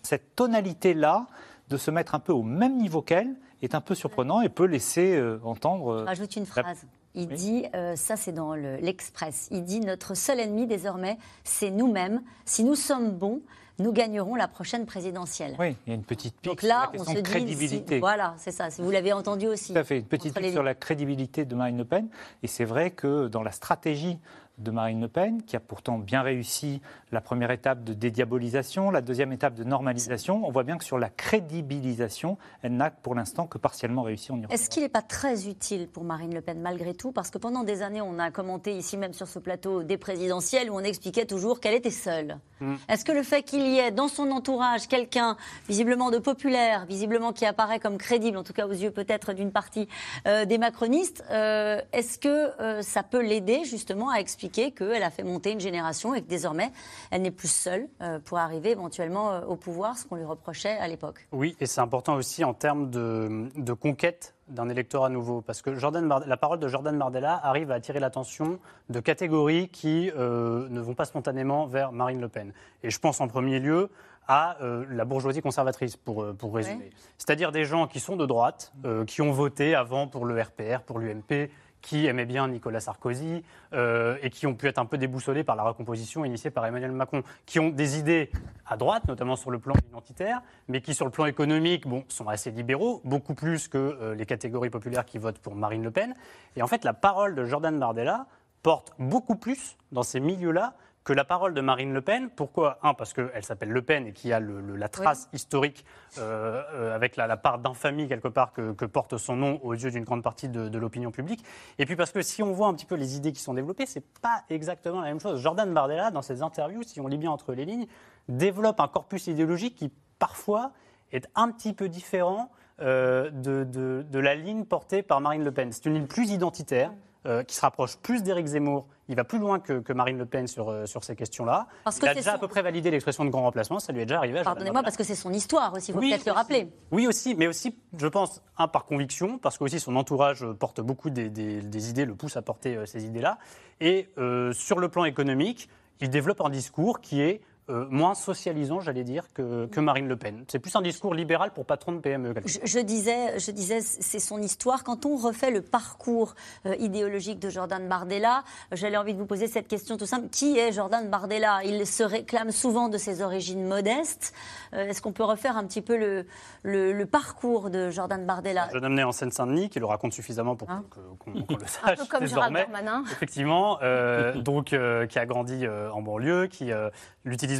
cette 0.04 0.36
tonalité-là, 0.36 1.28
de 1.72 1.78
se 1.78 1.90
mettre 1.90 2.14
un 2.16 2.20
peu 2.20 2.34
au 2.34 2.44
même 2.44 2.78
niveau 2.78 3.02
qu'elle, 3.02 3.36
est 3.62 3.76
un 3.76 3.82
peu 3.82 3.96
surprenant 3.96 4.42
et 4.42 4.50
peut 4.50 4.66
laisser 4.66 5.16
euh, 5.16 5.40
entendre. 5.44 5.92
euh, 5.92 6.04
Rajoute 6.06 6.36
une 6.36 6.46
phrase. 6.46 6.84
Il 7.14 7.28
Oui. 7.28 7.36
dit, 7.36 7.66
euh, 7.76 7.96
ça 7.96 8.16
c'est 8.16 8.32
dans 8.32 8.56
le- 8.56 8.78
l'Express, 8.78 9.50
il 9.52 9.64
dit 9.64 9.82
notre 9.82 10.16
seul 10.16 10.40
ennemi 10.40 10.66
désormais, 10.66 11.18
c'est 11.44 11.70
nous-mêmes. 11.70 12.22
Si 12.46 12.64
nous 12.64 12.76
sommes 12.76 13.12
bons, 13.12 13.42
nous 13.80 13.92
gagnerons 13.92 14.36
la 14.36 14.48
prochaine 14.48 14.86
présidentielle. 14.86 15.56
Oui, 15.60 15.76
il 15.86 15.90
y 15.90 15.92
a 15.94 15.96
une 15.96 16.04
petite 16.04 16.36
pique 16.36 16.46
Donc 16.52 16.60
sur 16.62 16.70
là, 16.70 16.90
la 16.94 17.02
on 17.02 17.04
se 17.04 17.14
de 17.16 17.22
crédibilité. 17.22 17.96
si- 17.96 18.00
voilà, 18.00 18.36
c'est 18.38 18.52
ça. 18.52 18.70
Vous 18.78 18.92
l'avez 18.92 19.12
entendu 19.12 19.48
aussi. 19.48 19.74
Tout 19.74 19.80
à 19.80 19.84
fait, 19.84 19.98
une 20.00 20.06
petite 20.06 20.34
pique 20.36 20.44
les 20.44 20.52
sur 20.52 20.64
la 20.64 20.76
crédibilité 20.76 21.46
de 21.46 21.56
Marine 21.56 21.78
Le 21.78 21.86
Pen. 21.86 22.08
Et 22.44 22.48
c'est 22.48 22.66
vrai 22.66 22.92
que 22.92 23.28
dans 23.28 23.42
la 23.44 23.52
stratégie 23.52 24.20
de 24.62 24.72
Marine 24.72 25.02
Le 25.02 25.08
Pen, 25.08 25.44
qui 25.44 25.56
a 25.56 25.60
pourtant 25.60 25.98
bien 25.98 26.22
réussi 26.22 26.82
la 27.12 27.22
première 27.22 27.52
étape 27.52 27.84
de 27.84 27.94
dédiabolisation, 27.94 28.92
la 28.92 29.02
deuxième 29.02 29.32
étape 29.32 29.56
de 29.56 29.64
normalisation, 29.64 30.46
on 30.48 30.52
voit 30.52 30.64
bien 30.64 30.78
que 30.78 30.84
sur 30.84 30.98
la 30.98 31.10
crédibilisation, 31.10 32.38
elle 32.62 32.76
n'a 32.76 32.92
pour 32.92 33.16
l'instant 33.16 33.48
que 33.48 33.58
partiellement 33.58 34.04
réussi. 34.04 34.32
Est-ce 34.50 34.70
qu'il 34.70 34.84
n'est 34.84 34.90
pas 34.90 35.02
très 35.02 35.48
utile 35.48 35.88
pour 35.88 36.04
Marine 36.04 36.34
Le 36.34 36.42
Pen 36.42 36.62
malgré 36.62 36.94
tout? 36.94 37.12
Parce 37.12 37.32
que 37.32 37.38
pendant 37.38 37.64
des 37.64 37.82
années, 37.82 38.02
on 38.02 38.20
a 38.20 38.32
commenté 38.32 38.76
ici 38.78 38.98
même 38.98 39.14
sur 39.14 39.28
ce 39.28 39.40
plateau 39.40 39.84
des 39.84 39.98
présidentielles 39.98 40.70
où 40.70 40.76
on 40.76 40.84
expliquait 40.84 41.26
toujours 41.26 41.60
qu'elle 41.60 41.74
était 41.74 41.90
seule. 41.90 42.38
Mm. 42.60 42.76
Est-ce 42.88 43.04
que 43.04 43.12
le 43.12 43.24
fait 43.24 43.44
qu'il 43.44 43.68
y 43.68 43.80
ait 43.80 43.92
dans 43.92 44.08
son 44.08 44.30
entourage 44.32 44.88
quelqu'un 44.88 45.38
visiblement 45.68 46.12
de 46.12 46.20
populaire, 46.20 46.86
visiblement 46.86 47.34
qui 47.34 47.46
apparaît 47.46 47.80
comme 47.80 47.98
crédible, 47.98 48.38
en 48.38 48.44
tout 48.44 48.54
cas 48.54 48.68
aux 48.68 48.72
yeux 48.72 48.92
peut-être 48.92 49.34
d'une 49.34 49.52
partie 49.52 49.88
euh, 50.28 50.46
des 50.46 50.58
macronistes, 50.58 51.24
euh, 51.32 51.82
est-ce 51.94 52.20
que 52.20 52.62
euh, 52.62 52.82
ça 52.82 53.04
peut 53.04 53.22
l'aider 53.22 53.64
justement 53.66 54.12
à 54.12 54.18
expliquer 54.18 54.51
qu'elle 54.52 55.04
a 55.04 55.10
fait 55.10 55.24
monter 55.24 55.52
une 55.52 55.60
génération 55.60 56.14
et 56.14 56.22
que 56.22 56.28
désormais 56.28 56.72
elle 57.10 57.22
n'est 57.22 57.32
plus 57.32 57.52
seule 57.52 57.88
euh, 58.02 58.20
pour 58.20 58.38
arriver 58.38 58.72
éventuellement 58.72 59.32
euh, 59.32 59.42
au 59.42 59.56
pouvoir, 59.56 59.98
ce 59.98 60.06
qu'on 60.06 60.16
lui 60.16 60.26
reprochait 60.26 60.78
à 60.78 60.88
l'époque 60.88 61.28
Oui, 61.32 61.56
et 61.60 61.66
c'est 61.66 61.82
important 61.82 62.16
aussi 62.16 62.44
en 62.44 62.54
termes 62.54 62.90
de, 62.90 63.50
de 63.56 63.74
conquête 63.74 64.36
d'un 64.52 64.70
électorat 64.70 65.10
nouveau, 65.10 65.42
parce 65.42 65.62
que 65.62 65.76
Jordan 65.76 66.08
la 66.26 66.38
parole 66.38 66.60
de 66.60 66.68
Jordan 66.68 66.98
Bardella 66.98 67.40
arrive 67.44 67.72
à 67.72 67.76
attirer 67.76 68.00
l'attention 68.00 68.60
de 68.90 69.00
catégories 69.00 69.70
qui 69.70 70.12
euh, 70.16 70.68
ne 70.70 70.82
vont 70.82 70.94
pas 70.94 71.06
spontanément 71.06 71.66
vers 71.66 71.92
Marine 71.92 72.22
Le 72.22 72.28
Pen. 72.28 72.52
Et 72.84 72.90
je 72.90 73.00
pense 73.00 73.22
en 73.22 73.28
premier 73.28 73.60
lieu 73.60 73.90
à 74.28 74.62
euh, 74.62 74.86
la 74.90 75.06
bourgeoisie 75.06 75.42
conservatrice, 75.42 75.96
pour, 75.96 76.26
pour 76.36 76.54
résumer. 76.54 76.86
Ouais. 76.86 76.92
C'est-à-dire 77.18 77.52
des 77.52 77.66
gens 77.66 77.88
qui 77.88 78.00
sont 78.00 78.16
de 78.16 78.26
droite, 78.26 78.74
euh, 78.86 79.06
qui 79.06 79.22
ont 79.22 79.32
voté 79.32 79.74
avant 79.74 80.08
pour 80.08 80.26
le 80.26 80.40
RPR, 80.40 80.82
pour 80.86 81.00
l'UMP, 81.00 81.50
qui 81.82 82.06
aimaient 82.06 82.26
bien 82.26 82.48
Nicolas 82.48 82.80
Sarkozy 82.80 83.44
euh, 83.74 84.18
et 84.22 84.30
qui 84.30 84.48
ont 84.48 84.54
pu 84.54 84.68
être 84.68 84.78
un 84.78 84.86
peu 84.86 84.98
déboussolés 84.98 85.44
par 85.44 85.56
la 85.56 85.64
recomposition 85.64 86.26
initiée 86.26 86.52
par 86.52 86.66
Emmanuel 86.66 86.92
Macron, 86.92 87.24
qui 87.46 87.60
ont 87.60 87.70
des 87.70 87.98
idées 87.98 88.30
à 88.66 88.78
droite, 88.78 89.08
notamment 89.08 89.36
sur 89.36 89.52
le 89.52 89.60
plan 89.60 89.74
identitaire, 89.90 90.42
mais 90.68 90.82
qui 90.82 90.94
sur 90.94 91.06
le 91.06 91.12
plan 91.12 91.26
économique 91.26 91.88
bon, 91.88 92.04
sont 92.08 92.28
assez 92.28 92.52
libéraux, 92.52 93.02
beaucoup 93.04 93.34
plus 93.34 93.68
que 93.68 93.78
euh, 93.78 94.16
les 94.16 94.26
catégories 94.26 94.70
populaires 94.70 95.06
qui 95.06 95.18
votent 95.18 95.40
pour 95.40 95.56
Marine 95.56 95.84
Le 95.84 95.92
Pen. 95.92 96.16
Et 96.56 96.62
en 96.62 96.68
fait, 96.68 96.84
la 96.84 96.94
parole 96.94 97.36
de 97.36 97.46
Jordan 97.46 97.78
Bardella 97.78 98.28
porte 98.64 98.94
beaucoup 99.00 99.36
plus 99.36 99.78
dans 99.92 100.04
ces 100.04 100.20
milieux-là 100.20 100.76
que 101.04 101.14
la 101.14 101.24
parole 101.24 101.54
de 101.56 101.62
Marine 101.62 101.94
Le 101.94 102.02
Pen. 102.02 102.30
Pourquoi? 102.30 102.78
Un, 102.84 102.94
parce 102.94 103.14
qu'elle 103.14 103.44
s'appelle 103.44 103.70
Le 103.70 103.82
Pen 103.82 104.06
et 104.06 104.14
qu'il 104.14 104.30
y 104.30 104.34
a 104.34 104.40
le- 104.40 104.62
le- 104.62 104.76
la 104.76 104.88
trace 104.88 105.30
historique 105.34 105.84
euh, 106.20 106.62
euh, 106.74 106.96
avec 106.96 107.16
la, 107.16 107.26
la 107.26 107.38
part 107.38 107.58
d'infamie 107.58 108.08
quelque 108.08 108.28
part 108.28 108.54
que, 108.54 108.74
que 108.74 108.86
porte 108.86 109.18
son 109.18 109.36
nom 109.36 109.60
aux 109.64 109.74
yeux 109.74 109.90
d'une 109.90 110.04
grande 110.04 110.22
partie 110.22 110.48
de, 110.48 110.70
de 110.70 110.78
l'opinion 110.78 111.10
publique. 111.12 111.44
Et 111.80 111.86
puis 111.88 111.96
parce 111.96 112.12
que 112.12 112.22
si 112.22 112.44
on 112.44 112.52
voit 112.54 112.68
un 112.68 112.74
petit 112.76 112.86
peu 112.86 112.96
les 112.96 113.18
idées 113.18 113.32
qui 113.32 113.42
sont 113.42 113.56
développées, 113.56 113.88
c'est 113.88 114.06
pas 114.22 114.44
exactement 114.50 115.02
la 115.02 115.08
même 115.08 115.20
chose. 115.20 115.42
Jordan 115.42 115.74
Bardella, 115.74 116.12
dans 116.12 116.22
ses 116.22 116.44
interviews, 116.44 116.84
si 116.84 117.02
on 117.02 117.08
lit 117.08 117.18
bien 117.18 117.32
entre 117.32 117.54
les 117.54 117.66
lignes, 117.66 117.88
développe 118.30 118.80
un 118.80 118.88
corpus 118.88 119.26
idéologique 119.26 119.76
qui 119.76 119.92
parfois 120.20 120.72
est 121.12 121.28
un 121.34 121.50
petit 121.52 121.74
peu 121.74 121.90
différent 121.90 122.52
euh, 122.80 123.32
de, 123.32 123.64
de- 123.64 124.06
de 124.08 124.20
la 124.20 124.36
ligne 124.36 124.66
portée 124.66 125.02
par 125.02 125.20
Marine 125.20 125.44
Le 125.44 125.52
Pen. 125.52 125.72
C'est 125.72 125.86
une 125.88 125.96
ligne 125.96 126.08
plus 126.08 126.30
identitaire. 126.30 126.92
Euh, 127.26 127.44
qui 127.44 127.56
se 127.56 127.62
rapproche 127.62 127.98
plus 127.98 128.24
d'Éric 128.24 128.48
Zemmour, 128.48 128.88
il 129.08 129.16
va 129.16 129.24
plus 129.24 129.38
loin 129.40 129.60
que, 129.60 129.80
que 129.80 129.94
Marine 129.94 130.18
Le 130.18 130.26
Pen 130.26 130.48
sur, 130.48 130.70
euh, 130.70 130.86
sur 130.86 131.04
ces 131.04 131.16
questions-là. 131.16 131.68
Parce 131.84 132.00
Il 132.00 132.08
a 132.08 132.14
déjà 132.16 132.32
son- 132.32 132.36
à 132.38 132.40
peu 132.40 132.48
près 132.48 132.62
validé 132.62 132.90
l'expression 132.92 133.24
de 133.26 133.30
grand 133.30 133.44
remplacement, 133.44 133.80
ça 133.80 133.94
lui 133.94 134.02
est 134.02 134.06
déjà 134.06 134.18
arrivé. 134.18 134.42
Pardonnez-moi, 134.44 134.82
parce 134.84 134.98
que 134.98 135.04
c'est 135.04 135.16
son 135.16 135.32
histoire 135.32 135.74
aussi, 135.74 135.92
il 135.92 135.94
faut 135.94 136.00
Oui, 136.00 136.10
peut-être 136.10 136.26
le 136.26 136.32
rappeler. 136.32 136.68
Oui 136.92 137.08
aussi, 137.08 137.36
mais 137.36 137.48
aussi, 137.48 137.78
je 137.98 138.08
pense, 138.08 138.42
un 138.58 138.68
par 138.68 138.86
conviction, 138.86 139.38
parce 139.38 139.58
que 139.58 139.64
aussi 139.66 139.80
son 139.80 139.96
entourage 139.96 140.46
porte 140.54 140.82
beaucoup 140.82 141.10
des, 141.10 141.30
des- 141.30 141.62
des 141.62 141.90
idées, 141.90 142.06
le 142.06 142.16
pousse 142.16 142.38
à 142.38 142.42
porter 142.42 142.76
euh, 142.76 142.86
ces 142.86 143.06
idées-là. 143.06 143.38
Et 143.82 144.10
sur 144.54 144.80
le 144.80 144.90
plan 144.90 145.06
économique, 145.06 145.68
il 146.02 146.10
développe 146.10 146.42
un 146.42 146.50
discours 146.50 147.02
qui 147.02 147.22
est 147.22 147.42
euh, 147.72 147.88
moins 147.90 148.14
socialisant, 148.14 148.80
j'allais 148.82 149.04
dire, 149.04 149.26
que, 149.34 149.66
que 149.68 149.80
Marine 149.80 150.08
Le 150.08 150.16
Pen. 150.18 150.44
C'est 150.48 150.60
plus 150.60 150.76
un 150.76 150.82
discours 150.82 151.14
libéral 151.16 151.52
pour 151.52 151.66
patron 151.66 151.94
de 151.94 152.00
PME. 152.00 152.34
Je, 152.46 152.60
je 152.64 152.80
disais, 152.80 153.40
je 153.40 153.52
disais, 153.52 153.80
c'est 153.82 154.20
son 154.20 154.42
histoire. 154.42 154.84
Quand 154.84 155.06
on 155.06 155.16
refait 155.16 155.52
le 155.52 155.62
parcours 155.62 156.36
euh, 156.66 156.76
idéologique 156.80 157.40
de 157.40 157.50
Jordan 157.50 157.88
Bardella, 157.88 158.44
j'avais 158.72 158.98
envie 158.98 159.14
de 159.14 159.20
vous 159.20 159.26
poser 159.26 159.48
cette 159.48 159.68
question 159.68 159.98
tout 159.98 160.06
simple 160.06 160.28
qui 160.30 160.60
est 160.60 160.72
Jordan 160.72 161.10
Bardella? 161.10 161.62
Il 161.64 161.86
se 161.88 162.04
réclame 162.04 162.52
souvent 162.52 162.90
de 162.90 162.98
ses 162.98 163.22
origines 163.22 163.66
modestes. 163.68 164.34
Euh, 164.74 164.88
Est-ce 164.90 165.02
qu'on 165.02 165.12
peut 165.14 165.24
refaire 165.24 165.58
un 165.58 165.66
petit 165.66 165.82
peu 165.82 165.98
le, 165.98 166.26
le, 166.64 166.92
le 166.94 167.06
parcours 167.06 167.70
de 167.70 167.90
Jordan 167.90 168.26
Bardella? 168.26 168.68
Homme 168.74 168.94
né 168.96 169.04
en 169.04 169.12
Seine-Saint-Denis, 169.12 169.70
qui 169.70 169.80
le 169.80 169.86
raconte 169.86 170.14
suffisamment 170.14 170.56
pour 170.56 170.70
Hein? 170.70 170.84
qu'on 171.20 171.32
le 171.32 171.42
Un 171.64 171.68
sache 171.68 172.00
peu 172.00 172.06
comme 172.06 172.26
Gérald 172.26 172.54
désormais. 172.54 172.62
Darmanin. 172.62 173.04
Effectivement, 173.12 173.78
euh, 173.82 174.34
donc 174.36 174.74
euh, 174.74 175.06
qui 175.06 175.20
a 175.20 175.26
grandi 175.26 175.66
euh, 175.66 175.92
en 175.92 176.02
banlieue, 176.02 176.48
qui 176.48 176.72
euh, 176.72 176.90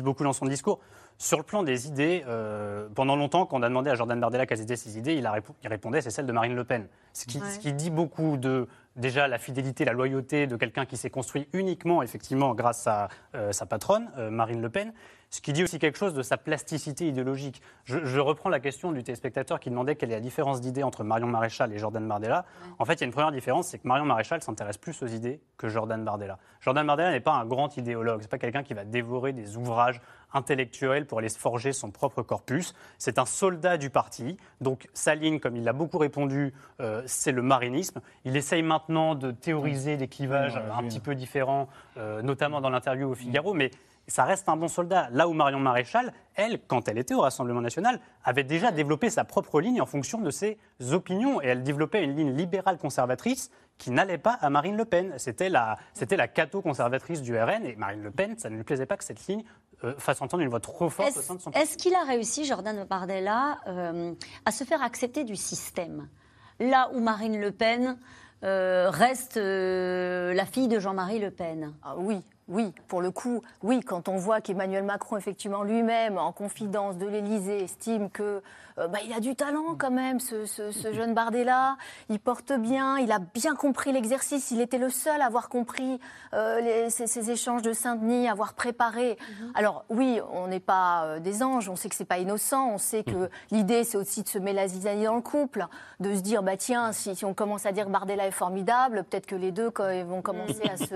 beaucoup 0.02 0.24
dans 0.24 0.34
son 0.34 0.46
discours. 0.46 0.80
Sur 1.18 1.38
le 1.38 1.44
plan 1.44 1.62
des 1.62 1.88
idées, 1.88 2.24
euh, 2.28 2.88
pendant 2.96 3.16
longtemps, 3.16 3.46
quand 3.46 3.60
on 3.60 3.64
a 3.64 3.70
demandé 3.70 3.90
à 3.92 3.96
Jordan 3.96 4.20
Bardella 4.20 4.46
quelles 4.48 4.62
étaient 4.62 4.76
ses 4.76 4.98
idées, 4.98 5.14
il, 5.14 5.26
a 5.28 5.32
répo- 5.34 5.54
il 5.64 5.68
répondait 5.70 6.02
c'est 6.02 6.10
celle 6.10 6.26
de 6.26 6.32
Marine 6.32 6.56
Le 6.56 6.64
Pen. 6.64 6.88
Ce 7.14 7.26
qui, 7.26 7.38
Ouais. 7.40 7.50
ce 7.50 7.60
qui 7.60 7.74
dit 7.74 7.92
beaucoup 7.92 8.38
de 8.38 8.68
déjà 8.96 9.28
la 9.28 9.38
fidélité, 9.38 9.86
la 9.86 9.94
loyauté 9.94 10.48
de 10.48 10.56
quelqu'un 10.56 10.86
qui 10.86 10.98
s'est 10.98 11.10
construit 11.10 11.48
uniquement, 11.54 12.02
effectivement, 12.02 12.54
grâce 12.54 12.88
à 12.88 13.10
euh, 13.36 13.52
sa 13.52 13.66
patronne, 13.66 14.10
euh, 14.18 14.30
Marine 14.30 14.62
Le 14.62 14.70
Pen. 14.70 14.94
Ce 15.30 15.40
qui 15.40 15.54
dit 15.54 15.64
aussi 15.64 15.80
quelque 15.80 15.98
chose 15.98 16.14
de 16.14 16.24
sa 16.24 16.36
plasticité 16.36 17.08
idéologique. 17.08 17.62
Je, 17.86 18.04
je 18.04 18.20
reprends 18.20 18.50
la 18.50 18.60
question 18.60 18.92
du 18.92 19.02
téléspectateur 19.02 19.62
qui 19.62 19.70
demandait 19.70 19.96
quelle 19.96 20.12
est 20.12 20.16
la 20.16 20.20
différence 20.20 20.60
d'idées 20.60 20.84
entre 20.84 21.06
Marion 21.06 21.28
Maréchal 21.28 21.72
et 21.72 21.78
Jordan 21.78 22.06
Bardella. 22.06 22.46
En 22.80 22.86
fait, 22.86 22.96
il 22.96 23.02
y 23.02 23.04
a 23.04 23.06
une 23.06 23.14
première 23.14 23.32
différence, 23.32 23.70
c'est 23.70 23.80
que 23.80 23.88
Marion 23.88 24.04
Maréchal 24.04 24.42
s'intéresse 24.42 24.78
plus 24.78 25.02
aux 25.02 25.08
idées 25.08 25.40
que 25.58 25.70
Jordan 25.70 26.04
Bardella. 26.04 26.38
Jordan 26.60 26.86
Bardella 26.86 27.12
n'est 27.12 27.22
pas 27.22 27.32
un 27.32 27.46
grand 27.46 27.78
idéologue, 27.78 28.20
c'est 28.22 28.30
pas 28.30 28.40
quelqu'un 28.40 28.64
qui 28.64 28.74
va 28.74 28.84
dévorer 28.84 29.32
des 29.32 29.56
ouvrages 29.56 30.02
intellectuels 30.34 31.06
pour 31.06 31.20
aller 31.20 31.30
se 31.30 31.40
forger 31.40 31.74
son 31.74 31.92
propre 31.92 32.22
corpus. 32.22 32.74
C'est 32.98 33.20
un 33.20 33.26
soldat 33.26 33.78
du 33.78 33.90
parti, 33.90 34.38
donc 34.60 34.88
sa 34.94 35.16
ligne, 35.16 35.40
comme 35.40 35.56
il 35.56 35.64
l'a 35.64 35.74
beaucoup 35.74 35.98
répondu, 35.98 36.54
euh, 36.80 37.02
c'est 37.06 37.32
le 37.32 37.42
marinisme. 37.42 38.02
Il 38.26 38.36
essaye 38.36 38.64
maintenant 38.64 39.16
de 39.16 39.32
théoriser 39.32 39.98
des 39.98 40.08
clivages 40.08 40.58
un 40.58 40.84
petit 40.84 41.00
peu 41.00 41.16
différents, 41.16 41.68
euh, 41.98 42.22
notamment 42.22 42.62
dans 42.62 42.70
l'interview 42.70 43.10
au 43.10 43.16
Figaro, 43.16 43.54
mais 43.54 43.72
ça 44.08 44.26
reste 44.26 44.50
un 44.50 44.58
bon 44.58 44.68
soldat. 44.68 45.08
Là 45.12 45.28
où 45.28 45.34
Marion 45.34 45.60
Maréchal, 45.60 46.14
elle, 46.36 46.60
quand 46.68 46.88
elle 46.88 46.98
était 46.98 47.14
au 47.14 47.22
Rassemblement 47.22 47.62
national, 47.62 48.00
avait 48.24 48.44
déjà 48.44 48.72
développé 48.72 49.10
sa 49.10 49.24
propre 49.24 49.62
ligne 49.62 49.82
en 49.82 49.86
fonction 49.86 50.20
de 50.20 50.32
ses 50.32 50.58
opinions. 50.92 51.42
Et 51.42 51.48
elle 51.48 51.64
développait 51.64 52.04
une 52.04 52.16
ligne 52.16 52.36
libérale 52.36 52.78
conservatrice 52.78 53.52
qui 53.78 53.92
n'allait 53.92 54.18
pas 54.18 54.38
à 54.42 54.50
Marine 54.50 54.78
Le 54.78 54.86
Pen. 54.86 55.14
C'était 55.18 55.50
la, 55.50 55.78
c'était 55.94 56.18
la 56.18 56.28
cato-conservatrice 56.28 57.22
du 57.22 57.38
RN. 57.38 57.66
Et 57.66 57.76
Marine 57.76 58.04
Le 58.04 58.12
Pen, 58.12 58.38
ça 58.38 58.50
ne 58.50 58.58
lui 58.58 58.64
plaisait 58.64 58.86
pas 58.86 58.98
que 58.98 59.04
cette 59.04 59.26
ligne 59.28 59.44
euh, 59.84 59.94
fasse 59.98 60.22
entendre 60.22 60.44
une 60.44 60.50
voix 60.50 60.60
trop 60.60 60.90
forte 60.90 61.08
au 61.08 61.12
Est-ce 61.12 61.22
sein 61.22 61.36
de 61.36 61.42
son 61.42 61.52
est-ce 61.52 61.78
qu'il 61.78 61.94
a 61.96 62.04
réussi, 62.04 62.46
Jordan 62.46 62.86
Bardella, 62.90 63.60
euh, 63.68 64.14
à 64.46 64.52
se 64.52 64.64
faire 64.64 64.82
accepter 64.82 65.24
du 65.24 65.36
système 65.36 66.08
Là 66.60 66.92
où 66.94 67.00
Marine 67.00 67.40
Le 67.40 67.52
Pen 67.52 67.98
euh, 68.44 68.90
reste 68.90 69.38
euh, 69.38 70.34
la 70.34 70.46
fille 70.46 70.68
de 70.68 70.80
Jean-Marie 70.80 71.20
Le 71.20 71.30
Pen? 71.30 71.74
Ah 71.84 71.96
oui, 71.98 72.22
oui, 72.52 72.74
pour 72.88 73.02
le 73.02 73.10
coup, 73.12 73.42
oui, 73.64 73.80
quand 73.82 74.08
on 74.10 74.18
voit 74.18 74.42
qu'Emmanuel 74.42 74.84
Macron, 74.84 75.18
effectivement, 75.18 75.64
lui-même, 75.64 76.18
en 76.18 76.32
confidence 76.32 76.98
de 76.98 77.08
l'Élysée, 77.08 77.64
estime 77.64 78.10
que 78.10 78.44
euh, 78.78 78.88
bah, 78.88 79.00
il 79.06 79.12
a 79.14 79.20
du 79.20 79.36
talent 79.36 79.76
quand 79.78 79.92
même, 79.92 80.20
ce, 80.20 80.46
ce- 80.46 80.72
ce 80.72 80.94
jeune 80.94 81.14
Bardella, 81.14 81.76
il 82.10 82.20
porte 82.20 82.54
bien, 82.54 82.98
il 83.00 83.12
a 83.12 83.20
bien 83.20 83.54
compris 83.56 83.92
l'exercice, 83.92 84.52
il 84.52 84.62
était 84.62 84.78
le 84.78 84.90
seul 84.90 85.22
à 85.22 85.26
avoir 85.26 85.50
compris 85.50 86.00
euh, 86.34 86.62
les- 86.62 86.90
ces, 86.90 87.06
ces 87.08 87.32
échanges 87.32 87.62
de 87.64 87.74
Saint-Denis, 87.74 88.28
à 88.30 88.32
avoir 88.32 88.54
préparé. 88.54 89.18
Alors 89.56 89.84
oui, 89.90 90.22
on 90.32 90.48
n'est 90.48 90.62
pas 90.62 91.04
euh, 91.06 91.20
des 91.20 91.44
anges, 91.44 91.68
on 91.70 91.76
sait 91.76 91.90
que 91.90 91.96
c'est 91.96 92.06
pas 92.06 92.18
innocent, 92.20 92.70
on 92.72 92.78
sait 92.78 93.04
que 93.04 93.30
l'idée 93.52 93.84
c'est 93.84 93.98
aussi 93.98 94.24
de 94.24 94.30
se 94.30 94.38
mêler 94.40 94.56
la 94.62 94.68
zizanie 94.70 95.04
dans 95.06 95.16
le 95.16 95.22
couple, 95.22 95.68
de 96.00 96.16
se 96.16 96.22
dire 96.22 96.42
bah 96.44 96.56
tiens, 96.58 96.92
si, 96.94 97.14
si 97.16 97.26
on 97.26 97.34
commence 97.34 97.66
à 97.66 97.74
dire 97.74 97.86
que 97.86 97.92
Bardella 97.92 98.26
est 98.28 98.32
formidable, 98.32 99.04
peut-être 99.10 99.26
que 99.26 99.36
les 99.36 99.52
deux 99.52 99.72
vont 100.08 100.22
commencer 100.22 100.64
à 100.70 100.78
se 100.78 100.96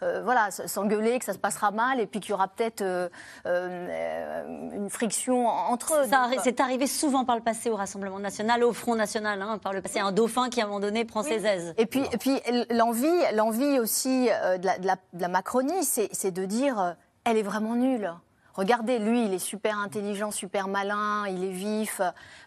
voilà 0.24 0.48
s- 0.48 0.62
s'engueuler, 0.96 1.18
que 1.18 1.24
ça 1.24 1.32
se 1.32 1.38
passera 1.38 1.70
mal, 1.70 2.00
et 2.00 2.06
puis 2.06 2.20
qu'il 2.20 2.30
y 2.30 2.32
aura 2.34 2.48
peut-être 2.48 2.82
euh, 2.82 3.08
euh, 3.46 4.44
une 4.74 4.90
friction 4.90 5.46
entre 5.48 5.94
eux. 5.94 6.04
Arri- 6.10 6.40
C'est 6.42 6.60
arrivé 6.60 6.86
souvent 6.86 7.24
par 7.24 7.36
le 7.36 7.42
passé 7.42 7.70
au 7.70 7.76
Rassemblement 7.76 8.18
national, 8.18 8.64
au 8.64 8.72
Front 8.72 8.94
national, 8.94 9.40
hein, 9.42 9.58
par 9.58 9.72
le 9.72 9.82
passé. 9.82 9.98
Un 10.00 10.12
dauphin 10.12 10.48
qui, 10.48 10.60
à 10.60 10.64
un 10.64 10.66
moment 10.68 10.80
donné, 10.80 11.04
prend 11.04 11.22
ses 11.22 11.46
aises. 11.46 11.74
Et 11.78 11.86
puis, 11.86 12.02
et 12.12 12.18
puis 12.18 12.40
l'envie, 12.70 13.06
l'envie 13.34 13.78
aussi 13.78 14.28
euh, 14.30 14.58
de, 14.58 14.66
la, 14.66 14.78
de 14.78 14.86
la- 14.86 14.96
de 15.12 15.22
la 15.22 15.28
Macronie, 15.28 15.84
c'est 15.84 16.08
c'est 16.12 16.30
de 16.30 16.44
dire, 16.44 16.80
euh, 16.80 16.92
elle 17.24 17.36
est 17.36 17.42
vraiment 17.42 17.74
nulle. 17.74 18.12
Regardez, 18.56 18.98
lui, 18.98 19.26
il 19.26 19.34
est 19.34 19.38
super 19.38 19.78
intelligent, 19.78 20.30
super 20.30 20.66
malin, 20.66 21.26
il 21.28 21.44
est 21.44 21.50
vif. 21.50 22.00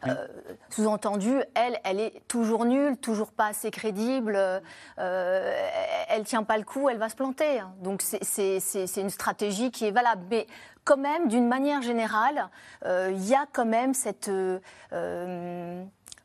Euh, 0.08 0.28
Sous-entendu, 0.70 1.42
elle, 1.54 1.80
elle 1.84 2.00
est 2.00 2.22
toujours 2.28 2.66
nulle, 2.66 2.98
toujours 2.98 3.32
pas 3.32 3.48
assez 3.48 3.72
crédible. 3.72 4.36
euh, 4.98 5.68
elle 6.10 6.24
tient 6.24 6.44
pas 6.44 6.58
le 6.58 6.64
coup, 6.64 6.90
elle 6.90 6.98
va 6.98 7.10
se 7.10 7.16
planter. 7.16 7.62
Donc 7.82 8.02
c'est- 8.02 8.98
une 8.98 9.10
stratégie 9.10 9.72
qui 9.72 9.86
est 9.86 9.92
valable. 9.92 10.24
Mais 10.30 10.48
quand 10.84 10.98
même, 10.98 11.28
d'une 11.28 11.48
manière 11.48 11.82
générale, 11.82 12.50
euh, 12.86 13.12
il 13.14 13.26
y 13.28 13.36
a 13.36 13.46
quand 13.52 13.66
même 13.66 13.94
cette... 13.94 14.32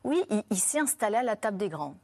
oui, 0.03 0.23
il, 0.29 0.43
il 0.49 0.57
s'est 0.57 0.79
installé 0.79 1.17
à 1.17 1.23
la 1.23 1.35
table 1.35 1.57
des 1.57 1.69
grands. 1.69 1.95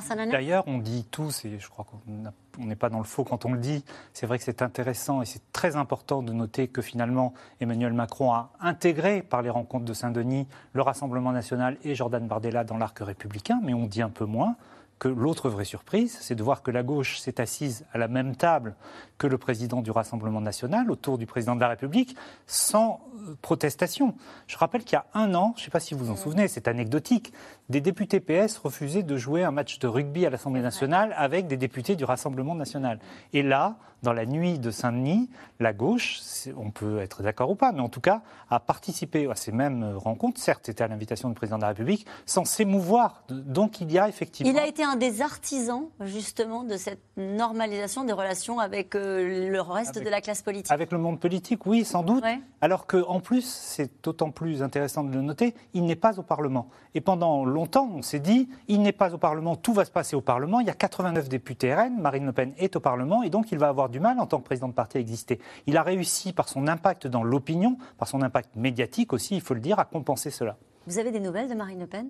Sananet 0.00 0.32
D'ailleurs, 0.32 0.64
on 0.66 0.78
dit 0.78 1.06
tous, 1.10 1.44
et 1.44 1.58
je 1.58 1.68
crois 1.68 1.84
qu'on 1.84 2.64
n'est 2.64 2.76
pas 2.76 2.88
dans 2.88 2.98
le 2.98 3.04
faux 3.04 3.24
quand 3.24 3.44
on 3.44 3.52
le 3.52 3.58
dit, 3.58 3.84
c'est 4.12 4.26
vrai 4.26 4.38
que 4.38 4.44
c'est 4.44 4.62
intéressant 4.62 5.22
et 5.22 5.26
c'est 5.26 5.52
très 5.52 5.76
important 5.76 6.22
de 6.22 6.32
noter 6.32 6.68
que 6.68 6.82
finalement 6.82 7.34
Emmanuel 7.60 7.92
Macron 7.92 8.32
a 8.32 8.52
intégré 8.60 9.22
par 9.22 9.42
les 9.42 9.50
rencontres 9.50 9.84
de 9.84 9.92
Saint-Denis 9.92 10.46
le 10.72 10.82
Rassemblement 10.82 11.32
national 11.32 11.76
et 11.84 11.94
Jordan 11.94 12.26
Bardella 12.26 12.64
dans 12.64 12.78
l'arc 12.78 12.98
républicain, 13.00 13.60
mais 13.62 13.74
on 13.74 13.86
dit 13.86 14.02
un 14.02 14.10
peu 14.10 14.24
moins 14.24 14.56
que 14.98 15.08
l'autre 15.08 15.50
vraie 15.50 15.64
surprise, 15.64 16.16
c'est 16.20 16.34
de 16.34 16.42
voir 16.42 16.62
que 16.62 16.70
la 16.70 16.82
gauche 16.82 17.18
s'est 17.18 17.40
assise 17.40 17.84
à 17.92 17.98
la 17.98 18.08
même 18.08 18.34
table 18.34 18.74
que 19.18 19.26
le 19.26 19.36
président 19.36 19.82
du 19.82 19.90
Rassemblement 19.90 20.40
national, 20.40 20.90
autour 20.90 21.18
du 21.18 21.26
président 21.26 21.54
de 21.54 21.60
la 21.60 21.68
République, 21.68 22.16
sans 22.46 23.00
euh, 23.28 23.34
protestation. 23.42 24.14
Je 24.46 24.56
rappelle 24.56 24.84
qu'il 24.84 24.94
y 24.94 24.96
a 24.96 25.06
un 25.14 25.34
an, 25.34 25.52
je 25.56 25.62
ne 25.62 25.64
sais 25.66 25.70
pas 25.70 25.80
si 25.80 25.94
vous 25.94 26.06
vous 26.06 26.10
en 26.10 26.16
souvenez, 26.16 26.48
c'est 26.48 26.68
anecdotique, 26.68 27.32
des 27.68 27.80
députés 27.80 28.20
PS 28.20 28.58
refusaient 28.58 29.02
de 29.02 29.16
jouer 29.16 29.44
un 29.44 29.50
match 29.50 29.78
de 29.78 29.86
rugby 29.86 30.24
à 30.24 30.30
l'Assemblée 30.30 30.62
nationale 30.62 31.14
avec 31.16 31.46
des 31.46 31.56
députés 31.56 31.96
du 31.96 32.04
Rassemblement 32.04 32.54
national. 32.54 32.98
Et 33.32 33.42
là, 33.42 33.76
dans 34.06 34.12
la 34.12 34.24
nuit 34.24 34.60
de 34.60 34.70
Saint-Denis, 34.70 35.28
la 35.58 35.72
gauche, 35.72 36.20
on 36.56 36.70
peut 36.70 37.00
être 37.00 37.24
d'accord 37.24 37.50
ou 37.50 37.56
pas, 37.56 37.72
mais 37.72 37.80
en 37.80 37.88
tout 37.88 38.00
cas, 38.00 38.22
a 38.50 38.60
participé 38.60 39.28
à 39.28 39.34
ces 39.34 39.50
mêmes 39.50 39.96
rencontres. 39.96 40.40
Certes, 40.40 40.62
c'était 40.66 40.84
à 40.84 40.88
l'invitation 40.88 41.28
du 41.28 41.34
président 41.34 41.56
de 41.56 41.62
la 41.62 41.68
République, 41.68 42.06
sans 42.24 42.44
s'émouvoir. 42.44 43.24
Donc 43.28 43.80
il 43.80 43.90
y 43.90 43.98
a 43.98 44.08
effectivement. 44.08 44.52
Il 44.52 44.58
a 44.60 44.68
été 44.68 44.84
un 44.84 44.94
des 44.94 45.22
artisans, 45.22 45.86
justement, 46.02 46.62
de 46.62 46.76
cette 46.76 47.00
normalisation 47.16 48.04
des 48.04 48.12
relations 48.12 48.60
avec 48.60 48.94
euh, 48.94 49.50
le 49.50 49.60
reste 49.60 49.96
Avec- 49.96 50.04
de 50.04 50.10
la 50.10 50.20
classe 50.20 50.42
politique. 50.42 50.70
Avec 50.70 50.92
le 50.92 50.98
monde 50.98 51.18
politique, 51.18 51.66
oui, 51.66 51.84
sans 51.84 52.04
doute. 52.04 52.22
Ouais. 52.22 52.38
Alors 52.60 52.86
qu'en 52.86 53.18
plus, 53.18 53.44
c'est 53.44 53.90
d'autant 54.04 54.30
plus 54.30 54.62
intéressant 54.62 55.02
de 55.02 55.12
le 55.12 55.20
noter, 55.20 55.52
il 55.74 55.84
n'est 55.84 55.96
pas 55.96 56.20
au 56.20 56.22
Parlement. 56.22 56.68
Et 56.94 57.00
pendant 57.00 57.44
longtemps, 57.44 57.90
on 57.92 58.02
s'est 58.02 58.20
dit, 58.20 58.48
il 58.68 58.82
n'est 58.82 58.92
pas 58.92 59.12
au 59.14 59.18
Parlement, 59.18 59.56
tout 59.56 59.72
va 59.72 59.84
se 59.84 59.90
passer 59.90 60.14
au 60.14 60.20
Parlement. 60.20 60.60
Il 60.60 60.66
y 60.68 60.70
a 60.70 60.74
89 60.74 61.28
députés 61.28 61.74
RN, 61.74 62.00
Marine 62.00 62.26
Le 62.26 62.32
Pen 62.32 62.52
est 62.56 62.76
au 62.76 62.80
Parlement, 62.80 63.22
et 63.24 63.30
donc 63.30 63.50
il 63.50 63.58
va 63.58 63.68
avoir 63.68 63.88
du 63.88 63.95
mal 64.00 64.18
en 64.20 64.26
tant 64.26 64.38
que 64.38 64.44
président 64.44 64.68
de 64.68 64.72
parti 64.74 64.96
à 64.96 65.00
exister. 65.00 65.40
Il 65.66 65.76
a 65.76 65.82
réussi 65.82 66.32
par 66.32 66.48
son 66.48 66.66
impact 66.68 67.06
dans 67.06 67.22
l'opinion, 67.24 67.76
par 67.98 68.08
son 68.08 68.22
impact 68.22 68.56
médiatique 68.56 69.12
aussi, 69.12 69.34
il 69.36 69.40
faut 69.40 69.54
le 69.54 69.60
dire, 69.60 69.78
à 69.78 69.84
compenser 69.84 70.30
cela. 70.30 70.56
Vous 70.86 70.98
avez 70.98 71.10
des 71.10 71.20
nouvelles 71.20 71.48
de 71.48 71.54
Marine 71.54 71.80
Le 71.80 71.86
Pen? 71.86 72.08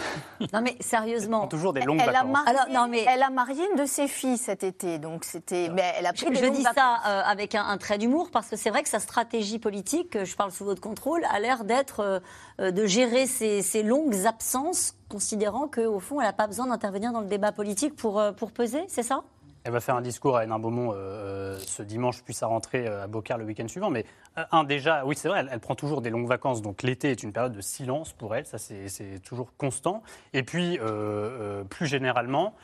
Non 0.52 0.60
mais 0.62 0.76
sérieusement. 0.80 1.48
Toujours 1.48 1.72
des 1.72 1.80
longues 1.80 2.00
Elle 2.00 2.14
a, 2.14 2.22
marié, 2.22 2.48
Alors, 2.48 2.66
non, 2.70 2.88
mais- 2.88 3.04
elle 3.08 3.22
a 3.24 3.30
marié 3.30 3.60
une 3.72 3.78
de 3.80 3.86
ses 3.86 4.06
filles 4.06 4.36
cet 4.38 4.62
été, 4.62 4.98
donc 4.98 5.24
c'était. 5.24 5.68
Mais 5.72 5.82
elle 5.98 6.06
a 6.06 6.12
Je, 6.14 6.24
pris 6.24 6.32
des 6.32 6.38
je 6.40 6.44
longues 6.46 6.54
dis 6.54 6.62
vacances. 6.62 7.00
ça 7.04 7.08
euh, 7.10 7.22
avec 7.24 7.54
un, 7.56 7.64
un 7.66 7.76
trait 7.76 7.98
d'humour 7.98 8.30
parce 8.30 8.48
que 8.48 8.56
c'est 8.56 8.70
vrai 8.70 8.82
que 8.84 8.88
sa 8.88 9.00
stratégie 9.00 9.58
politique, 9.58 10.14
euh, 10.16 10.24
je 10.24 10.36
parle 10.36 10.52
sous 10.52 10.64
votre 10.64 10.80
contrôle, 10.80 11.24
a 11.30 11.40
l'air 11.40 11.64
d'être 11.64 12.00
euh, 12.00 12.20
euh, 12.60 12.70
de 12.70 12.86
gérer 12.86 13.26
ses, 13.26 13.62
ses 13.62 13.82
longues 13.82 14.26
absences, 14.26 14.94
considérant 15.08 15.66
qu'au 15.66 15.98
fond, 15.98 16.20
elle 16.20 16.26
n'a 16.28 16.32
pas 16.32 16.46
besoin 16.46 16.66
d'intervenir 16.68 17.12
dans 17.12 17.20
le 17.20 17.26
débat 17.26 17.50
politique 17.52 17.96
pour, 17.96 18.20
euh, 18.20 18.30
pour 18.32 18.52
peser, 18.52 18.84
c'est 18.86 19.02
ça? 19.02 19.24
Elle 19.64 19.72
va 19.72 19.80
faire 19.80 19.96
un 19.96 20.00
discours 20.00 20.36
à 20.36 20.44
Hénin 20.44 20.58
Beaumont 20.58 20.92
euh, 20.94 21.58
ce 21.58 21.82
dimanche, 21.82 22.22
puis 22.22 22.32
sa 22.32 22.46
rentrée 22.46 22.86
euh, 22.86 23.04
à 23.04 23.06
Beaucaire 23.06 23.36
le 23.36 23.44
week-end 23.44 23.68
suivant. 23.68 23.90
Mais 23.90 24.06
euh, 24.38 24.44
un, 24.52 24.64
déjà, 24.64 25.04
oui, 25.04 25.14
c'est 25.16 25.28
vrai, 25.28 25.40
elle, 25.40 25.50
elle 25.52 25.60
prend 25.60 25.74
toujours 25.74 26.00
des 26.00 26.10
longues 26.10 26.28
vacances. 26.28 26.62
Donc 26.62 26.82
l'été 26.82 27.10
est 27.10 27.22
une 27.22 27.32
période 27.32 27.52
de 27.52 27.60
silence 27.60 28.12
pour 28.12 28.34
elle. 28.34 28.46
Ça, 28.46 28.58
c'est 28.58 29.20
toujours 29.22 29.52
constant. 29.58 30.02
Et 30.32 30.42
puis, 30.42 30.78
euh, 30.78 30.82
euh, 30.82 31.64
plus 31.64 31.86
généralement, 31.86 32.54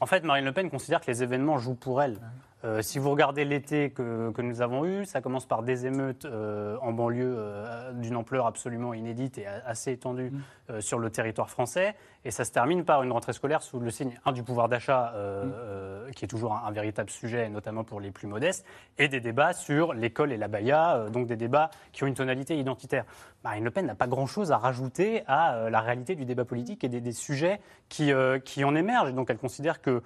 en 0.00 0.06
fait, 0.06 0.24
Marine 0.24 0.44
Le 0.44 0.52
Pen 0.52 0.68
considère 0.68 1.00
que 1.00 1.10
les 1.10 1.22
événements 1.22 1.58
jouent 1.58 1.74
pour 1.76 2.02
elle. 2.02 2.18
Euh, 2.64 2.80
si 2.80 3.00
vous 3.00 3.10
regardez 3.10 3.44
l'été 3.44 3.90
que, 3.90 4.30
que 4.30 4.40
nous 4.40 4.62
avons 4.62 4.84
eu, 4.84 5.04
ça 5.04 5.20
commence 5.20 5.46
par 5.46 5.64
des 5.64 5.84
émeutes 5.86 6.26
euh, 6.26 6.76
en 6.80 6.92
banlieue 6.92 7.34
euh, 7.36 7.92
d'une 7.92 8.14
ampleur 8.14 8.46
absolument 8.46 8.94
inédite 8.94 9.38
et 9.38 9.46
assez 9.46 9.90
étendue 9.90 10.30
Mm. 10.30 10.40
euh, 10.70 10.80
sur 10.80 11.00
le 11.00 11.10
territoire 11.10 11.50
français. 11.50 11.96
Et 12.24 12.30
ça 12.30 12.44
se 12.44 12.52
termine 12.52 12.84
par 12.84 13.02
une 13.02 13.10
rentrée 13.10 13.32
scolaire 13.32 13.62
sous 13.62 13.80
le 13.80 13.90
signe 13.90 14.18
un, 14.24 14.32
du 14.32 14.42
pouvoir 14.44 14.68
d'achat, 14.68 15.12
euh, 15.16 15.44
Mm. 15.44 15.52
euh, 15.54 16.10
qui 16.12 16.24
est 16.24 16.28
toujours 16.28 16.52
un, 16.54 16.62
un 16.66 16.70
véritable 16.70 17.10
sujet, 17.10 17.48
notamment 17.48 17.82
pour 17.84 18.00
les 18.00 18.10
plus 18.12 18.28
modestes, 18.28 18.64
et 18.98 19.08
des 19.08 19.20
débats 19.20 19.52
sur 19.54 19.92
l'école 19.92 20.30
et 20.32 20.36
la 20.36 20.46
baya, 20.48 20.96
euh, 20.96 21.10
donc 21.10 21.26
des 21.26 21.36
débats 21.36 21.70
qui 21.92 22.04
ont 22.04 22.06
une 22.06 22.14
tonalité 22.14 22.56
identitaire. 22.56 23.04
Marine 23.42 23.64
Le 23.64 23.70
Pen 23.72 23.86
n'a 23.86 23.96
pas 23.96 24.06
grand-chose 24.06 24.52
à 24.52 24.58
rajouter 24.58 25.24
à 25.26 25.68
la 25.68 25.80
réalité 25.80 26.14
du 26.14 26.24
débat 26.24 26.44
politique 26.44 26.84
et 26.84 26.88
des, 26.88 27.00
des 27.00 27.10
sujets 27.12 27.60
qui, 27.88 28.12
qui 28.44 28.62
en 28.62 28.76
émergent. 28.76 29.08
Et 29.08 29.12
donc 29.12 29.30
elle 29.30 29.38
considère 29.38 29.80
qu'elle 29.82 30.00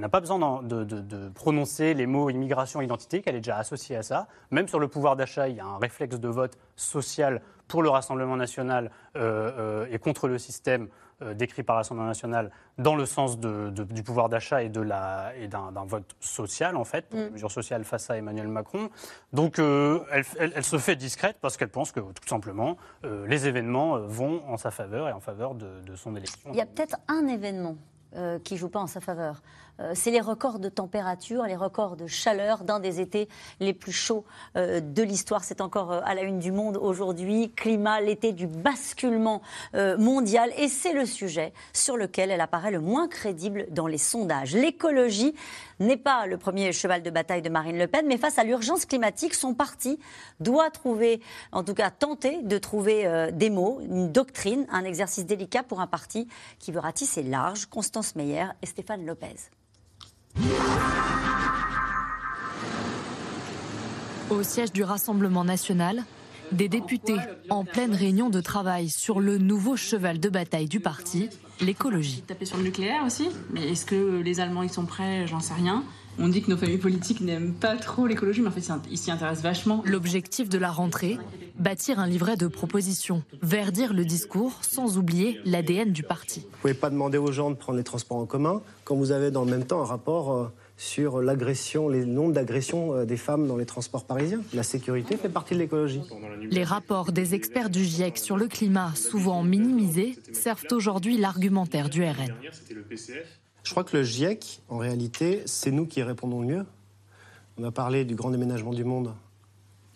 n'a 0.00 0.08
pas 0.08 0.20
besoin 0.20 0.62
de, 0.62 0.84
de- 0.84 1.00
de 1.02 1.28
prononcer 1.28 1.92
les 1.92 2.06
mots 2.06 2.30
immigration, 2.30 2.80
identité, 2.80 3.20
qu'elle 3.20 3.34
est 3.36 3.40
déjà 3.40 3.58
associée 3.58 3.96
à 3.96 4.02
ça. 4.02 4.26
Même 4.50 4.68
sur 4.68 4.78
le 4.80 4.88
pouvoir 4.88 5.16
d'achat, 5.16 5.48
il 5.48 5.56
y 5.56 5.60
a 5.60 5.66
un 5.66 5.76
réflexe 5.76 6.18
de 6.18 6.28
vote 6.28 6.56
social 6.76 7.42
pour 7.66 7.82
le 7.82 7.90
Rassemblement 7.90 8.36
national 8.36 8.90
et 9.14 9.98
contre 9.98 10.26
le 10.26 10.38
système 10.38 10.88
décrit 11.34 11.62
par 11.62 11.76
le 11.76 11.78
Rassemblement 11.78 12.06
national 12.08 12.50
dans 12.78 12.94
le 12.94 13.04
sens 13.06 13.38
de- 13.40 13.70
de- 13.70 13.84
du 13.84 14.02
pouvoir 14.02 14.28
d'achat 14.28 14.62
et 14.62 14.68
de 14.68 14.80
la- 14.80 15.32
et 15.36 15.48
d'un 15.48 15.72
d'un 15.72 15.84
vote 15.84 16.14
social, 16.20 16.76
en 16.76 16.84
fait, 16.84 17.08
pour 17.08 17.18
une 17.18 17.30
mesure 17.30 17.50
sociale 17.50 17.84
face 17.84 18.08
à 18.10 18.16
Emmanuel 18.16 18.48
Macron. 18.48 18.88
Donc 19.32 19.58
euh, 19.58 20.00
elle, 20.12 20.24
elle- 20.38 20.52
elle 20.54 20.64
se 20.64 20.78
fait 20.78 20.96
discrète 20.96 21.36
parce 21.40 21.56
qu'elle 21.56 21.70
pense 21.70 21.90
que, 21.92 22.00
tout 22.00 22.28
simplement, 22.28 22.76
euh, 23.04 23.26
les 23.26 23.46
événements 23.48 23.96
euh, 23.96 24.06
vont 24.06 24.42
en 24.48 24.56
sa 24.56 24.70
faveur 24.70 25.08
et 25.08 25.12
en 25.12 25.20
faveur 25.20 25.54
de, 25.54 25.80
de 25.80 25.96
son 25.96 26.14
élection. 26.14 26.50
Il 26.52 26.56
y 26.56 26.60
a 26.60 26.66
peut-être 26.66 26.96
un 27.08 27.26
événement 27.26 27.76
euh, 28.16 28.38
qui 28.38 28.56
joue 28.56 28.68
pas 28.70 28.80
en 28.80 28.86
sa 28.86 29.00
faveur. 29.00 29.42
Euh, 29.80 29.92
c'est 29.94 30.10
les 30.10 30.20
records 30.20 30.58
de 30.58 30.68
température, 30.68 31.44
les 31.44 31.56
records 31.56 31.96
de 31.96 32.06
chaleur 32.06 32.64
d'un 32.64 32.80
des 32.80 33.00
étés 33.00 33.28
les 33.60 33.72
plus 33.72 33.92
chauds 33.92 34.24
euh, 34.56 34.80
de 34.80 35.02
l'histoire. 35.02 35.44
C'est 35.44 35.60
encore 35.60 35.92
euh, 35.92 36.00
à 36.04 36.14
la 36.14 36.22
une 36.22 36.38
du 36.38 36.52
monde 36.52 36.76
aujourd'hui. 36.76 37.52
Climat, 37.54 38.00
l'été 38.00 38.32
du 38.32 38.46
basculement 38.46 39.42
mondial. 39.74 40.50
Et 40.56 40.68
c'est 40.68 40.92
le 40.92 41.06
sujet 41.06 41.52
sur 41.72 41.96
lequel 41.96 42.30
elle 42.30 42.40
apparaît 42.40 42.70
le 42.70 42.80
moins 42.80 43.08
crédible 43.08 43.66
dans 43.70 43.86
les 43.86 43.98
sondages. 43.98 44.54
L'écologie 44.54 45.34
n'est 45.80 45.96
pas 45.96 46.26
le 46.26 46.38
premier 46.38 46.72
cheval 46.72 47.02
de 47.02 47.10
bataille 47.10 47.42
de 47.42 47.48
Marine 47.48 47.78
Le 47.78 47.86
Pen, 47.86 48.06
mais 48.06 48.16
face 48.16 48.38
à 48.38 48.44
l'urgence 48.44 48.84
climatique, 48.84 49.34
son 49.34 49.54
parti 49.54 49.98
doit 50.40 50.70
trouver, 50.70 51.20
en 51.52 51.62
tout 51.62 51.74
cas 51.74 51.90
tenter 51.90 52.42
de 52.42 52.58
trouver 52.58 53.30
des 53.32 53.50
mots, 53.50 53.80
une 53.82 54.10
doctrine, 54.10 54.66
un 54.70 54.84
exercice 54.84 55.26
délicat 55.26 55.62
pour 55.62 55.80
un 55.80 55.86
parti 55.86 56.28
qui 56.58 56.72
veut 56.72 56.80
ratisser 56.80 57.22
large. 57.22 57.66
Constance 57.66 58.16
Meyer 58.16 58.46
et 58.62 58.66
Stéphane 58.66 59.04
Lopez. 59.04 59.50
Au 64.30 64.42
siège 64.42 64.72
du 64.72 64.82
Rassemblement 64.82 65.44
national, 65.44 66.04
des 66.52 66.68
députés 66.68 67.16
en 67.50 67.64
pleine 67.64 67.94
réunion 67.94 68.30
de 68.30 68.40
travail 68.40 68.88
sur 68.88 69.20
le 69.20 69.38
nouveau 69.38 69.76
cheval 69.76 70.20
de 70.20 70.28
bataille 70.28 70.68
du 70.68 70.80
parti, 70.80 71.28
l'écologie. 71.60 72.22
Taper 72.26 72.44
sur 72.44 72.58
le 72.58 72.64
nucléaire 72.64 73.04
aussi, 73.04 73.28
mais 73.50 73.70
est-ce 73.70 73.86
que 73.86 74.20
les 74.20 74.40
Allemands 74.40 74.62
ils 74.62 74.70
sont 74.70 74.86
prêts? 74.86 75.26
J'en 75.26 75.40
sais 75.40 75.54
rien. 75.54 75.82
On 76.20 76.28
dit 76.28 76.42
que 76.42 76.50
nos 76.50 76.56
familles 76.56 76.78
politiques 76.78 77.20
n'aiment 77.20 77.54
pas 77.54 77.76
trop 77.76 78.06
l'écologie, 78.06 78.40
mais 78.40 78.48
en 78.48 78.50
fait 78.50 78.68
ils 78.90 78.98
s'y 78.98 79.10
intéressent 79.10 79.44
vachement. 79.44 79.82
L'objectif 79.86 80.48
de 80.48 80.58
la 80.58 80.70
rentrée, 80.70 81.16
bâtir 81.58 82.00
un 82.00 82.08
livret 82.08 82.36
de 82.36 82.48
propositions, 82.48 83.22
verdir 83.40 83.94
le 83.94 84.04
discours 84.04 84.58
sans 84.62 84.98
oublier 84.98 85.40
l'ADN 85.44 85.92
du 85.92 86.02
parti. 86.02 86.40
Vous 86.40 86.58
pouvez 86.60 86.74
pas 86.74 86.90
demander 86.90 87.18
aux 87.18 87.30
gens 87.30 87.50
de 87.50 87.56
prendre 87.56 87.78
les 87.78 87.84
transports 87.84 88.18
en 88.18 88.26
commun 88.26 88.62
quand 88.84 88.96
vous 88.96 89.12
avez 89.12 89.30
dans 89.30 89.44
le 89.44 89.50
même 89.50 89.64
temps 89.64 89.80
un 89.80 89.84
rapport 89.84 90.32
euh, 90.32 90.48
sur 90.76 91.20
l'agression, 91.20 91.88
les 91.88 92.04
nombres 92.04 92.32
d'agressions 92.32 92.94
euh, 92.94 93.04
des 93.04 93.16
femmes 93.16 93.46
dans 93.46 93.56
les 93.56 93.66
transports 93.66 94.04
parisiens. 94.04 94.40
La 94.54 94.64
sécurité 94.64 95.16
fait 95.16 95.28
partie 95.28 95.54
de 95.54 95.60
l'écologie. 95.60 96.00
Les 96.50 96.64
rapports 96.64 97.12
des 97.12 97.34
experts 97.34 97.70
du 97.70 97.84
GIEC 97.84 98.18
sur 98.18 98.36
le 98.36 98.48
climat, 98.48 98.92
souvent 98.96 99.44
minimisés, 99.44 100.16
servent 100.32 100.66
aujourd'hui 100.72 101.16
l'argumentaire 101.16 101.88
du 101.88 102.02
RN. 102.02 102.34
Je 103.68 103.74
crois 103.74 103.84
que 103.84 103.94
le 103.98 104.02
GIEC, 104.02 104.62
en 104.70 104.78
réalité, 104.78 105.42
c'est 105.44 105.70
nous 105.70 105.84
qui 105.84 106.00
y 106.00 106.02
répondons 106.02 106.40
le 106.40 106.46
mieux. 106.46 106.66
On 107.58 107.64
a 107.64 107.70
parlé 107.70 108.06
du 108.06 108.14
grand 108.14 108.30
déménagement 108.30 108.72
du 108.72 108.82
monde. 108.82 109.12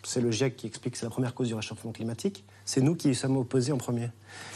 C'est 0.03 0.21
le 0.21 0.29
GIEC 0.29 0.55
qui 0.55 0.67
explique 0.67 0.93
que 0.93 0.99
c'est 0.99 1.07
la 1.07 1.09
première 1.09 1.33
cause 1.33 1.47
du 1.47 1.55
réchauffement 1.55 1.91
climatique. 1.91 2.45
C'est 2.65 2.81
nous 2.81 2.93
qui 2.93 3.09
y 3.09 3.15
sommes 3.15 3.35
opposés 3.35 3.71
en 3.71 3.79
premier. 3.79 4.11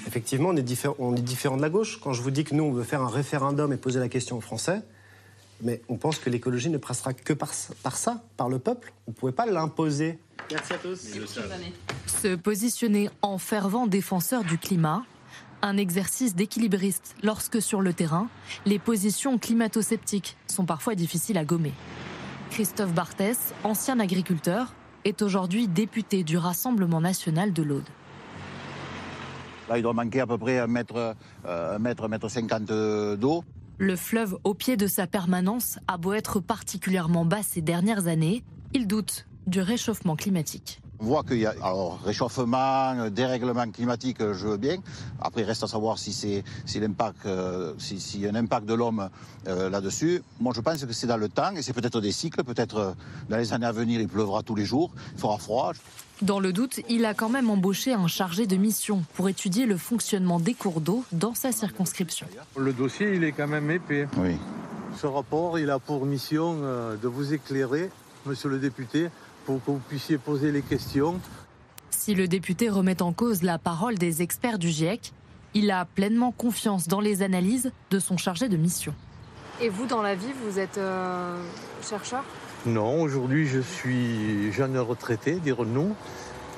Effectivement, 0.05 0.49
on 0.49 0.55
est, 0.55 0.61
différent, 0.61 0.95
on 0.99 1.15
est 1.15 1.21
différent 1.23 1.57
de 1.57 1.63
la 1.63 1.71
gauche. 1.71 1.99
Quand 1.99 2.13
je 2.13 2.21
vous 2.21 2.29
dis 2.29 2.43
que 2.43 2.53
nous, 2.53 2.63
on 2.63 2.71
veut 2.71 2.83
faire 2.83 3.01
un 3.01 3.09
référendum 3.09 3.73
et 3.73 3.77
poser 3.77 3.99
la 3.99 4.07
question 4.07 4.37
aux 4.37 4.41
Français, 4.41 4.83
mais 5.63 5.81
on 5.89 5.97
pense 5.97 6.19
que 6.19 6.29
l'écologie 6.29 6.69
ne 6.69 6.77
passera 6.77 7.13
que 7.13 7.33
par, 7.33 7.49
par 7.81 7.97
ça, 7.97 8.23
par 8.37 8.49
le 8.49 8.59
peuple. 8.59 8.93
On 9.07 9.11
ne 9.13 9.15
pouvait 9.15 9.31
pas 9.31 9.47
l'imposer. 9.47 10.19
Merci 10.51 10.73
à 10.73 10.77
tous. 10.77 11.07
Se 12.21 12.35
positionner 12.35 13.09
en 13.23 13.39
fervent 13.39 13.87
défenseur 13.87 14.43
du 14.43 14.59
climat, 14.59 15.05
un 15.61 15.77
exercice 15.77 16.35
d'équilibriste 16.35 17.15
lorsque 17.23 17.61
sur 17.61 17.81
le 17.81 17.93
terrain, 17.93 18.27
les 18.65 18.79
positions 18.79 19.37
climato-sceptiques 19.37 20.37
sont 20.47 20.65
parfois 20.65 20.95
difficiles 20.95 21.37
à 21.37 21.45
gommer. 21.45 21.73
Christophe 22.51 22.93
Barthès, 22.93 23.53
ancien 23.63 23.99
agriculteur, 23.99 24.73
est 25.05 25.21
aujourd'hui 25.21 25.67
député 25.67 26.23
du 26.23 26.37
Rassemblement 26.37 27.01
national 27.01 27.53
de 27.53 27.63
l'Aude. 27.63 27.89
Là, 29.69 29.77
il 29.77 29.81
doit 29.81 29.93
manquer 29.93 30.21
à 30.21 30.27
peu 30.27 30.37
près 30.37 30.59
un 30.59 30.67
mètre, 30.67 31.15
euh, 31.45 31.75
un 31.75 31.79
mètre, 31.79 32.05
un 32.05 32.07
mètre 32.07 32.29
cinquante 32.29 32.71
d'eau. 33.19 33.43
Le 33.79 33.95
fleuve, 33.95 34.37
au 34.43 34.53
pied 34.53 34.77
de 34.77 34.87
sa 34.87 35.07
permanence, 35.07 35.77
a 35.87 35.97
beau 35.97 36.13
être 36.13 36.39
particulièrement 36.39 37.25
bas 37.25 37.43
ces 37.43 37.61
dernières 37.61 38.07
années, 38.07 38.43
il 38.73 38.87
doute 38.87 39.27
du 39.45 39.61
réchauffement 39.61 40.15
climatique. 40.15 40.81
On 40.99 41.05
voit 41.05 41.23
qu'il 41.23 41.37
y 41.37 41.45
a 41.45 41.53
alors, 41.61 41.99
réchauffement, 42.03 43.09
dérèglement 43.09 43.69
climatique, 43.69 44.17
je 44.19 44.47
veux 44.47 44.57
bien. 44.57 44.77
Après, 45.21 45.41
il 45.41 45.43
reste 45.45 45.63
à 45.63 45.67
savoir 45.67 45.99
si 45.99 46.11
c'est 46.11 46.43
si 46.65 46.79
l'impact, 46.79 47.25
euh, 47.27 47.73
si- 47.77 48.19
y 48.19 48.25
a 48.25 48.31
un 48.31 48.35
impact 48.35 48.65
de 48.65 48.73
l'homme 48.73 49.09
euh, 49.47 49.69
là-dessus. 49.69 50.23
Moi, 50.39 50.53
je 50.55 50.61
pense 50.61 50.83
que 50.83 50.93
c'est 50.93 51.05
dans 51.05 51.17
le 51.17 51.29
temps 51.29 51.51
et 51.55 51.61
c'est 51.61 51.73
peut-être 51.73 52.01
des 52.01 52.11
cycles. 52.11 52.43
Peut-être 52.43 52.77
euh, 52.77 52.91
dans 53.29 53.37
les 53.37 53.53
années 53.53 53.67
à 53.67 53.71
venir, 53.71 54.01
il 54.01 54.07
pleuvra 54.07 54.41
tous 54.41 54.55
les 54.55 54.65
jours, 54.65 54.89
il 55.13 55.19
fera 55.21 55.37
froid. 55.37 55.73
Dans 56.23 56.39
le 56.39 56.51
doute, 56.51 56.79
il 56.89 57.05
a 57.05 57.13
quand 57.13 57.29
même 57.29 57.47
embauché 57.51 57.93
un 57.93 58.07
chargé 58.07 58.47
de 58.47 58.55
mission 58.55 59.03
pour 59.13 59.29
étudier 59.29 59.67
le 59.67 59.77
fonctionnement 59.77 60.39
des 60.39 60.55
cours 60.55 60.81
d'eau 60.81 61.03
dans 61.11 61.35
sa 61.35 61.51
circonscription. 61.51 62.25
Le 62.57 62.73
dossier, 62.73 63.13
il 63.15 63.23
est 63.23 63.33
quand 63.33 63.47
même 63.47 63.69
épais. 63.69 64.07
Oui. 64.17 64.35
Ce 64.99 65.05
rapport, 65.05 65.59
il 65.59 65.69
a 65.69 65.77
pour 65.77 66.07
mission 66.07 66.55
de 66.99 67.07
vous 67.07 67.33
éclairer, 67.33 67.91
monsieur 68.25 68.49
le 68.49 68.57
député, 68.57 69.09
pour 69.47 69.63
que 69.63 69.71
vous 69.71 69.81
puissiez 69.87 70.17
poser 70.17 70.51
les 70.51 70.61
questions. 70.61 71.21
Si 71.89 72.13
le 72.13 72.27
député 72.27 72.69
remet 72.69 73.01
en 73.01 73.13
cause 73.13 73.43
la 73.43 73.57
parole 73.57 73.97
des 73.97 74.21
experts 74.21 74.59
du 74.59 74.67
GIEC, 74.67 75.13
il 75.53 75.71
a 75.71 75.85
pleinement 75.85 76.33
confiance 76.33 76.89
dans 76.89 76.99
les 76.99 77.23
analyses 77.23 77.71
de 77.89 77.99
son 77.99 78.17
chargé 78.17 78.49
de 78.49 78.57
mission. 78.57 78.93
Et 79.61 79.69
vous, 79.69 79.85
dans 79.85 80.01
la 80.01 80.15
vie, 80.15 80.33
vous 80.45 80.59
êtes 80.59 80.77
euh, 80.77 81.41
chercheur? 81.81 82.25
Non, 82.65 83.01
aujourd'hui, 83.01 83.47
je 83.47 83.61
suis 83.61 84.51
jeune 84.51 84.77
retraité, 84.77 85.35
dirons-nous, 85.35 85.95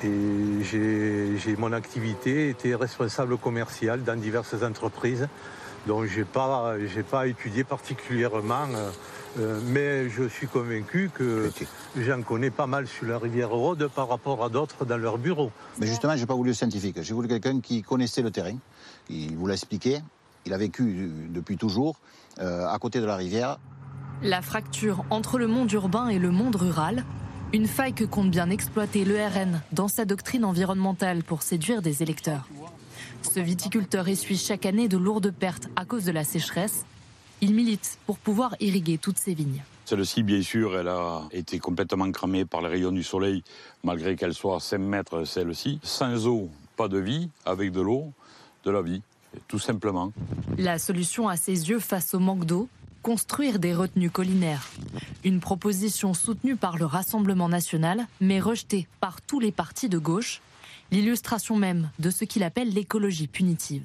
et 0.02 0.64
j'ai 0.64 1.56
mon 1.56 1.72
activité 1.72 2.48
était 2.48 2.74
responsable 2.74 3.38
commercial 3.38 4.02
dans 4.02 4.18
diverses 4.18 4.62
entreprises. 4.64 5.28
Donc, 5.86 6.06
je 6.06 6.18
n'ai 6.18 6.24
pas, 6.24 6.74
j'ai 6.92 7.04
pas 7.04 7.28
étudié 7.28 7.62
particulièrement, 7.62 8.66
euh, 8.74 8.90
euh, 9.38 9.60
mais 9.66 10.08
je 10.08 10.28
suis 10.28 10.48
convaincu 10.48 11.10
que 11.14 11.50
j'en 11.96 12.22
connais 12.22 12.50
pas 12.50 12.66
mal 12.66 12.86
sur 12.86 13.06
la 13.06 13.18
rivière 13.18 13.50
Rhôde 13.50 13.88
par 13.94 14.08
rapport 14.08 14.44
à 14.44 14.48
d'autres 14.48 14.84
dans 14.84 14.96
leur 14.96 15.18
bureau. 15.18 15.52
Mais 15.78 15.86
justement, 15.86 16.16
je 16.16 16.20
n'ai 16.20 16.26
pas 16.26 16.34
voulu 16.34 16.50
le 16.50 16.54
scientifique. 16.54 17.00
J'ai 17.00 17.14
voulu 17.14 17.28
quelqu'un 17.28 17.60
qui 17.60 17.82
connaissait 17.82 18.22
le 18.22 18.30
terrain. 18.30 18.56
Il 19.08 19.36
vous 19.36 19.46
l'a 19.46 19.54
expliqué. 19.54 20.00
Il 20.46 20.52
a 20.52 20.58
vécu 20.58 20.82
euh, 20.82 21.08
depuis 21.30 21.56
toujours 21.56 21.96
euh, 22.38 22.66
à 22.66 22.78
côté 22.78 23.00
de 23.00 23.06
la 23.06 23.16
rivière. 23.16 23.58
La 24.22 24.42
fracture 24.42 25.04
entre 25.10 25.38
le 25.38 25.46
monde 25.46 25.70
urbain 25.72 26.08
et 26.08 26.18
le 26.18 26.30
monde 26.30 26.56
rural, 26.56 27.04
une 27.52 27.66
faille 27.66 27.94
que 27.94 28.04
compte 28.04 28.30
bien 28.30 28.50
exploiter 28.50 29.04
le 29.04 29.16
RN 29.16 29.62
dans 29.72 29.88
sa 29.88 30.04
doctrine 30.04 30.44
environnementale 30.44 31.22
pour 31.22 31.42
séduire 31.42 31.82
des 31.82 32.02
électeurs. 32.02 32.46
Ce 33.22 33.40
viticulteur 33.40 34.08
essuie 34.08 34.36
chaque 34.36 34.66
année 34.66 34.88
de 34.88 34.96
lourdes 34.96 35.30
pertes 35.30 35.68
à 35.76 35.84
cause 35.84 36.04
de 36.04 36.12
la 36.12 36.24
sécheresse. 36.24 36.84
Il 37.42 37.54
milite 37.54 37.98
pour 38.06 38.18
pouvoir 38.18 38.54
irriguer 38.60 38.98
toutes 38.98 39.18
ses 39.18 39.34
vignes. 39.34 39.62
Celle-ci, 39.86 40.22
bien 40.22 40.42
sûr, 40.42 40.76
elle 40.76 40.88
a 40.88 41.22
été 41.32 41.58
complètement 41.58 42.10
cramée 42.12 42.44
par 42.44 42.60
les 42.60 42.68
rayons 42.68 42.92
du 42.92 43.02
soleil, 43.02 43.42
malgré 43.82 44.14
qu'elle 44.14 44.34
soit 44.34 44.56
à 44.56 44.60
5 44.60 44.78
mètres, 44.78 45.24
celle-ci. 45.24 45.80
Sans 45.82 46.26
eau, 46.26 46.48
pas 46.76 46.88
de 46.88 46.98
vie. 46.98 47.28
Avec 47.44 47.72
de 47.72 47.80
l'eau, 47.80 48.12
de 48.64 48.70
la 48.70 48.82
vie, 48.82 49.02
tout 49.48 49.58
simplement. 49.58 50.12
La 50.58 50.78
solution 50.78 51.28
à 51.28 51.36
ses 51.36 51.70
yeux 51.70 51.80
face 51.80 52.14
au 52.14 52.18
manque 52.18 52.44
d'eau, 52.44 52.68
construire 53.02 53.58
des 53.58 53.74
retenues 53.74 54.10
collinaires. 54.10 54.68
Une 55.24 55.40
proposition 55.40 56.14
soutenue 56.14 56.56
par 56.56 56.76
le 56.76 56.84
Rassemblement 56.84 57.48
national, 57.48 58.06
mais 58.20 58.38
rejetée 58.40 58.86
par 59.00 59.22
tous 59.22 59.40
les 59.40 59.52
partis 59.52 59.88
de 59.88 59.98
gauche. 59.98 60.40
l'illustration 60.92 61.56
même 61.56 61.88
de 62.00 62.10
ce 62.10 62.24
qu'il 62.24 62.42
appelle 62.42 62.74
l'écologie 62.74 63.28
punitive. 63.28 63.84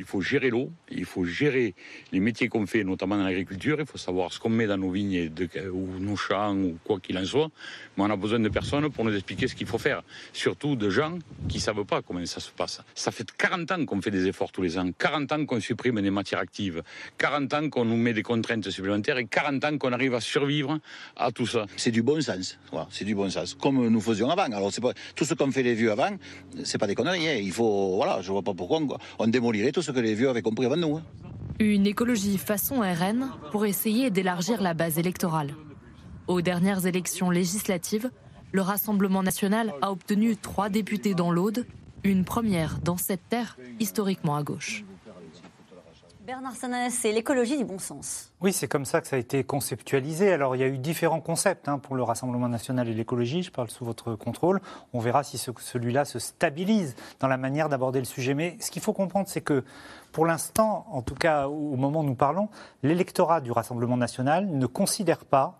Il 0.00 0.06
faut 0.06 0.22
gérer 0.22 0.48
l'eau, 0.48 0.72
il 0.90 1.04
faut 1.04 1.26
gérer 1.26 1.74
les 2.10 2.20
métiers 2.20 2.48
qu'on 2.48 2.66
fait, 2.66 2.84
notamment 2.84 3.18
dans 3.18 3.24
l'agriculture. 3.24 3.76
Il 3.80 3.84
faut 3.84 3.98
savoir 3.98 4.32
ce 4.32 4.40
qu'on 4.40 4.48
met 4.48 4.66
dans 4.66 4.78
nos 4.78 4.90
vignes 4.90 5.30
ou 5.74 5.98
nos 6.00 6.16
champs 6.16 6.56
ou 6.56 6.78
quoi 6.82 6.98
qu'il 7.00 7.18
en 7.18 7.24
soit. 7.26 7.50
Mais 7.98 8.04
on 8.04 8.10
a 8.10 8.16
besoin 8.16 8.40
de 8.40 8.48
personnes 8.48 8.88
pour 8.90 9.04
nous 9.04 9.14
expliquer 9.14 9.46
ce 9.46 9.54
qu'il 9.54 9.66
faut 9.66 9.76
faire. 9.76 10.02
Surtout 10.32 10.74
de 10.74 10.88
gens 10.88 11.18
qui 11.50 11.58
ne 11.58 11.62
savent 11.62 11.84
pas 11.84 12.00
comment 12.00 12.24
ça 12.24 12.40
se 12.40 12.50
passe. 12.50 12.80
Ça 12.94 13.10
fait 13.10 13.30
40 13.30 13.70
ans 13.72 13.84
qu'on 13.84 14.00
fait 14.00 14.10
des 14.10 14.26
efforts 14.26 14.52
tous 14.52 14.62
les 14.62 14.78
ans, 14.78 14.90
40 14.98 15.32
ans 15.32 15.44
qu'on 15.44 15.60
supprime 15.60 16.00
des 16.00 16.10
matières 16.10 16.40
actives, 16.40 16.82
40 17.18 17.52
ans 17.52 17.68
qu'on 17.68 17.84
nous 17.84 17.98
met 17.98 18.14
des 18.14 18.22
contraintes 18.22 18.70
supplémentaires 18.70 19.18
et 19.18 19.26
40 19.26 19.62
ans 19.66 19.76
qu'on 19.76 19.92
arrive 19.92 20.14
à 20.14 20.20
survivre 20.22 20.78
à 21.14 21.30
tout 21.30 21.46
ça. 21.46 21.66
C'est 21.76 21.90
du 21.90 22.02
bon 22.02 22.22
sens. 22.22 22.58
C'est 22.90 23.04
du 23.04 23.14
bon 23.14 23.28
sens. 23.28 23.52
Comme 23.52 23.86
nous 23.86 24.00
faisions 24.00 24.30
avant. 24.30 24.50
Alors, 24.50 24.72
pas, 24.80 24.94
tout 25.14 25.26
ce 25.26 25.34
qu'ont 25.34 25.50
fait 25.50 25.62
les 25.62 25.74
vieux 25.74 25.92
avant, 25.92 26.16
c'est 26.64 26.78
pas 26.78 26.86
des 26.86 26.94
conneries. 26.94 27.28
hein. 27.28 27.34
Il 27.34 27.52
faut, 27.52 27.96
voilà, 27.96 28.22
je 28.22 28.32
vois 28.32 28.40
pas 28.42 28.54
pourquoi 28.54 28.78
on, 28.78 28.88
on 29.18 29.26
démolirait 29.26 29.72
tout 29.72 29.82
ce 29.82 29.89
que 29.92 30.00
les 30.00 30.14
vieux 30.14 30.28
avaient 30.28 30.42
compris 30.42 30.66
avant 30.66 30.76
nous. 30.76 30.96
hein. 30.96 31.02
Une 31.58 31.86
écologie 31.86 32.38
façon 32.38 32.80
RN 32.80 33.30
pour 33.52 33.66
essayer 33.66 34.10
d'élargir 34.10 34.62
la 34.62 34.72
base 34.74 34.98
électorale. 34.98 35.54
Aux 36.26 36.40
dernières 36.40 36.86
élections 36.86 37.30
législatives, 37.30 38.10
le 38.52 38.62
Rassemblement 38.62 39.22
national 39.22 39.72
a 39.82 39.92
obtenu 39.92 40.36
trois 40.36 40.68
députés 40.70 41.14
dans 41.14 41.30
l'Aude, 41.30 41.66
une 42.02 42.24
première 42.24 42.78
dans 42.80 42.96
cette 42.96 43.28
terre 43.28 43.58
historiquement 43.78 44.36
à 44.36 44.42
gauche. 44.42 44.84
Bernard 46.30 46.54
Sananès, 46.54 46.94
c'est 46.94 47.10
l'écologie 47.10 47.58
du 47.58 47.64
bon 47.64 47.80
sens. 47.80 48.30
Oui, 48.40 48.52
c'est 48.52 48.68
comme 48.68 48.84
ça 48.84 49.00
que 49.00 49.08
ça 49.08 49.16
a 49.16 49.18
été 49.18 49.42
conceptualisé. 49.42 50.32
Alors, 50.32 50.54
il 50.54 50.60
y 50.60 50.62
a 50.62 50.68
eu 50.68 50.78
différents 50.78 51.20
concepts 51.20 51.68
hein, 51.68 51.78
pour 51.80 51.96
le 51.96 52.04
Rassemblement 52.04 52.48
national 52.48 52.88
et 52.88 52.94
l'écologie. 52.94 53.42
Je 53.42 53.50
parle 53.50 53.68
sous 53.68 53.84
votre 53.84 54.14
contrôle. 54.14 54.60
On 54.92 55.00
verra 55.00 55.24
si 55.24 55.38
ce- 55.38 55.50
celui-là 55.58 56.04
se 56.04 56.20
stabilise 56.20 56.94
dans 57.18 57.26
la 57.26 57.36
manière 57.36 57.68
d'aborder 57.68 57.98
le 57.98 58.04
sujet. 58.04 58.34
Mais 58.34 58.56
ce 58.60 58.70
qu'il 58.70 58.80
faut 58.80 58.92
comprendre, 58.92 59.26
c'est 59.28 59.40
que 59.40 59.64
pour 60.12 60.24
l'instant, 60.24 60.86
en 60.92 61.02
tout 61.02 61.16
cas 61.16 61.48
au 61.48 61.74
moment 61.74 61.98
où 61.98 62.04
nous 62.04 62.14
parlons, 62.14 62.48
l'électorat 62.84 63.40
du 63.40 63.50
Rassemblement 63.50 63.96
national 63.96 64.46
ne 64.46 64.66
considère 64.66 65.24
pas 65.24 65.59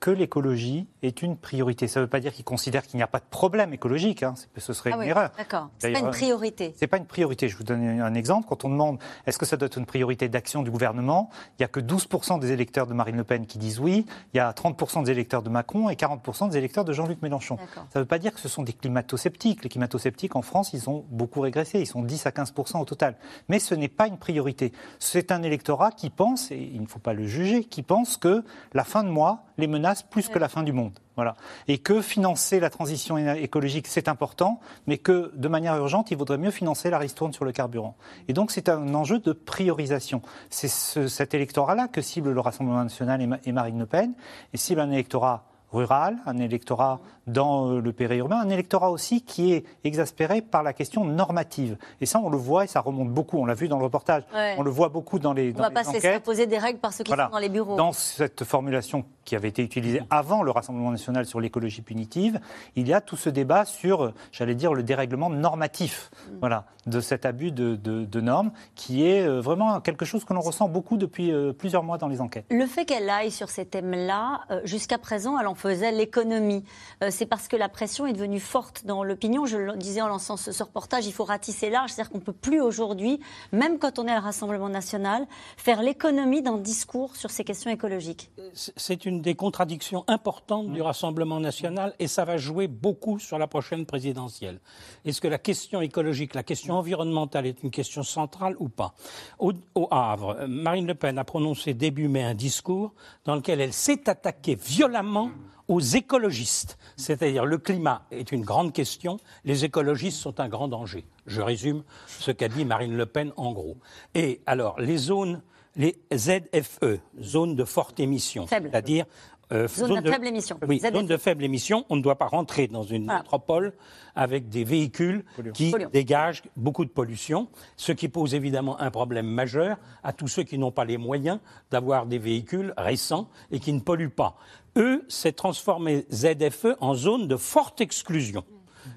que 0.00 0.10
l'écologie 0.10 0.86
est 1.02 1.20
une 1.20 1.36
priorité. 1.36 1.86
Ça 1.86 2.00
ne 2.00 2.04
veut 2.06 2.08
pas 2.10 2.20
dire 2.20 2.32
qu'il 2.32 2.44
considère 2.44 2.86
qu'il 2.86 2.96
n'y 2.96 3.02
a 3.02 3.06
pas 3.06 3.18
de 3.18 3.24
problème 3.30 3.74
écologique. 3.74 4.22
hein. 4.22 4.32
Ce 4.56 4.72
serait 4.72 4.90
Ah 4.92 4.96
une 4.96 5.02
oui, 5.02 5.08
erreur. 5.08 5.30
d'accord. 5.36 5.68
C'est 5.78 5.92
pas 5.92 5.98
une 6.00 6.10
priorité. 6.10 6.74
c'est 6.76 6.86
pas 6.86 6.96
une 6.96 7.04
priorité. 7.06 7.48
Je 7.48 7.56
vous 7.58 7.64
donne 7.64 7.82
un 8.00 8.14
exemple. 8.14 8.46
Quand 8.48 8.64
on 8.64 8.70
demande 8.70 8.98
est-ce 9.26 9.36
que 9.38 9.44
ça 9.44 9.58
doit 9.58 9.66
être 9.66 9.76
une 9.76 9.84
priorité 9.84 10.30
d'action 10.30 10.62
du 10.62 10.70
gouvernement, 10.70 11.28
il 11.50 11.60
n'y 11.60 11.64
a 11.66 11.68
que 11.68 11.80
12% 11.80 12.40
des 12.40 12.50
électeurs 12.50 12.86
de 12.86 12.94
Marine 12.94 13.16
Le 13.18 13.24
Pen 13.24 13.44
qui 13.46 13.58
disent 13.58 13.78
oui, 13.78 14.06
il 14.32 14.38
y 14.38 14.40
a 14.40 14.50
30% 14.52 15.04
des 15.04 15.10
électeurs 15.12 15.42
de 15.42 15.50
Macron 15.50 15.90
et 15.90 15.94
40% 15.96 16.48
des 16.48 16.56
électeurs 16.56 16.86
de 16.86 16.94
Jean-Luc 16.94 17.20
Mélenchon. 17.20 17.58
Ça 17.74 17.98
ne 17.98 18.00
veut 18.00 18.06
pas 18.08 18.18
dire 18.18 18.32
que 18.32 18.40
ce 18.40 18.48
sont 18.48 18.62
des 18.62 18.72
climato-sceptiques. 18.72 19.62
Les 19.64 19.68
climato-sceptiques 19.68 20.34
en 20.34 20.42
France, 20.42 20.72
ils 20.72 20.88
ont 20.88 21.04
beaucoup 21.10 21.40
régressé. 21.42 21.78
Ils 21.78 21.86
sont 21.86 22.02
10 22.02 22.24
à 22.24 22.30
15% 22.30 22.80
au 22.80 22.84
total. 22.86 23.16
Mais 23.50 23.58
ce 23.58 23.74
n'est 23.74 23.88
pas 23.88 24.06
une 24.06 24.16
priorité. 24.16 24.72
C'est 24.98 25.30
un 25.30 25.42
électorat 25.42 25.90
qui 25.92 26.08
pense, 26.08 26.50
et 26.50 26.70
il 26.72 26.80
ne 26.80 26.86
faut 26.86 26.98
pas 26.98 27.12
le 27.12 27.26
juger, 27.26 27.64
qui 27.64 27.82
pense 27.82 28.16
que 28.16 28.42
la 28.72 28.84
fin 28.84 29.04
de 29.04 29.10
mois 29.10 29.44
les 29.60 29.66
menace 29.68 30.02
plus 30.02 30.28
que 30.28 30.38
la 30.38 30.48
fin 30.48 30.62
du 30.64 30.72
monde. 30.72 30.98
Voilà. 31.16 31.36
Et 31.68 31.78
que 31.78 32.00
financer 32.02 32.58
la 32.60 32.70
transition 32.70 33.16
écologique, 33.18 33.86
c'est 33.86 34.08
important, 34.08 34.58
mais 34.86 34.98
que 34.98 35.30
de 35.36 35.48
manière 35.48 35.76
urgente, 35.76 36.10
il 36.10 36.16
vaudrait 36.16 36.38
mieux 36.38 36.50
financer 36.50 36.90
la 36.90 36.98
ristourne 36.98 37.32
sur 37.32 37.44
le 37.44 37.52
carburant. 37.52 37.94
Et 38.26 38.32
donc, 38.32 38.50
c'est 38.50 38.68
un 38.68 38.94
enjeu 38.94 39.18
de 39.20 39.32
priorisation. 39.32 40.22
C'est 40.48 40.68
ce- 40.68 41.06
cet 41.08 41.34
électorat-là 41.34 41.86
que 41.88 42.00
cible 42.00 42.32
le 42.32 42.40
Rassemblement 42.40 42.82
national 42.82 43.20
et, 43.22 43.26
Ma- 43.26 43.38
et 43.44 43.52
Marine 43.52 43.78
Le 43.78 43.86
Pen, 43.86 44.14
et 44.52 44.56
cible 44.56 44.80
un 44.80 44.90
électorat 44.90 45.44
rural, 45.72 46.16
un 46.26 46.38
électorat 46.38 46.98
dans 47.28 47.68
euh, 47.70 47.80
le 47.80 47.92
périurbain, 47.92 48.38
un 48.40 48.48
électorat 48.48 48.90
aussi 48.90 49.22
qui 49.22 49.52
est 49.52 49.64
exaspéré 49.84 50.42
par 50.42 50.64
la 50.64 50.72
question 50.72 51.04
normative. 51.04 51.76
Et 52.00 52.06
ça, 52.06 52.18
on 52.18 52.28
le 52.28 52.36
voit 52.36 52.64
et 52.64 52.66
ça 52.66 52.80
remonte 52.80 53.10
beaucoup. 53.10 53.38
On 53.38 53.44
l'a 53.44 53.54
vu 53.54 53.68
dans 53.68 53.78
le 53.78 53.84
reportage. 53.84 54.24
Ouais. 54.34 54.56
On 54.58 54.62
le 54.64 54.70
voit 54.70 54.88
beaucoup 54.88 55.20
dans 55.20 55.32
les, 55.32 55.50
On 55.50 55.58
dans 55.58 55.62
va 55.62 55.68
les 55.68 55.74
pas 55.74 55.84
se 55.84 55.92
laisser 55.92 56.08
imposer 56.14 56.48
des 56.48 56.58
règles 56.58 56.80
par 56.80 56.92
ceux 56.92 57.04
qui 57.04 57.10
Voilà. 57.10 57.26
sont 57.26 57.32
dans 57.32 57.38
les 57.38 57.48
bureaux. 57.48 57.76
Dans 57.76 57.92
cette 57.92 58.42
formulation 58.42 59.04
qui 59.30 59.36
avait 59.36 59.48
été 59.48 59.62
utilisée 59.62 60.02
avant 60.10 60.42
le 60.42 60.50
Rassemblement 60.50 60.90
national 60.90 61.24
sur 61.24 61.38
l'écologie 61.38 61.82
punitive, 61.82 62.40
il 62.74 62.88
y 62.88 62.92
a 62.92 63.00
tout 63.00 63.14
ce 63.16 63.30
débat 63.30 63.64
sur, 63.64 64.12
j'allais 64.32 64.56
dire, 64.56 64.74
le 64.74 64.82
dérèglement 64.82 65.30
normatif 65.30 66.10
Mm. 66.10 66.36
voilà, 66.40 66.64
de 66.86 67.00
cet 67.00 67.24
abus 67.24 67.52
de, 67.52 67.76
de- 67.76 68.04
de 68.04 68.20
normes, 68.20 68.50
qui 68.74 69.06
est 69.06 69.22
euh, 69.22 69.40
vraiment 69.40 69.80
quelque 69.80 70.04
chose 70.04 70.24
que 70.24 70.32
l'on 70.34 70.40
ressent 70.40 70.68
beaucoup 70.68 70.96
depuis 70.96 71.30
euh, 71.32 71.52
plusieurs 71.52 71.84
mois 71.84 71.96
dans 71.96 72.08
les 72.08 72.20
enquêtes. 72.20 72.44
Le 72.50 72.66
fait 72.66 72.84
qu'elle 72.84 73.08
aille 73.08 73.30
sur 73.30 73.50
ces 73.50 73.64
thèmes-là, 73.64 74.40
euh, 74.50 74.60
jusqu'à 74.64 74.98
présent, 74.98 75.38
elle 75.38 75.46
en 75.46 75.54
faisait 75.54 75.92
l'économie. 75.92 76.64
C'est 77.10 77.26
parce 77.26 77.46
que 77.48 77.56
la 77.56 77.68
pression 77.68 78.06
est 78.06 78.12
devenue 78.12 78.40
forte 78.40 78.84
dans 78.84 79.04
l'opinion. 79.04 79.46
Je 79.46 79.56
le 79.58 79.76
disais 79.76 80.00
en 80.00 80.08
lançant 80.08 80.36
ce, 80.36 80.50
ce 80.50 80.62
reportage, 80.64 81.06
il 81.06 81.12
faut 81.12 81.24
ratisser 81.24 81.70
large. 81.70 81.90
C'est-à-dire 81.92 82.10
qu'on 82.10 82.18
ne 82.18 82.24
peut 82.24 82.32
plus 82.32 82.60
aujourd'hui, 82.60 83.20
même 83.52 83.78
quand 83.78 83.98
on 84.00 84.06
est 84.06 84.10
à 84.10 84.16
le 84.16 84.24
Rassemblement 84.24 84.68
national, 84.68 85.26
faire 85.56 85.82
l'économie 85.82 86.42
d'un 86.42 86.58
discours 86.58 87.14
sur 87.16 87.30
ces 87.30 87.44
questions 87.44 87.70
écologiques. 87.70 88.30
C'est 88.52 89.06
une 89.06 89.19
des 89.20 89.34
contradictions 89.34 90.04
importantes 90.08 90.72
du 90.72 90.82
Rassemblement 90.82 91.40
national 91.40 91.94
et 91.98 92.06
ça 92.06 92.24
va 92.24 92.36
jouer 92.36 92.66
beaucoup 92.66 93.18
sur 93.18 93.38
la 93.38 93.46
prochaine 93.46 93.86
présidentielle. 93.86 94.60
Est-ce 95.04 95.20
que 95.20 95.28
la 95.28 95.38
question 95.38 95.80
écologique, 95.80 96.34
la 96.34 96.42
question 96.42 96.74
environnementale 96.74 97.46
est 97.46 97.62
une 97.62 97.70
question 97.70 98.02
centrale 98.02 98.56
ou 98.58 98.68
pas? 98.68 98.94
Au, 99.38 99.52
au 99.74 99.88
Havre, 99.90 100.46
Marine 100.48 100.86
Le 100.86 100.94
Pen 100.94 101.18
a 101.18 101.24
prononcé 101.24 101.74
début 101.74 102.08
mai 102.08 102.22
un 102.22 102.34
discours 102.34 102.92
dans 103.24 103.36
lequel 103.36 103.60
elle 103.60 103.72
s'est 103.72 104.08
attaquée 104.08 104.56
violemment 104.56 105.30
aux 105.68 105.80
écologistes. 105.80 106.78
C'est-à-dire 106.96 107.44
le 107.44 107.56
climat 107.56 108.02
est 108.10 108.32
une 108.32 108.42
grande 108.42 108.72
question, 108.72 109.18
les 109.44 109.64
écologistes 109.64 110.18
sont 110.18 110.40
un 110.40 110.48
grand 110.48 110.66
danger. 110.66 111.06
Je 111.26 111.40
résume 111.40 111.84
ce 112.08 112.32
qu'a 112.32 112.48
dit 112.48 112.64
Marine 112.64 112.96
Le 112.96 113.06
Pen 113.06 113.32
en 113.36 113.52
gros. 113.52 113.76
Et 114.14 114.40
alors, 114.46 114.80
les 114.80 114.96
zones, 114.96 115.42
les 115.76 115.96
ZFE, 116.14 116.98
zones 117.20 117.54
de 117.56 117.64
forte 117.64 118.00
émission, 118.00 118.46
Faible. 118.46 118.68
c'est-à-dire 118.70 119.06
euh, 119.52 119.66
Zone 119.66 120.00
de 120.00 120.10
faible 120.10 120.28
émission. 120.28 120.60
Oui, 120.68 120.78
ZFE. 120.78 120.92
zone 120.92 121.06
de 121.06 121.16
faible 121.16 121.42
émission. 121.44 121.84
On 121.88 121.96
ne 121.96 122.02
doit 122.02 122.16
pas 122.16 122.26
rentrer 122.28 122.68
dans 122.68 122.84
une 122.84 123.04
Voilà. 123.06 123.18
métropole 123.20 123.72
avec 124.14 124.48
des 124.48 124.62
véhicules 124.62 125.24
qui 125.54 125.74
dégagent 125.92 126.42
beaucoup 126.56 126.84
de 126.84 126.90
pollution, 126.90 127.48
ce 127.76 127.90
qui 127.90 128.08
pose 128.08 128.34
évidemment 128.34 128.80
un 128.80 128.92
problème 128.92 129.26
majeur 129.26 129.76
à 130.04 130.12
tous 130.12 130.28
ceux 130.28 130.44
qui 130.44 130.56
n'ont 130.56 130.70
pas 130.70 130.84
les 130.84 130.98
moyens 130.98 131.40
d'avoir 131.72 132.06
des 132.06 132.18
véhicules 132.18 132.72
récents 132.76 133.28
et 133.50 133.58
qui 133.58 133.72
ne 133.72 133.80
polluent 133.80 134.10
pas. 134.14 134.36
Eux, 134.76 135.04
c'est 135.08 135.32
transformer 135.34 136.06
ZFE 136.12 136.76
en 136.80 136.94
zone 136.94 137.26
de 137.26 137.36
forte 137.36 137.80
exclusion. 137.80 138.44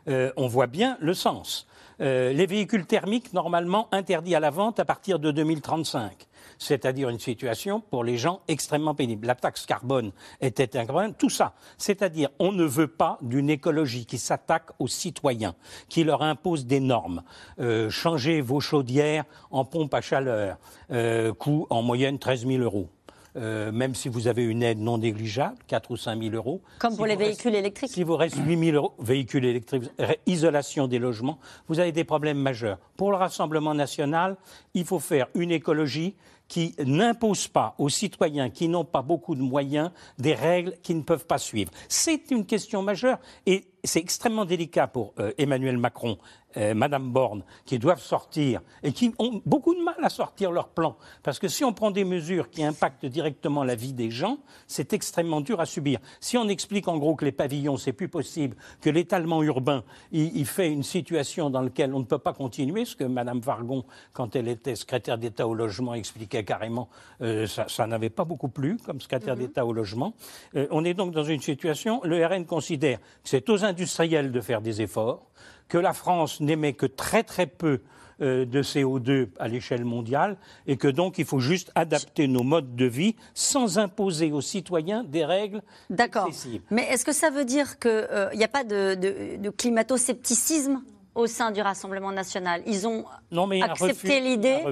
Euh, 0.08 0.32
on 0.38 0.48
voit 0.48 0.68
bien 0.68 0.98
le 1.02 1.16
sens. 1.16 1.68
Euh, 2.00 2.32
les 2.32 2.46
véhicules 2.46 2.86
thermiques, 2.86 3.34
normalement 3.34 3.88
interdits 3.92 4.36
à 4.36 4.40
la 4.40 4.50
vente 4.52 4.80
à 4.80 4.86
partir 4.86 5.18
de 5.20 5.32
2035 5.32 6.28
c'est-à-dire 6.64 7.10
une 7.10 7.20
situation 7.20 7.82
pour 7.82 8.04
les 8.04 8.18
gens 8.18 8.42
extrêmement 8.48 8.96
pénibles. 8.96 9.28
La 9.28 9.36
taxe 9.36 9.66
carbone 9.66 10.12
était 10.42 10.78
un 10.78 10.86
problème, 10.86 11.14
tout 11.14 11.30
ça. 11.30 11.54
C'est-à-dire, 11.78 12.30
on 12.40 12.52
ne 12.52 12.64
veut 12.64 12.88
pas 12.88 13.18
d'une 13.22 13.50
écologie 13.50 14.06
qui 14.06 14.18
s'attaque 14.18 14.70
aux 14.80 14.88
citoyens, 14.88 15.56
qui 15.90 16.04
leur 16.04 16.22
impose 16.22 16.66
des 16.66 16.80
normes. 16.80 17.24
Euh, 17.60 17.90
changez 17.90 18.42
vos 18.42 18.60
chaudières 18.60 19.26
en 19.52 19.66
pompe 19.66 19.94
à 19.94 20.02
chaleur, 20.02 20.58
euh, 20.92 21.34
coût 21.34 21.68
en 21.70 21.82
moyenne 21.82 22.18
13 22.20 22.48
000 22.48 22.64
euros. 22.64 22.88
Euh, 23.36 23.72
même 23.72 23.96
si 23.96 24.10
vous 24.10 24.28
avez 24.28 24.44
une 24.44 24.62
aide 24.62 24.78
non 24.78 25.00
négligeable, 25.00 25.56
4 25.66 25.90
ou 25.90 25.98
5 25.98 26.22
000 26.22 26.36
euros. 26.36 26.62
Comme 26.78 26.92
Si 26.92 26.98
pour 26.98 27.08
les 27.08 27.16
reste- 27.16 27.26
véhicules 27.42 27.56
électriques. 27.56 27.90
si 27.92 28.04
vous 28.04 28.16
reste 28.16 28.38
8 28.38 28.60
000 28.66 28.76
euros, 28.78 28.94
véhicules 29.00 29.44
électriques, 29.46 29.86
isolation 30.28 30.88
des 30.88 31.00
logements, 31.00 31.40
vous 31.68 31.80
avez 31.80 31.92
des 31.92 32.04
problèmes 32.04 32.38
majeurs. 32.38 32.78
Pour 32.96 33.10
le 33.10 33.18
Rassemblement 33.18 33.74
national, 33.74 34.38
il 34.76 34.86
faut 34.86 35.00
faire 35.00 35.28
une 35.34 35.50
écologie 35.50 36.16
qui 36.48 36.76
n'impose 36.86 37.48
pas 37.48 37.76
aux 37.78 37.90
citoyens 37.90 38.50
qui 38.50 38.68
n'ont 38.68 38.86
pas 38.86 39.02
beaucoup 39.02 39.36
de 39.36 39.42
moyens 39.42 39.92
des 40.18 40.34
règles 40.34 40.76
qu'ils 40.84 40.98
ne 40.98 41.04
peuvent 41.04 41.26
pas 41.26 41.38
suivre. 41.38 41.72
C'est 41.90 42.32
une 42.32 42.46
question 42.46 42.82
majeure 42.82 43.20
et 43.46 43.73
c'est 43.84 44.00
extrêmement 44.00 44.46
délicat 44.46 44.88
pour 44.88 45.14
euh, 45.20 45.32
Emmanuel 45.38 45.78
Macron, 45.78 46.18
euh, 46.56 46.74
Madame 46.74 47.12
Borne, 47.12 47.44
qui 47.66 47.80
doivent 47.80 48.02
sortir 48.02 48.62
et 48.82 48.94
qui 48.94 49.14
ont 49.20 49.42
beaucoup 49.46 49.76
de 49.76 49.82
mal 49.82 49.96
à 50.02 50.10
sortir 50.10 50.52
leur 50.52 50.70
plan. 50.70 50.96
Parce 51.22 51.40
que 51.40 51.48
si 51.48 51.64
on 51.64 51.74
prend 51.74 51.92
des 51.92 52.06
mesures 52.06 52.50
qui 52.50 52.64
impactent 52.64 53.06
directement 53.06 53.64
la 53.64 53.76
vie 53.76 53.94
des 53.94 54.10
gens, 54.10 54.38
c'est 54.68 54.94
extrêmement 54.94 55.42
dur 55.42 55.60
à 55.60 55.66
subir. 55.66 56.00
Si 56.20 56.38
on 56.38 56.48
explique 56.48 56.88
en 56.88 56.98
gros 56.98 57.16
que 57.16 57.26
les 57.26 57.32
pavillons, 57.32 57.78
c'est 57.78 57.94
plus 57.94 58.08
possible, 58.08 58.56
que 58.82 58.90
l'étalement 58.90 59.44
urbain, 59.44 59.84
il, 60.12 60.36
il 60.38 60.46
fait 60.46 60.72
une 60.72 60.84
situation 60.84 61.50
dans 61.50 61.62
laquelle 61.62 61.94
on 61.94 62.00
ne 62.00 62.06
peut 62.06 62.20
pas 62.20 62.34
continuer, 62.34 62.86
ce 62.86 62.96
que 62.96 63.04
Madame 63.04 63.40
Vargon, 63.40 63.84
quand 64.14 64.36
elle 64.36 64.48
était 64.48 64.76
secrétaire 64.76 65.18
d'État 65.18 65.48
au 65.48 65.54
logement, 65.54 65.94
expliquait 65.94 66.46
carrément, 66.46 66.88
euh, 67.22 67.48
ça, 67.48 67.66
ça 67.68 67.86
n'avait 67.88 68.10
pas 68.10 68.24
beaucoup 68.26 68.50
plu 68.50 68.78
comme 68.86 69.02
secrétaire 69.02 69.36
d'État 69.36 69.66
au 69.66 69.74
logement. 69.74 70.14
Euh, 70.56 70.68
on 70.72 70.86
est 70.86 70.94
donc 70.94 71.14
dans 71.14 71.24
une 71.24 71.42
situation, 71.42 72.00
le 72.04 72.26
RN 72.26 72.46
considère 72.46 73.00
que 73.00 73.30
c'est 73.30 73.50
aux 73.50 73.66
industriels 73.74 74.32
de 74.32 74.42
faire 74.42 74.62
des 74.62 74.82
efforts, 74.82 75.26
que 75.68 75.78
la 75.80 75.94
France 75.94 76.40
n'émet 76.40 76.74
que 76.74 76.86
très 76.86 77.24
très 77.24 77.48
peu 77.48 77.82
euh, 78.22 78.46
de 78.46 78.62
CO2 78.62 79.30
à 79.40 79.48
l'échelle 79.48 79.84
mondiale 79.86 80.38
et 80.68 80.78
que 80.78 80.88
donc 80.88 81.18
il 81.18 81.26
faut 81.26 81.40
juste 81.40 81.72
adapter 81.74 82.28
nos 82.28 82.44
modes 82.44 82.76
de 82.76 82.86
vie 82.86 83.16
sans 83.34 83.80
imposer 83.80 84.32
aux 84.32 84.42
citoyens 84.42 85.04
des 85.04 85.26
règles 85.26 85.62
D'accord. 85.90 86.30
Mais 86.70 86.84
est-ce 86.92 87.04
que 87.06 87.12
ça 87.12 87.32
veut 87.32 87.46
dire 87.46 87.80
qu'il 87.80 88.08
n'y 88.36 88.44
a 88.44 88.48
pas 88.48 88.64
de, 88.64 88.94
de- 88.94 89.38
de 89.42 89.50
climato-scepticisme 89.50 90.84
au 91.16 91.28
sein 91.28 91.52
du 91.52 91.62
Rassemblement 91.62 92.12
national. 92.12 92.62
Ils 92.66 92.88
ont 92.88 93.06
Non, 93.32 93.48
mais 93.48 93.62
accepté 93.62 94.20
l'idée, 94.20 94.64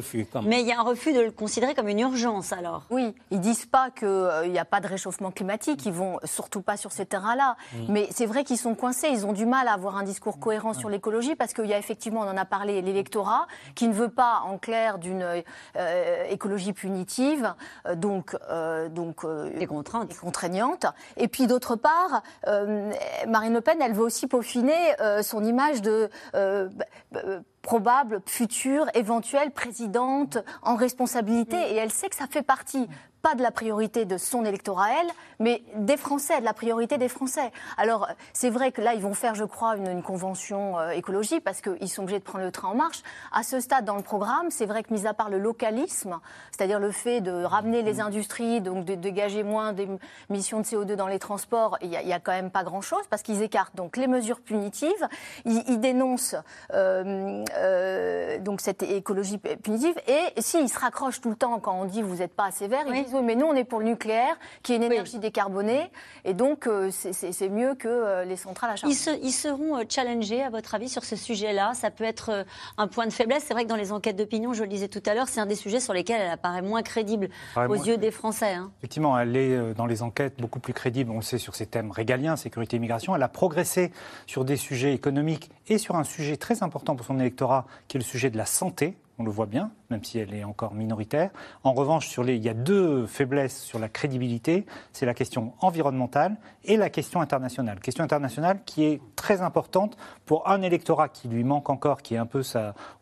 mais 0.43 0.61
il 0.61 0.67
y 0.67 0.71
a 0.71 0.79
un 0.79 0.83
refus 0.83 1.13
de 1.13 1.19
le 1.21 1.31
considérer 1.31 1.75
comme 1.75 1.87
une 1.87 1.99
urgence 1.99 2.51
alors. 2.53 2.83
Oui, 2.89 3.13
ils 3.29 3.39
disent 3.39 3.65
pas 3.65 3.89
qu'il 3.91 4.51
n'y 4.51 4.59
a 4.59 4.65
pas 4.65 4.79
de 4.79 4.87
réchauffement 4.87 5.31
climatique, 5.31 5.85
ils 5.85 5.93
vont 5.93 6.19
surtout 6.23 6.61
pas 6.61 6.77
sur 6.77 6.91
ces 6.91 7.05
terrains-là. 7.05 7.55
Mm. 7.73 7.77
Mais 7.89 8.07
c'est 8.11 8.25
vrai 8.25 8.43
qu'ils 8.43 8.57
sont 8.57 8.75
coincés, 8.75 9.07
ils 9.11 9.25
ont 9.25 9.33
du 9.33 9.45
mal 9.45 9.67
à 9.67 9.73
avoir 9.73 9.97
un 9.97 10.03
discours 10.03 10.39
cohérent 10.39 10.73
sur 10.73 10.89
l'écologie 10.89 11.35
parce 11.35 11.53
qu'il 11.53 11.65
y 11.67 11.73
a 11.73 11.77
effectivement, 11.77 12.21
on 12.21 12.29
en 12.29 12.37
a 12.37 12.45
parlé, 12.45 12.81
l'électorat 12.81 13.47
qui 13.75 13.87
ne 13.87 13.93
veut 13.93 14.09
pas, 14.09 14.41
en 14.45 14.57
clair, 14.57 14.97
d'une 14.97 15.23
euh, 15.75 16.23
écologie 16.29 16.73
punitive, 16.73 17.53
euh, 17.85 17.95
donc, 17.95 18.35
euh, 18.49 18.89
donc 18.89 19.23
euh, 19.25 19.49
Et 19.59 19.67
contrainte. 19.67 20.11
et 20.11 20.15
contraignante. 20.15 20.85
Et 21.17 21.27
puis 21.27 21.47
d'autre 21.47 21.75
part, 21.75 22.21
euh, 22.47 22.91
Marine 23.27 23.53
Le 23.53 23.61
Pen, 23.61 23.77
elle 23.81 23.93
veut 23.93 24.03
aussi 24.03 24.27
peaufiner 24.27 24.73
euh, 24.99 25.21
son 25.21 25.43
image 25.43 25.81
de 25.81 26.09
euh, 26.35 26.69
b- 26.69 26.83
b- 27.11 27.43
probable 27.61 28.21
future 28.25 28.85
éventuelle 28.93 29.51
présidente 29.51 30.37
en 30.63 30.75
responsabilité. 30.75 31.57
Et 31.57 31.75
elle 31.75 31.91
sait 31.91 32.09
que 32.09 32.15
ça 32.15 32.27
fait 32.27 32.43
partie 32.43 32.87
pas 33.21 33.35
de 33.35 33.41
la 33.41 33.51
priorité 33.51 34.05
de 34.05 34.17
son 34.17 34.45
électorat 34.45 34.85
à 34.85 34.89
elle, 35.01 35.11
mais 35.39 35.63
des 35.75 35.97
Français, 35.97 36.39
de 36.39 36.45
la 36.45 36.53
priorité 36.53 36.97
des 36.97 37.07
Français. 37.07 37.51
Alors, 37.77 38.07
c'est 38.33 38.49
vrai 38.49 38.71
que 38.71 38.81
là, 38.81 38.93
ils 38.93 39.01
vont 39.01 39.13
faire, 39.13 39.35
je 39.35 39.43
crois, 39.43 39.75
une, 39.77 39.87
une 39.87 40.03
convention 40.03 40.79
euh, 40.79 40.89
écologie 40.89 41.39
parce 41.39 41.61
qu'ils 41.61 41.89
sont 41.89 42.03
obligés 42.03 42.19
de 42.19 42.23
prendre 42.23 42.43
le 42.43 42.51
train 42.51 42.69
en 42.69 42.75
marche. 42.75 43.03
À 43.31 43.43
ce 43.43 43.59
stade, 43.59 43.85
dans 43.85 43.95
le 43.95 44.03
programme, 44.03 44.49
c'est 44.49 44.65
vrai 44.65 44.83
que, 44.83 44.93
mis 44.93 45.05
à 45.05 45.13
part 45.13 45.29
le 45.29 45.37
localisme, 45.37 46.19
c'est-à-dire 46.51 46.79
le 46.79 46.91
fait 46.91 47.21
de 47.21 47.43
ramener 47.43 47.83
les 47.83 47.99
industries, 47.99 48.61
donc 48.61 48.85
de 48.85 48.95
dégager 48.95 49.43
moins 49.43 49.73
d'émissions 49.73 50.59
de 50.59 50.65
CO2 50.65 50.95
dans 50.95 51.07
les 51.07 51.19
transports, 51.19 51.77
il 51.81 51.89
n'y 51.89 52.13
a, 52.13 52.19
quand 52.19 52.31
même 52.31 52.51
pas 52.51 52.63
grand-chose 52.63 53.05
parce 53.09 53.21
qu'ils 53.21 53.41
écartent 53.41 53.75
donc 53.75 53.97
les 53.97 54.07
mesures 54.07 54.41
punitives, 54.41 55.07
ils, 55.45 55.63
ils 55.67 55.79
dénoncent 55.79 56.35
euh, 56.73 57.43
euh, 57.57 58.39
donc 58.39 58.61
cette 58.61 58.83
écologie 58.83 59.37
punitive 59.37 59.95
et 60.07 60.41
s'ils 60.41 60.69
se 60.69 60.79
raccrochent 60.79 61.21
tout 61.21 61.29
le 61.29 61.35
temps 61.35 61.59
quand 61.59 61.73
on 61.79 61.85
dit 61.85 62.01
vous 62.01 62.15
n'êtes 62.17 62.33
pas 62.33 62.45
assez 62.45 62.67
vert, 62.67 62.83
ils 62.87 63.03
disent 63.03 63.13
oui 63.13 63.21
mais 63.23 63.35
nous 63.35 63.45
on 63.45 63.53
est 63.55 63.63
pour 63.63 63.79
le 63.79 63.85
nucléaire 63.85 64.35
qui 64.63 64.73
est 64.73 64.75
une 64.77 64.83
énergie 64.83 65.19
décarbonée 65.19 65.89
et 66.25 66.33
donc 66.33 66.67
euh, 66.67 66.89
c'est- 66.91 67.49
mieux 67.49 67.75
que 67.75 67.87
euh, 67.87 68.23
les 68.23 68.35
centrales 68.37 68.71
à 68.71 68.75
charbon. 68.75 68.93
Ils, 68.93 68.95
se- 68.97 69.19
ils 69.23 69.31
seront 69.31 69.77
euh, 69.77 69.83
challengés, 69.89 70.41
à 70.43 70.49
votre 70.49 70.73
avis, 70.75 70.87
sur 70.89 71.03
ce 71.03 71.15
sujet-là? 71.15 71.73
Ça 71.73 71.89
peut 71.91 72.03
être 72.03 72.29
euh, 72.29 72.43
un 72.77 72.87
point 72.87 73.05
de 73.07 73.11
faiblesse. 73.11 73.43
C'est 73.47 73.53
vrai 73.53 73.63
que 73.63 73.69
dans 73.69 73.75
les 73.75 73.91
enquêtes 73.91 74.15
d'opinion, 74.15 74.53
je 74.53 74.61
le 74.61 74.67
disais 74.69 74.87
tout 74.87 75.01
à 75.05 75.13
l'heure, 75.15 75.27
c'est 75.27 75.39
un 75.41 75.45
des 75.47 75.55
sujets 75.55 75.79
sur 75.79 75.93
lesquels 75.93 76.21
elle 76.21 76.29
apparaît 76.31 76.61
moins 76.61 76.81
crédible 76.83 77.29
aux 77.57 77.67
moins- 77.67 77.83
yeux 77.83 77.97
des 77.97 78.11
Français. 78.11 78.53
hein. 78.53 78.71
Effectivement, 78.79 79.17
elle 79.19 79.35
est 79.35 79.55
euh, 79.55 79.73
dans 79.73 79.85
les 79.87 80.03
enquêtes 80.03 80.39
beaucoup 80.39 80.59
plus 80.59 80.73
crédible, 80.73 81.11
on 81.11 81.17
le 81.17 81.21
sait, 81.23 81.39
sur 81.39 81.55
ces 81.55 81.65
thèmes 81.65 81.91
régaliens, 81.91 82.35
sécurité, 82.35 82.77
immigration. 82.77 83.15
Elle 83.15 83.23
a 83.23 83.27
progressé 83.27 83.91
sur 84.27 84.45
des 84.45 84.55
sujets 84.55 84.93
économiques 84.93 85.49
et 85.67 85.77
sur 85.77 85.95
un 85.95 86.03
sujet 86.03 86.37
très 86.37 86.63
important 86.63 86.95
pour 86.95 87.05
son 87.05 87.19
électorat, 87.19 87.40
qui 87.87 87.97
est 87.97 87.99
le 87.99 88.05
sujet 88.05 88.29
de 88.29 88.37
la 88.37 88.45
santé. 88.45 88.95
On 89.19 89.23
le 89.23 89.31
voit 89.31 89.45
bien, 89.45 89.69
même 89.91 90.03
si 90.03 90.17
elle 90.17 90.33
est 90.33 90.43
encore 90.43 90.73
minoritaire. 90.73 91.29
En 91.63 91.73
revanche, 91.73 92.07
sur 92.07 92.23
les, 92.23 92.37
il 92.37 92.43
y 92.43 92.49
a 92.49 92.55
deux 92.55 93.05
faiblesses 93.05 93.61
sur 93.61 93.77
la 93.77 93.87
crédibilité. 93.87 94.65
C'est 94.93 95.05
la 95.05 95.13
question 95.13 95.53
environnementale 95.59 96.37
et 96.63 96.75
la 96.75 96.89
question 96.89 97.21
internationale. 97.21 97.79
Question 97.81 98.03
internationale 98.03 98.61
qui 98.65 98.83
est 98.83 98.99
très 99.15 99.41
importante 99.41 99.95
pour 100.25 100.49
un 100.49 100.63
électorat 100.63 101.07
qui 101.07 101.27
lui 101.27 101.43
manque 101.43 101.69
encore, 101.69 102.01
qui 102.01 102.15
est 102.15 102.17
un 102.17 102.25
peu 102.25 102.41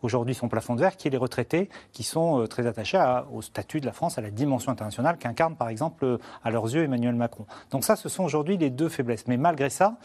aujourd'hui 0.01 0.35
son 0.35 0.49
plafond 0.49 0.75
de 0.75 0.81
verre, 0.81 0.97
qui 0.97 1.07
est 1.07 1.11
les 1.11 1.17
retraités, 1.17 1.69
qui 1.93 2.03
sont 2.03 2.41
euh, 2.41 2.47
très 2.47 2.67
attachés 2.67 3.01
au 3.31 3.41
statut 3.41 3.79
de 3.79 3.85
la 3.85 3.93
France, 3.93 4.17
à 4.17 4.21
la 4.21 4.31
dimension 4.31 4.73
internationale 4.73 5.17
qu'incarne 5.17 5.55
par 5.55 5.69
exemple 5.69 6.03
euh, 6.03 6.17
à 6.43 6.51
leurs 6.51 6.65
yeux 6.65 6.83
Emmanuel 6.83 7.15
Macron. 7.15 7.45
Donc 7.71 7.85
ça, 7.85 7.95
ce 7.95 8.09
sont 8.09 8.25
aujourd'hui 8.25 8.57
les 8.57 8.71
deux 8.71 8.89
faiblesses. 8.89 9.25
Mais 9.27 9.37
malgré 9.37 9.69
ça, 9.69 9.95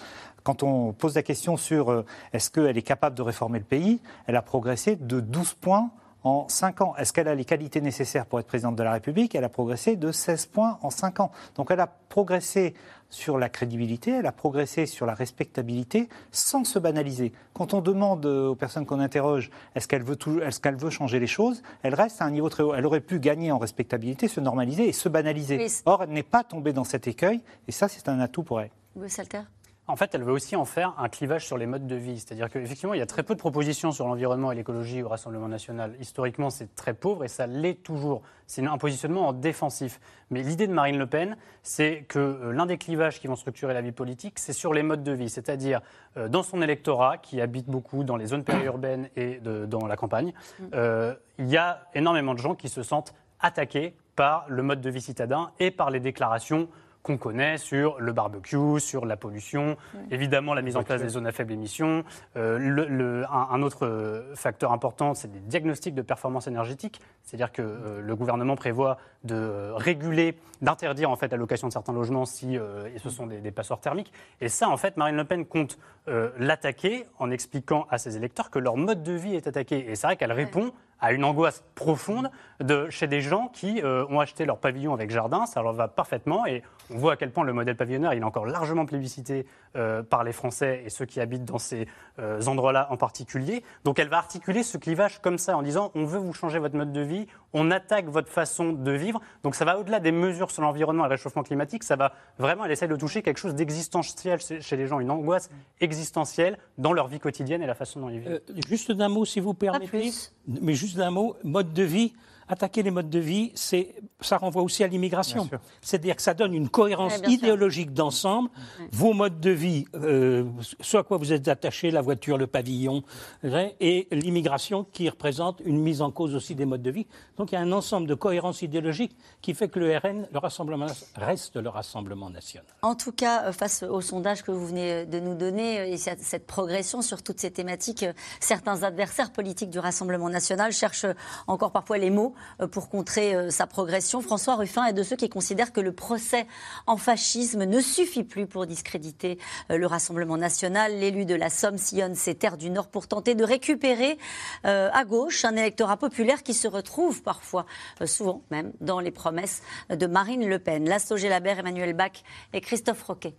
quand 0.45 0.63
on 0.63 0.93
pose 0.93 1.17
la 1.17 1.23
question 1.23 1.57
sur 1.57 1.91
euh, 1.91 2.05
est-ce 2.33 2.51
qu'elle 2.51 2.79
est 2.79 2.83
capable 2.83 3.17
de 3.17 3.23
réformer 3.23 3.59
le 3.59 3.65
pays, 3.65 4.01
elle 4.27 4.37
a 4.37 4.43
progressé 4.43 4.95
de 4.95 5.19
12 5.21 5.55
points 5.55 5.91
en 6.23 6.49
5 6.49 6.81
ans. 6.81 6.95
Est-ce 6.97 7.13
qu'elle 7.13 7.29
a 7.29 7.35
les 7.35 7.45
qualités 7.45 7.83
nécessaires 7.83 8.25
pour 8.25 8.41
être 8.41 8.47
présidente 8.47 8.77
de 8.77 8.83
la 8.83 8.93
République 8.93 9.35
Elle 9.35 9.45
a 9.45 9.51
progressé 9.51 9.97
de 9.97 10.11
16 10.11 10.47
points 10.47 10.79
en 10.83 10.89
5 10.89 11.21
ans. 11.21 11.31
Donc 11.57 11.71
elle 11.71 11.81
a 11.81 11.87
progressé 11.87 12.73
sur 13.11 13.37
la 13.39 13.49
crédibilité, 13.51 14.11
elle 14.13 14.27
a 14.27 14.33
progressé 14.33 14.87
sur 14.87 15.05
la 15.07 15.13
respectabilité 15.15 16.09
sans 16.33 16.65
se 16.65 16.79
banaliser. 16.79 17.33
Quand 17.53 17.75
on 17.75 17.81
demande 17.83 18.25
aux 18.27 18.55
personnes 18.55 18.87
qu'on 18.87 19.01
interroge 19.01 19.51
est-ce 19.75 19.87
qu'elle 19.87 20.03
veut, 20.03 20.17
tout- 20.17 20.41
est-ce 20.41 20.61
qu'elle 20.61 20.77
veut 20.77 20.89
changer 20.91 21.21
les 21.21 21.27
choses, 21.27 21.63
elle 21.83 21.95
reste 21.95 22.23
à 22.23 22.25
un 22.25 22.31
niveau 22.31 22.49
très 22.49 22.63
haut. 22.63 22.75
Elle 22.75 22.87
aurait 22.87 23.01
pu 23.03 23.19
gagner 23.21 23.53
en 23.53 23.59
respectabilité, 23.59 24.27
se 24.27 24.41
normaliser 24.41 24.89
et 24.89 24.93
se 24.93 25.09
banaliser. 25.11 25.59
Or, 25.85 26.03
elle 26.05 26.11
n'est 26.11 26.23
pas 26.23 26.43
tombée 26.43 26.73
dans 26.73 26.85
cet 26.85 27.07
écueil 27.07 27.43
et 27.69 27.73
ça, 27.73 27.87
c'est 27.89 28.09
un 28.09 28.19
atout 28.21 28.43
pour 28.43 28.61
elle. 28.63 28.71
Salter 29.09 29.41
En 29.87 29.97
fait, 29.97 30.15
elle 30.15 30.23
veut 30.23 30.33
aussi 30.33 30.57
en 30.57 30.65
faire 30.65 30.95
un 30.97 31.11
clivage 31.11 31.45
sur 31.47 31.59
les 31.59 31.67
modes 31.67 31.87
de 31.87 31.95
vie. 31.95 32.19
C'est-à-dire 32.19 32.49
qu'effectivement, 32.49 32.95
il 32.95 32.99
y 32.99 33.03
a 33.03 33.07
très 33.07 33.23
peu 33.23 33.35
de 33.35 33.39
propositions 33.39 33.93
sur 33.93 34.09
l'environnement 34.09 34.51
et 34.51 34.55
l'écologie 34.55 35.03
au 35.03 35.09
Rassemblement 35.09 35.47
national. 35.47 35.95
Historiquement, 36.01 36.49
c'est 36.49 36.75
très 36.75 36.95
pauvre 36.95 37.23
et 37.23 37.29
ça 37.29 37.47
l'est 37.47 37.83
toujours. 37.83 38.23
C'est 38.47 38.65
un 38.67 38.79
positionnement 38.79 39.29
en 39.29 39.33
défensif. 39.35 40.01
Mais 40.31 40.43
l'idée 40.43 40.67
de 40.67 40.73
Marine 40.73 40.97
Le 40.97 41.07
Pen, 41.07 41.37
c'est 41.63 42.07
que 42.09 42.19
euh, 42.19 42.53
l'un 42.53 42.65
des 42.65 42.79
clivages 42.79 43.21
qui 43.21 43.27
vont 43.27 43.37
structurer 43.37 43.75
la 43.75 43.83
vie 43.83 43.93
politique, 43.93 44.39
c'est 44.39 44.55
sur 44.55 44.73
les 44.73 44.83
modes 44.83 45.03
de 45.03 45.13
vie. 45.13 45.29
C'est-à-dire 45.29 45.83
euh, 46.17 46.29
dans 46.29 46.43
son 46.43 46.63
électorat, 46.63 47.19
qui 47.19 47.43
habite 47.43 47.67
beaucoup 47.67 48.05
dans 48.05 48.17
les 48.17 48.25
zones 48.27 48.45
périurbaines 48.45 49.11
et 49.17 49.39
de- 49.41 49.67
dans 49.67 49.87
la 49.87 49.97
campagne, 49.97 50.33
euh, 50.73 51.15
il 51.39 51.49
y 51.49 51.59
a 51.59 51.83
énormément 51.95 52.33
de 52.33 52.39
gens 52.39 52.55
qui 52.55 52.71
se 52.71 52.83
sentent 52.83 53.13
attaqués 53.39 53.95
par 54.17 54.47
le 54.49 54.63
mode 54.63 54.81
de 54.81 54.89
vie 54.89 55.03
citadin 55.03 55.51
et 55.59 55.71
par 55.71 55.91
les 55.91 56.01
déclarations 56.01 56.69
qu'on 57.05 57.19
connaît 57.19 57.59
sur 57.59 58.01
le 58.01 58.13
barbecue, 58.15 58.81
sur 58.81 59.05
la 59.05 59.17
pollution, 59.19 59.77
évidemment 60.11 60.55
la 60.55 60.63
mise 60.63 60.75
en 60.77 60.83
place 60.83 61.03
des 61.03 61.11
zones 61.11 61.27
à 61.27 61.33
faible 61.33 61.53
émission. 61.53 62.03
Euh, 62.37 62.59
le- 62.59 62.87
le- 62.87 63.25
un, 63.31 63.49
un 63.53 63.63
autre 63.63 63.85
euh, 63.85 64.35
facteur 64.35 64.73
important, 64.73 65.13
c'est 65.13 65.31
des 65.31 65.39
diagnostics 65.39 65.95
de 65.95 66.01
performance 66.01 66.47
énergétique, 66.47 67.03
c'est-à-dire 67.23 67.53
que 67.53 67.61
euh, 67.61 68.01
le 68.01 68.17
gouvernement 68.17 68.57
prévoit 68.57 68.97
de 69.23 69.71
réguler, 69.77 70.39
d'interdire 70.63 71.11
en 71.11 71.17
fait 71.17 71.29
la 71.31 71.37
location 71.37 71.69
de 71.69 71.73
certains 71.75 71.93
logements 71.93 72.25
si 72.25 72.57
euh, 72.57 72.89
ce 72.99 73.11
sont 73.11 73.27
des, 73.27 73.43
des 73.43 73.51
passoires 73.51 73.81
thermiques. 73.81 74.13
Et 74.41 74.49
ça, 74.49 74.71
en 74.71 74.79
fait, 74.79 74.97
Marine 74.97 75.17
Le 75.17 75.25
Pen 75.25 75.45
compte 75.45 75.79
euh, 76.09 76.31
l'attaquer 76.39 77.05
en 77.19 77.31
expliquant 77.31 77.87
à 77.91 77.99
ses 77.99 78.17
électeurs 78.17 78.49
que 78.51 78.59
leur 78.59 78.79
mode 78.79 79.03
de 79.03 79.13
vie 79.13 79.35
est 79.37 79.47
attaqué. 79.47 79.91
Et 79.91 79.95
c'est 79.95 80.07
vrai 80.07 80.17
qu'elle 80.17 80.33
répond 80.33 80.73
à 81.05 81.13
une 81.13 81.23
angoisse 81.23 81.63
profonde 81.75 82.31
de, 82.61 82.89
chez 82.89 83.07
des 83.07 83.21
gens 83.21 83.49
qui 83.49 83.83
euh, 83.83 84.07
ont 84.09 84.21
acheté 84.21 84.47
leur 84.47 84.57
pavillon 84.57 84.95
avec 84.95 85.11
jardin, 85.11 85.45
ça 85.45 85.61
leur 85.61 85.75
va 85.75 85.87
parfaitement 85.87 86.47
et 86.47 86.63
on 86.91 86.97
voit 86.97 87.13
à 87.13 87.17
quel 87.17 87.31
point 87.31 87.45
le 87.45 87.53
modèle 87.53 87.77
pavillonnaire 87.77 88.15
il 88.15 88.21
est 88.21 88.25
encore 88.25 88.47
largement 88.47 88.87
plébiscité 88.87 89.45
euh, 89.77 90.03
par 90.03 90.25
les 90.25 90.33
Français 90.33 90.83
et 90.87 90.89
ceux 90.89 91.05
qui 91.05 91.21
habitent 91.21 91.45
dans 91.45 91.59
ces 91.59 91.87
euh, 92.19 92.41
endroits-là 92.47 92.87
en 92.91 92.97
particulier. 92.97 93.63
Donc 93.85 93.99
elle 93.99 94.09
va 94.09 94.17
articuler 94.17 94.63
ce 94.63 94.79
clivage 94.79 95.21
comme 95.21 95.37
ça 95.37 95.59
en 95.59 95.63
disant 95.63 95.93
on 95.95 96.07
veut 96.07 96.19
vous 96.19 96.33
changer 96.33 96.59
votre 96.59 96.77
mode 96.77 96.93
de 96.93 97.03
vie, 97.03 97.27
on 97.55 97.71
attaque 97.71 98.07
votre 98.07 98.29
façon 98.29 98.73
de 98.73 98.93
vivre. 98.93 99.21
Donc 99.43 99.55
ça 99.55 99.65
va 99.65 99.79
au-delà 99.79 100.01
des 100.01 100.13
mesures 100.13 100.51
sur 100.51 100.63
l'environnement 100.63 101.05
et 101.05 101.09
le 101.09 101.13
réchauffement 101.13 101.43
climatique, 101.43 101.85
ça 101.85 101.97
va 101.97 102.13
vraiment, 102.39 102.65
elle 102.65 102.73
essaie 102.73 102.89
de 102.89 102.97
toucher 102.97 103.23
quelque 103.23 103.39
chose 103.39 103.55
d'existentiel 103.55 104.41
chez 104.61 104.77
les 104.77 104.87
gens, 104.87 105.01
une 105.01 105.11
angoisse 105.11 105.49
existentielle 105.81 106.59
dans 106.77 106.93
leur 106.93 107.09
vie 107.09 107.21
quotidienne 107.21 107.63
et 107.63 107.67
la 107.67 107.75
façon 107.75 108.01
dont 108.01 108.09
ils 108.09 108.19
vivent. 108.19 108.41
Euh, 108.49 108.61
juste 108.69 108.93
d'un 108.93 109.09
mot, 109.09 109.25
si 109.25 109.41
vous 109.41 109.55
permettez. 109.55 110.11
Mais 110.47 110.75
juste 110.75 110.97
d'un 110.97 111.11
mot, 111.11 111.37
mode 111.45 111.73
de 111.73 111.83
vie. 111.85 112.13
Attaquer 112.49 112.83
les 112.83 112.91
modes 112.91 113.11
de 113.11 113.19
vie, 113.19 113.53
c'est, 113.55 113.95
ça 114.21 114.37
renvoie 114.37 114.63
aussi 114.63 114.85
à 114.85 114.87
l'immigration. 114.87 115.49
C'est-à-dire 115.81 116.17
que 116.17 116.23
ça 116.23 116.35
donne 116.35 116.55
une 116.55 116.69
cohérence 116.69 117.19
Ouais, 117.19 117.33
idéologique 117.33 117.93
d'ensemble. 117.93 118.51
Vos 118.93 119.13
modes 119.13 119.41
de 119.41 119.51
vie, 119.51 119.87
euh, 119.95 120.45
ce 120.81 120.97
à 120.97 121.03
quoi 121.03 121.17
vous 121.17 121.33
êtes 121.33 121.49
attaché, 121.49 121.91
la 121.91 122.03
voiture, 122.03 122.37
le 122.39 122.47
pavillon, 122.47 123.03
et 123.45 124.09
l'immigration 124.11 124.85
qui 124.85 125.09
représente 125.09 125.61
une 125.65 125.81
mise 125.81 126.03
en 126.03 126.11
cause 126.11 126.35
aussi 126.35 126.55
des 126.55 126.65
modes 126.67 126.83
de 126.83 126.91
vie. 126.91 127.07
Donc 127.37 127.53
il 127.53 127.55
y 127.55 127.59
a 127.59 127.61
un 127.61 127.73
ensemble 127.73 128.07
de 128.07 128.15
cohérence 128.15 128.63
idéologique 128.63 129.17
qui 129.41 129.55
fait 129.55 129.69
que 129.69 129.79
le 129.79 129.97
RN, 129.97 130.27
le 130.33 130.39
Rassemblement, 130.39 130.87
reste 131.17 131.57
le 131.57 131.69
Rassemblement 131.69 132.31
national. 132.31 132.67
En 132.83 132.95
tout 132.95 133.13
cas, 133.13 133.45
euh, 133.45 133.53
face 133.53 133.83
au 133.83 134.01
sondage 134.01 134.43
que 134.43 134.51
vous 134.51 134.67
venez 134.67 135.07
de 135.07 135.21
nous 135.21 135.35
donner 135.35 135.81
euh, 135.81 135.87
et 135.87 135.97
cette 135.97 136.21
cette 136.35 136.47
progression 136.47 137.03
sur 137.03 137.23
toutes 137.23 137.41
ces 137.41 137.51
thématiques, 137.51 138.03
euh, 138.03 138.13
certains 138.41 138.83
adversaires 138.83 139.31
politiques 139.33 139.71
du 139.71 139.79
Rassemblement 139.79 140.29
national 140.29 140.73
cherchent 140.73 141.05
euh, 141.05 141.15
encore 141.47 141.71
parfois 141.71 141.99
les 141.99 142.11
mots 142.11 142.34
euh, 142.34 142.34
pour 142.71 142.89
contrer 142.89 143.35
euh, 143.35 143.51
sa 143.51 143.67
progression. 143.67 144.21
François 144.21 144.57
Ruffin 144.57 144.87
est 144.87 144.93
de 144.93 145.03
ceux 145.03 145.17
qui 145.17 145.29
considèrent 145.29 145.73
que 145.73 145.81
le 145.81 145.93
procès 145.93 146.47
en 146.87 146.97
fascisme 146.97 147.65
ne 147.65 147.81
suffit 147.81 148.25
plus 148.25 148.47
pour 148.47 148.67
discréditer 148.67 149.39
euh, 149.71 149.79
le 149.79 149.87
Rassemblement 149.87 150.37
national. 150.37 150.99
L'élu 150.99 151.25
de 151.25 151.35
la 151.35 151.51
Somme 151.51 151.79
sillonne 151.79 152.15
ses 152.15 152.35
terres 152.35 152.57
du 152.57 152.71
Nord 152.71 152.89
pour 152.89 153.09
tenter 153.09 153.35
de 153.35 153.45
récupérer 153.45 154.19
euh, 154.65 154.91
à 154.93 155.05
gauche 155.05 155.45
un 155.45 155.57
électorat 155.57 155.97
populaire 155.97 156.43
qui 156.43 156.55
se 156.55 156.69
retrouve 156.69 157.23
parfois, 157.23 157.67
euh, 158.01 158.07
souvent 158.07 158.43
même, 158.51 158.73
dans 158.81 159.01
les 159.01 159.11
promesses 159.11 159.63
de 159.91 160.07
Marine 160.07 160.49
Le 160.49 160.59
Pen. 160.59 160.89
Lasto 160.89 161.17
Gélabert, 161.17 161.59
Emmanuel 161.59 161.95
Bach 161.95 162.23
et 162.53 162.61
Christophe 162.61 163.03
Roquet. 163.03 163.35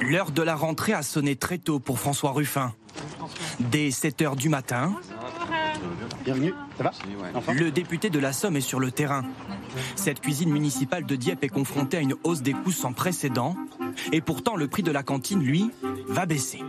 L'heure 0.00 0.30
de 0.30 0.42
la 0.42 0.54
rentrée 0.54 0.92
a 0.92 1.02
sonné 1.02 1.36
très 1.36 1.58
tôt 1.58 1.80
pour 1.80 1.98
François 1.98 2.32
Ruffin. 2.32 2.72
Dès 3.60 3.90
7 3.90 4.22
h 4.22 4.36
du 4.36 4.48
matin, 4.48 4.94
Bienvenue, 6.24 6.52
ça 6.76 6.84
va 6.84 7.52
le 7.52 7.70
député 7.70 8.10
de 8.10 8.18
la 8.18 8.32
Somme 8.32 8.56
est 8.56 8.60
sur 8.60 8.80
le 8.80 8.90
terrain. 8.90 9.24
Cette 9.96 10.20
cuisine 10.20 10.50
municipale 10.50 11.06
de 11.06 11.16
Dieppe 11.16 11.44
est 11.44 11.48
confrontée 11.48 11.96
à 11.96 12.00
une 12.00 12.14
hausse 12.22 12.42
des 12.42 12.52
coûts 12.52 12.72
sans 12.72 12.92
précédent. 12.92 13.56
Et 14.12 14.20
pourtant, 14.20 14.56
le 14.56 14.68
prix 14.68 14.82
de 14.82 14.90
la 14.90 15.02
cantine, 15.02 15.42
lui, 15.42 15.70
va 16.06 16.26
baisser. 16.26 16.60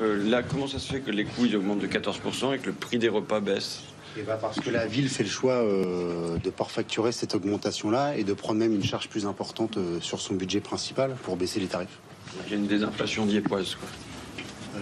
Euh, 0.00 0.28
là, 0.28 0.42
comment 0.42 0.66
ça 0.66 0.78
se 0.78 0.92
fait 0.92 1.00
que 1.00 1.10
les 1.10 1.24
coûts 1.24 1.46
ils 1.46 1.56
augmentent 1.56 1.80
de 1.80 1.86
14% 1.86 2.54
et 2.54 2.58
que 2.58 2.66
le 2.66 2.72
prix 2.72 2.98
des 2.98 3.08
repas 3.08 3.40
baisse 3.40 3.82
Eh 4.16 4.22
ben, 4.22 4.36
parce 4.40 4.58
que 4.60 4.70
la 4.70 4.86
ville 4.86 5.08
fait 5.08 5.24
le 5.24 5.28
choix 5.28 5.54
euh, 5.54 6.38
de 6.38 6.46
ne 6.46 6.50
pas 6.50 6.64
facturer 6.64 7.12
cette 7.12 7.34
augmentation-là 7.34 8.16
et 8.16 8.24
de 8.24 8.32
prendre 8.32 8.58
même 8.58 8.74
une 8.74 8.84
charge 8.84 9.08
plus 9.08 9.26
importante 9.26 9.76
euh, 9.76 10.00
sur 10.00 10.20
son 10.20 10.34
budget 10.34 10.60
principal 10.60 11.14
pour 11.22 11.36
baisser 11.36 11.60
les 11.60 11.66
tarifs. 11.66 11.98
Il 12.46 12.52
y 12.52 12.54
a 12.54 12.56
une 12.56 12.66
désinflation 12.66 13.26
diepoise. 13.26 13.74
Quoi. 13.74 14.80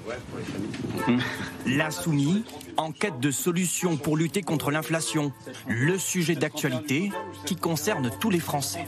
Familles. 0.00 1.20
L'insoumis, 1.66 2.44
en 2.76 2.92
quête 2.92 3.20
de 3.20 3.30
solutions 3.30 3.96
pour 3.96 4.16
lutter 4.16 4.42
contre 4.42 4.70
l'inflation. 4.70 5.32
Le 5.68 5.98
sujet 5.98 6.34
d'actualité 6.34 7.10
qui 7.46 7.56
concerne 7.56 8.10
tous 8.20 8.30
les 8.30 8.40
Français. 8.40 8.84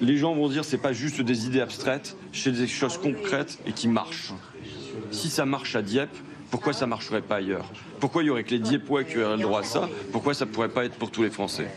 Les 0.00 0.16
gens 0.16 0.34
vont 0.34 0.48
dire 0.48 0.64
c'est 0.64 0.78
pas 0.78 0.92
juste 0.92 1.20
des 1.20 1.46
idées 1.46 1.60
abstraites, 1.60 2.16
c'est 2.32 2.52
des 2.52 2.68
choses 2.68 2.98
concrètes 2.98 3.58
et 3.66 3.72
qui 3.72 3.88
marchent. 3.88 4.32
Si 5.10 5.28
ça 5.28 5.44
marche 5.44 5.76
à 5.76 5.82
Dieppe, 5.82 6.16
pourquoi 6.50 6.72
ça 6.72 6.86
marcherait 6.86 7.22
pas 7.22 7.36
ailleurs? 7.36 7.70
Pourquoi 8.00 8.22
il 8.22 8.26
y 8.26 8.30
aurait 8.30 8.44
que 8.44 8.50
les 8.50 8.58
Diepois 8.58 9.04
qui 9.04 9.18
auraient 9.18 9.36
le 9.36 9.42
droit 9.42 9.60
à 9.60 9.64
ça? 9.64 9.88
Pourquoi 10.10 10.34
ça 10.34 10.46
pourrait 10.46 10.68
pas 10.68 10.84
être 10.84 10.96
pour 10.96 11.10
tous 11.10 11.22
les 11.22 11.30
Français? 11.30 11.68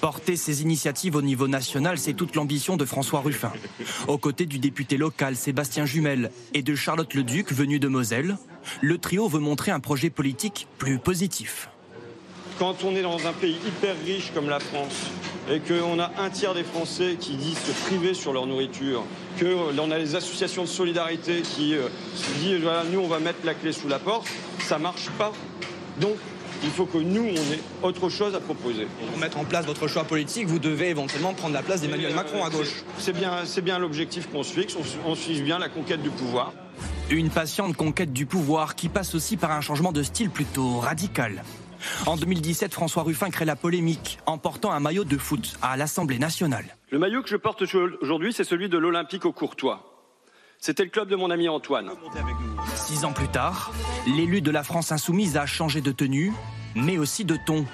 Porter 0.00 0.36
ces 0.36 0.62
initiatives 0.62 1.14
au 1.14 1.20
niveau 1.20 1.46
national, 1.46 1.98
c'est 1.98 2.14
toute 2.14 2.34
l'ambition 2.34 2.78
de 2.78 2.86
François 2.86 3.20
Ruffin. 3.20 3.52
Aux 4.08 4.16
côtés 4.16 4.46
du 4.46 4.58
député 4.58 4.96
local 4.96 5.36
Sébastien 5.36 5.84
Jumel 5.84 6.30
et 6.54 6.62
de 6.62 6.74
Charlotte 6.74 7.12
Leduc, 7.12 7.52
venue 7.52 7.78
de 7.78 7.88
Moselle, 7.88 8.38
le 8.80 8.96
trio 8.96 9.28
veut 9.28 9.40
montrer 9.40 9.72
un 9.72 9.80
projet 9.80 10.08
politique 10.08 10.66
plus 10.78 10.98
positif. 10.98 11.68
Quand 12.58 12.82
on 12.84 12.94
est 12.96 13.02
dans 13.02 13.26
un 13.26 13.32
pays 13.32 13.56
hyper 13.66 13.94
riche 14.04 14.32
comme 14.32 14.48
la 14.48 14.60
France 14.60 15.10
et 15.50 15.60
qu'on 15.60 15.98
a 15.98 16.10
un 16.18 16.30
tiers 16.30 16.54
des 16.54 16.64
Français 16.64 17.16
qui 17.20 17.36
disent 17.36 17.58
se 17.58 17.72
priver 17.86 18.14
sur 18.14 18.32
leur 18.32 18.46
nourriture, 18.46 19.04
qu'on 19.38 19.90
a 19.90 19.98
les 19.98 20.14
associations 20.14 20.62
de 20.62 20.68
solidarité 20.68 21.42
qui 21.42 21.74
euh, 21.74 21.88
se 22.14 22.30
disent 22.38 22.62
nous 22.92 23.00
on 23.00 23.08
va 23.08 23.18
mettre 23.18 23.40
la 23.44 23.54
clé 23.54 23.72
sous 23.72 23.88
la 23.88 23.98
porte, 23.98 24.28
ça 24.60 24.78
marche 24.78 25.10
pas. 25.18 25.32
Donc 26.00 26.16
il 26.62 26.70
faut 26.70 26.86
que 26.86 26.98
nous, 26.98 27.22
on 27.22 27.52
ait 27.52 27.60
autre 27.82 28.08
chose 28.08 28.34
à 28.34 28.40
proposer. 28.40 28.86
Pour 29.08 29.18
mettre 29.18 29.38
en 29.38 29.44
place 29.44 29.66
votre 29.66 29.88
choix 29.88 30.04
politique, 30.04 30.46
vous 30.46 30.58
devez 30.58 30.88
éventuellement 30.90 31.34
prendre 31.34 31.54
la 31.54 31.62
place 31.62 31.80
d'Emmanuel 31.80 32.14
Macron 32.14 32.44
à 32.44 32.50
gauche. 32.50 32.84
C'est 32.98 33.12
bien, 33.12 33.44
c'est 33.44 33.62
bien 33.62 33.78
l'objectif 33.78 34.28
qu'on 34.30 34.42
se 34.42 34.52
fixe, 34.52 34.76
on, 34.76 35.10
on 35.10 35.14
suit 35.14 35.40
bien 35.42 35.58
la 35.58 35.68
conquête 35.68 36.02
du 36.02 36.10
pouvoir. 36.10 36.52
Une 37.10 37.30
patiente 37.30 37.76
conquête 37.76 38.12
du 38.12 38.26
pouvoir 38.26 38.76
qui 38.76 38.88
passe 38.88 39.14
aussi 39.14 39.36
par 39.36 39.52
un 39.52 39.60
changement 39.60 39.92
de 39.92 40.02
style 40.02 40.30
plutôt 40.30 40.78
radical. 40.78 41.42
En 42.06 42.16
2017, 42.16 42.72
François 42.72 43.02
Ruffin 43.02 43.30
crée 43.30 43.44
la 43.44 43.56
polémique 43.56 44.18
en 44.26 44.38
portant 44.38 44.72
un 44.72 44.80
maillot 44.80 45.04
de 45.04 45.16
foot 45.16 45.56
à 45.62 45.76
l'Assemblée 45.76 46.18
nationale. 46.18 46.76
Le 46.90 46.98
maillot 46.98 47.22
que 47.22 47.28
je 47.28 47.36
porte 47.36 47.62
aujourd'hui, 48.02 48.32
c'est 48.32 48.44
celui 48.44 48.68
de 48.68 48.78
l'Olympique 48.78 49.24
au 49.24 49.32
Courtois. 49.32 49.89
C'était 50.62 50.84
le 50.84 50.90
club 50.90 51.08
de 51.08 51.16
mon 51.16 51.30
ami 51.30 51.48
Antoine. 51.48 51.88
Six 52.76 53.06
ans 53.06 53.14
plus 53.14 53.28
tard, 53.28 53.72
l'élu 54.06 54.42
de 54.42 54.50
la 54.50 54.62
France 54.62 54.92
insoumise 54.92 55.38
a 55.38 55.46
changé 55.46 55.80
de 55.80 55.90
tenue, 55.90 56.34
mais 56.74 56.98
aussi 56.98 57.24
de 57.24 57.38
ton, 57.46 57.64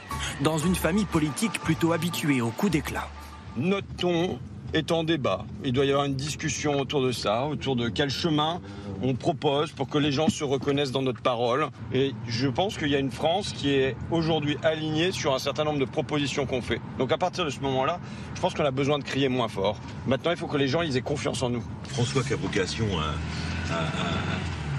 dans 0.40 0.58
une 0.58 0.76
famille 0.76 1.04
politique 1.04 1.58
plutôt 1.58 1.92
habituée 1.92 2.40
au 2.40 2.50
coup 2.50 2.68
d'éclat. 2.68 3.08
Notre 3.56 3.88
ton 3.96 4.38
est 4.74 4.92
en 4.92 5.04
débat. 5.04 5.44
Il 5.64 5.72
doit 5.72 5.84
y 5.84 5.90
avoir 5.90 6.06
une 6.06 6.14
discussion 6.14 6.80
autour 6.80 7.02
de 7.02 7.12
ça, 7.12 7.46
autour 7.46 7.76
de 7.76 7.88
quel 7.88 8.10
chemin 8.10 8.60
on 9.02 9.14
propose 9.14 9.70
pour 9.72 9.88
que 9.88 9.98
les 9.98 10.12
gens 10.12 10.28
se 10.28 10.44
reconnaissent 10.44 10.92
dans 10.92 11.02
notre 11.02 11.20
parole. 11.20 11.68
Et 11.92 12.12
je 12.26 12.48
pense 12.48 12.76
qu'il 12.76 12.88
y 12.88 12.94
a 12.94 12.98
une 12.98 13.10
France 13.10 13.52
qui 13.52 13.70
est 13.70 13.96
aujourd'hui 14.10 14.56
alignée 14.62 15.12
sur 15.12 15.34
un 15.34 15.38
certain 15.38 15.64
nombre 15.64 15.78
de 15.78 15.84
propositions 15.84 16.46
qu'on 16.46 16.62
fait. 16.62 16.80
Donc 16.98 17.12
à 17.12 17.18
partir 17.18 17.44
de 17.44 17.50
ce 17.50 17.60
moment-là, 17.60 18.00
je 18.34 18.40
pense 18.40 18.54
qu'on 18.54 18.64
a 18.64 18.70
besoin 18.70 18.98
de 18.98 19.04
crier 19.04 19.28
moins 19.28 19.48
fort. 19.48 19.78
Maintenant, 20.06 20.30
il 20.30 20.36
faut 20.36 20.46
que 20.46 20.56
les 20.56 20.68
gens 20.68 20.82
aient 20.82 21.00
confiance 21.00 21.42
en 21.42 21.50
nous. 21.50 21.62
François 21.88 22.22
qui 22.22 22.32
a 22.32 22.36
vocation 22.36 22.86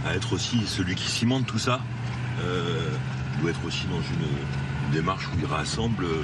à 0.05 0.15
être 0.15 0.33
aussi 0.33 0.65
celui 0.65 0.95
qui 0.95 1.09
cimente 1.09 1.45
tout 1.45 1.59
ça, 1.59 1.79
euh, 2.41 2.89
doit 3.41 3.51
être 3.51 3.65
aussi 3.65 3.85
dans 3.87 3.97
une, 3.97 4.66
une 4.87 4.93
démarche 4.93 5.27
où 5.27 5.39
il 5.39 5.45
rassemble 5.45 6.05
euh, 6.05 6.23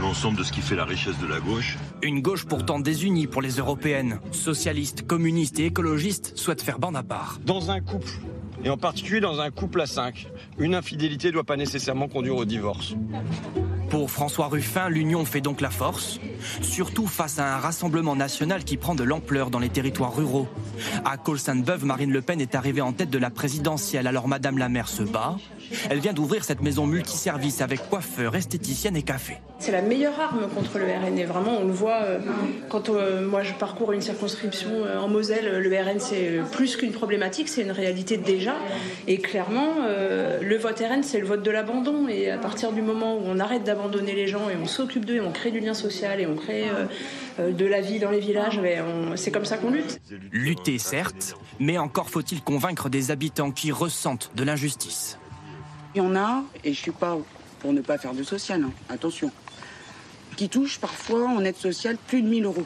l'ensemble 0.00 0.38
de 0.38 0.42
ce 0.44 0.52
qui 0.52 0.60
fait 0.60 0.76
la 0.76 0.84
richesse 0.84 1.18
de 1.18 1.26
la 1.26 1.40
gauche. 1.40 1.76
Une 2.02 2.20
gauche 2.20 2.44
pourtant 2.44 2.80
désunie 2.80 3.26
pour 3.26 3.42
les 3.42 3.56
européennes. 3.56 4.20
Socialistes, 4.32 5.06
communistes 5.06 5.58
et 5.58 5.66
écologistes 5.66 6.32
souhaitent 6.36 6.62
faire 6.62 6.78
bande 6.78 6.96
à 6.96 7.02
part. 7.02 7.38
Dans 7.44 7.70
un 7.70 7.80
couple, 7.80 8.12
et 8.64 8.70
en 8.70 8.76
particulier 8.76 9.20
dans 9.20 9.40
un 9.40 9.50
couple 9.50 9.80
à 9.80 9.86
cinq, 9.86 10.28
une 10.58 10.74
infidélité 10.74 11.28
ne 11.28 11.32
doit 11.34 11.44
pas 11.44 11.56
nécessairement 11.56 12.08
conduire 12.08 12.36
au 12.36 12.44
divorce. 12.44 12.94
Pour 13.90 14.10
François 14.10 14.46
Ruffin, 14.46 14.88
l'union 14.88 15.24
fait 15.24 15.40
donc 15.40 15.60
la 15.60 15.70
force, 15.70 16.20
surtout 16.62 17.06
face 17.06 17.38
à 17.38 17.56
un 17.56 17.58
rassemblement 17.58 18.14
national 18.14 18.64
qui 18.64 18.76
prend 18.76 18.94
de 18.94 19.02
l'ampleur 19.02 19.50
dans 19.50 19.58
les 19.58 19.68
territoires 19.68 20.14
ruraux. 20.14 20.48
À 21.04 21.16
Col-Sainte-Beuve, 21.16 21.84
Marine 21.84 22.12
Le 22.12 22.22
Pen 22.22 22.40
est 22.40 22.54
arrivée 22.54 22.82
en 22.82 22.92
tête 22.92 23.10
de 23.10 23.18
la 23.18 23.30
présidentielle, 23.30 24.06
alors 24.06 24.28
Madame 24.28 24.58
la 24.58 24.68
maire 24.68 24.88
se 24.88 25.02
bat. 25.02 25.36
Elle 25.90 26.00
vient 26.00 26.12
d'ouvrir 26.12 26.44
cette 26.44 26.62
maison 26.62 26.86
multiservice 26.86 27.60
avec 27.60 27.88
coiffeur, 27.88 28.34
esthéticienne 28.36 28.96
et 28.96 29.02
café. 29.02 29.36
C'est 29.58 29.72
la 29.72 29.82
meilleure 29.82 30.18
arme 30.18 30.48
contre 30.54 30.78
le 30.78 30.84
RN 30.86 31.18
et 31.18 31.24
vraiment 31.24 31.58
on 31.60 31.66
le 31.66 31.72
voit 31.72 32.02
euh, 32.02 32.18
quand 32.68 32.88
euh, 32.88 33.26
moi 33.26 33.42
je 33.42 33.52
parcours 33.54 33.92
une 33.92 34.00
circonscription 34.00 34.70
euh, 34.86 34.98
en 34.98 35.08
Moselle, 35.08 35.58
le 35.60 35.76
RN 35.82 36.00
c'est 36.00 36.40
plus 36.52 36.76
qu'une 36.76 36.92
problématique, 36.92 37.48
c'est 37.48 37.62
une 37.62 37.70
réalité 37.70 38.16
déjà 38.16 38.54
et 39.06 39.18
clairement 39.18 39.74
le 40.40 40.56
vote 40.56 40.78
RN 40.80 41.02
c'est 41.02 41.18
le 41.20 41.26
vote 41.26 41.42
de 41.42 41.50
l'abandon 41.50 42.08
et 42.08 42.30
à 42.30 42.38
partir 42.38 42.72
du 42.72 42.80
moment 42.82 43.16
où 43.16 43.22
on 43.26 43.38
arrête 43.38 43.64
d'abandonner 43.64 44.14
les 44.14 44.26
gens 44.28 44.48
et 44.48 44.56
on 44.60 44.66
s'occupe 44.66 45.04
d'eux 45.04 45.16
et 45.16 45.20
on 45.20 45.32
crée 45.32 45.50
du 45.50 45.60
lien 45.60 45.74
social 45.74 46.20
et 46.20 46.26
on 46.26 46.36
crée 46.36 46.64
de 47.38 47.64
la 47.66 47.80
vie 47.80 47.98
dans 47.98 48.10
les 48.10 48.20
villages, 48.20 48.60
ben, 48.60 48.82
on- 49.12 49.16
c'est 49.16 49.30
comme 49.30 49.44
ça 49.44 49.56
qu'on 49.56 49.70
lutte. 49.70 50.00
Lutter 50.32 50.78
certes, 50.78 51.34
mais 51.58 51.78
encore 51.78 52.10
faut-il 52.10 52.42
convaincre 52.42 52.88
des 52.88 53.10
habitants 53.10 53.50
qui 53.50 53.72
ressentent 53.72 54.30
de 54.34 54.44
l'injustice. 54.44 55.18
Il 55.94 55.98
y 55.98 56.00
en 56.00 56.14
a, 56.14 56.44
et 56.62 56.72
je 56.72 56.80
suis 56.80 56.92
pas 56.92 57.18
pour 57.58 57.72
ne 57.72 57.80
pas 57.80 57.98
faire 57.98 58.14
de 58.14 58.22
social, 58.22 58.62
hein, 58.62 58.72
attention, 58.88 59.30
qui 60.36 60.48
touchent 60.48 60.78
parfois 60.78 61.26
en 61.26 61.44
aide 61.44 61.56
sociale 61.56 61.96
plus 62.06 62.22
de 62.22 62.28
1000 62.28 62.44
euros. 62.44 62.64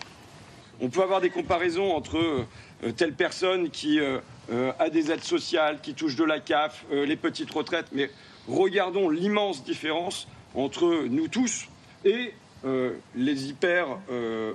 On 0.80 0.88
peut 0.88 1.02
avoir 1.02 1.20
des 1.20 1.30
comparaisons 1.30 1.92
entre 1.92 2.18
euh, 2.18 2.92
telle 2.96 3.14
personne 3.14 3.70
qui 3.70 3.98
euh, 3.98 4.18
euh, 4.52 4.72
a 4.78 4.90
des 4.90 5.10
aides 5.10 5.24
sociales, 5.24 5.80
qui 5.80 5.94
touche 5.94 6.16
de 6.16 6.24
la 6.24 6.40
CAF, 6.40 6.84
les 6.90 7.16
petites 7.16 7.50
retraites, 7.50 7.86
mais 7.92 8.10
regardons 8.46 9.08
l'immense 9.08 9.64
différence 9.64 10.28
entre 10.54 11.06
nous 11.08 11.28
tous 11.28 11.66
et 12.04 12.34
les 13.14 13.48
hyper 13.48 13.98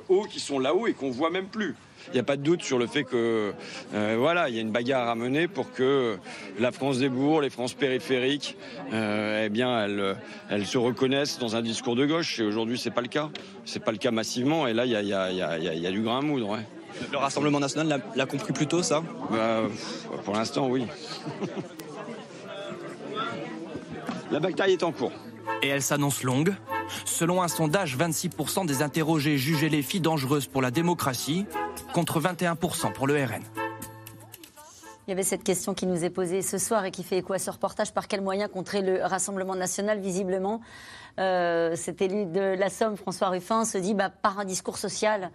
hauts 0.08 0.24
qui 0.24 0.40
sont 0.40 0.58
là-haut 0.58 0.88
et 0.88 0.94
qu'on 0.94 1.12
voit 1.12 1.30
même 1.30 1.48
plus. 1.48 1.76
Il 2.12 2.16
n'y 2.16 2.20
a 2.20 2.24
pas 2.24 2.38
de 2.38 2.42
doute 2.42 2.64
sur 2.64 2.80
le 2.80 2.88
fait 2.88 3.04
que 3.04 3.54
euh, 3.94 4.16
voilà, 4.18 4.50
il 4.50 4.56
y 4.56 4.58
a 4.58 4.62
une 4.62 4.72
bagarre 4.72 5.10
à 5.10 5.16
mener 5.16 5.48
pour 5.48 5.72
que 5.72 6.18
la 6.60 6.72
France 6.72 6.98
des 6.98 7.10
bourgs, 7.10 7.42
les 7.42 7.52
France 7.52 7.74
périphériques, 7.74 8.58
euh, 8.94 9.44
eh 9.46 9.50
bien, 9.50 9.86
elles, 9.86 10.16
elles 10.50 10.66
se 10.66 10.80
reconnaissent 10.80 11.38
dans 11.38 11.56
un 11.56 11.62
discours 11.62 11.96
de 11.96 12.08
gauche. 12.08 12.40
Et 12.40 12.44
aujourd'hui, 12.44 12.80
c'est 12.80 12.90
pas 12.92 13.02
le 13.02 13.08
cas. 13.10 13.30
C'est 13.66 13.84
pas 13.84 13.92
le 13.92 14.00
cas 14.00 14.10
massivement. 14.12 14.66
Et 14.66 14.74
là, 14.74 14.86
il 14.86 14.92
y 14.92 14.96
a, 14.96 15.02
y 15.04 15.64
y 15.64 15.88
y 15.88 15.92
du 15.92 16.02
grain 16.02 16.18
à 16.18 16.22
moudre. 16.22 16.50
ouais. 16.50 16.66
Le 17.12 17.18
Rassemblement 17.20 17.60
national 17.60 18.02
l'a- 18.16 18.26
compris 18.26 18.52
plus 18.54 18.66
tôt, 18.68 18.82
ça? 18.82 19.04
Bah, 19.30 19.62
Pour 20.26 20.34
l'instant, 20.34 20.68
oui. 20.68 20.86
La 24.32 24.40
bataille 24.40 24.74
est 24.74 24.84
en 24.84 24.92
cours. 24.92 25.12
Et 25.62 25.68
elle 25.68 25.82
s'annonce 25.82 26.24
longue. 26.24 26.56
Selon 27.06 27.42
un 27.42 27.48
sondage, 27.48 27.98
26% 27.98 28.66
des 28.66 28.82
interrogés 28.82 29.38
jugeaient 29.38 29.70
les 29.70 29.82
filles 29.82 30.00
dangereuses 30.02 30.48
pour 30.48 30.62
la 30.62 30.72
démocratie, 30.72 31.46
contre 31.94 32.20
21% 32.22 32.94
pour 32.94 33.08
le 33.08 33.16
RN. 33.24 33.44
Il 35.08 35.10
y 35.10 35.14
avait 35.14 35.24
cette 35.24 35.44
question 35.44 35.74
qui 35.74 35.88
nous 35.88 36.04
est 36.06 36.10
posée 36.12 36.42
ce 36.44 36.58
soir 36.60 36.86
et 36.86 36.92
qui 36.92 37.04
fait 37.04 37.18
écho 37.18 37.34
à 37.34 37.40
ce 37.40 37.50
reportage. 37.50 37.94
Par 37.94 38.08
quels 38.08 38.22
moyens 38.22 38.50
contrer 38.52 38.82
le 38.82 39.02
Rassemblement 39.04 39.56
national 39.56 40.00
Visiblement, 40.00 40.62
euh, 41.20 41.76
cet 41.76 42.02
élu 42.02 42.26
de 42.26 42.40
la 42.58 42.70
Somme, 42.70 42.96
François 42.96 43.30
Ruffin, 43.30 43.66
se 43.66 43.78
dit 43.80 43.96
bah, 43.96 44.10
par 44.10 44.40
un 44.40 44.46
discours 44.46 44.78
social. 44.78 45.32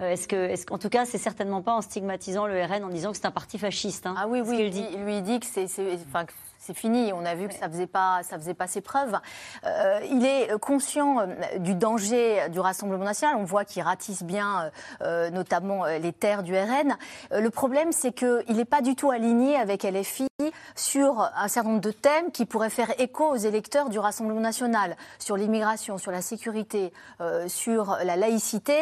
Euh, 0.00 0.10
est-ce 0.12 0.28
que, 0.28 0.36
est-ce 0.36 0.64
qu'en 0.64 0.78
tout 0.78 0.88
cas, 0.88 1.04
c'est 1.04 1.18
certainement 1.18 1.60
pas 1.60 1.74
en 1.74 1.82
stigmatisant 1.82 2.46
le 2.46 2.62
RN, 2.64 2.84
en 2.84 2.88
disant 2.88 3.10
que 3.10 3.16
c'est 3.18 3.26
un 3.26 3.30
parti 3.30 3.58
fasciste 3.58 4.06
hein, 4.06 4.14
Ah 4.16 4.26
oui, 4.28 4.40
ce 4.44 4.48
oui, 4.50 4.56
qu'il 4.56 4.66
il 4.66 4.70
dit, 4.70 4.96
lui 5.04 5.16
il 5.18 5.22
dit 5.22 5.40
que 5.40 5.46
c'est, 5.46 5.66
c'est- 5.66 5.98
enfin, 6.08 6.24
que 6.24 6.32
c'est 6.68 6.74
fini. 6.74 7.14
On 7.14 7.24
a 7.24 7.34
vu 7.34 7.48
que 7.48 7.54
ça 7.54 7.66
faisait 7.66 7.86
pas, 7.86 8.20
ça 8.24 8.36
faisait 8.38 8.52
pas 8.52 8.66
ses 8.66 8.82
preuves. 8.82 9.18
Euh, 9.64 10.00
il 10.10 10.26
est 10.26 10.58
conscient 10.58 11.20
euh, 11.20 11.58
du 11.58 11.74
danger 11.74 12.50
du 12.50 12.60
Rassemblement 12.60 13.04
national. 13.04 13.36
On 13.36 13.44
voit 13.44 13.64
qu'il 13.64 13.82
ratisse 13.82 14.22
bien, 14.22 14.70
euh, 15.00 15.30
notamment 15.30 15.86
les 15.86 16.12
terres 16.12 16.42
du 16.42 16.54
RN. 16.54 16.98
Le 17.30 17.48
problème, 17.48 17.90
c'est 17.90 18.12
qu'il 18.12 18.44
n'est 18.50 18.66
pas 18.66 18.82
du 18.82 18.96
tout 18.96 19.10
aligné 19.10 19.56
avec 19.56 19.82
LFI 19.82 20.28
sur 20.76 21.28
un 21.34 21.48
certain 21.48 21.70
nombre 21.70 21.80
de 21.80 21.90
thèmes 21.90 22.30
qui 22.32 22.44
pourraient 22.44 22.70
faire 22.70 22.92
écho 23.00 23.24
aux 23.24 23.36
électeurs 23.36 23.88
du 23.88 23.98
Rassemblement 23.98 24.40
national, 24.40 24.96
sur 25.18 25.36
l'immigration, 25.36 25.96
sur 25.96 26.12
la 26.12 26.20
sécurité, 26.20 26.92
euh, 27.20 27.48
sur 27.48 27.96
la 28.04 28.16
laïcité. 28.16 28.76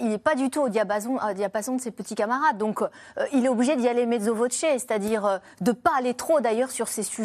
Il 0.00 0.08
n'est 0.08 0.18
pas 0.18 0.34
du 0.34 0.50
tout 0.50 0.62
au 0.62 0.68
diapason, 0.68 1.18
au 1.18 1.32
diapason 1.34 1.76
de 1.76 1.80
ses 1.80 1.90
petits 1.90 2.14
camarades. 2.14 2.56
Donc, 2.56 2.80
il 3.32 3.44
est 3.44 3.48
obligé 3.48 3.76
d'y 3.76 3.86
aller 3.86 4.06
mezzo 4.06 4.34
voce, 4.34 4.54
c'est-à-dire 4.54 5.40
de 5.60 5.72
pas 5.72 5.92
aller 5.96 6.14
trop 6.14 6.40
d'ailleurs 6.40 6.70
sur 6.70 6.88
ces 6.88 7.02
sujets 7.02 7.17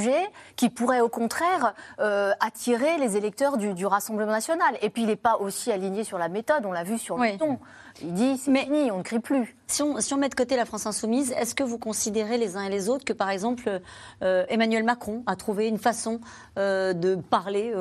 qui 0.56 0.70
pourraient 0.70 1.02
au 1.02 1.10
contraire 1.10 1.74
euh, 2.00 2.32
attirer 2.40 2.98
les 2.98 3.18
électeurs 3.18 3.58
du, 3.58 3.74
du 3.74 3.86
Rassemblement 3.86 4.32
national. 4.32 4.78
Et 4.82 4.90
puis, 4.90 5.04
il 5.04 5.08
n'est 5.08 5.16
pas 5.16 5.38
aussi 5.38 5.72
aligné 5.72 6.04
sur 6.04 6.18
la 6.18 6.30
méthode, 6.30 6.66
on 6.66 6.72
l'a 6.72 6.84
vu 6.84 6.98
sur 6.98 7.18
le 7.18 7.38
ton. 7.38 7.60
Il 8.02 8.14
dit 8.14 8.38
c'est 8.38 8.54
fini, 8.56 8.92
on 8.92 9.00
ne 9.00 9.04
crie 9.04 9.20
plus. 9.20 9.56
Si 9.68 9.84
on, 9.84 10.00
si 10.00 10.14
on 10.14 10.18
met 10.18 10.30
de 10.30 10.36
côté 10.36 10.56
la 10.56 10.66
France 10.66 10.88
insoumise, 10.88 11.32
est-ce 11.34 11.54
que 11.54 11.64
vous 11.64 11.78
considérez 11.78 12.38
les 12.38 12.58
uns 12.58 12.64
et 12.64 12.70
les 12.70 12.90
autres 12.90 13.06
que, 13.06 13.14
par 13.14 13.30
exemple, 13.30 13.82
euh, 14.24 14.46
Emmanuel 14.50 14.84
Macron 14.84 15.24
a 15.28 15.36
trouvé 15.36 15.68
une 15.68 15.78
façon 15.78 16.20
euh, 16.58 16.94
de 16.94 17.16
parler 17.16 17.74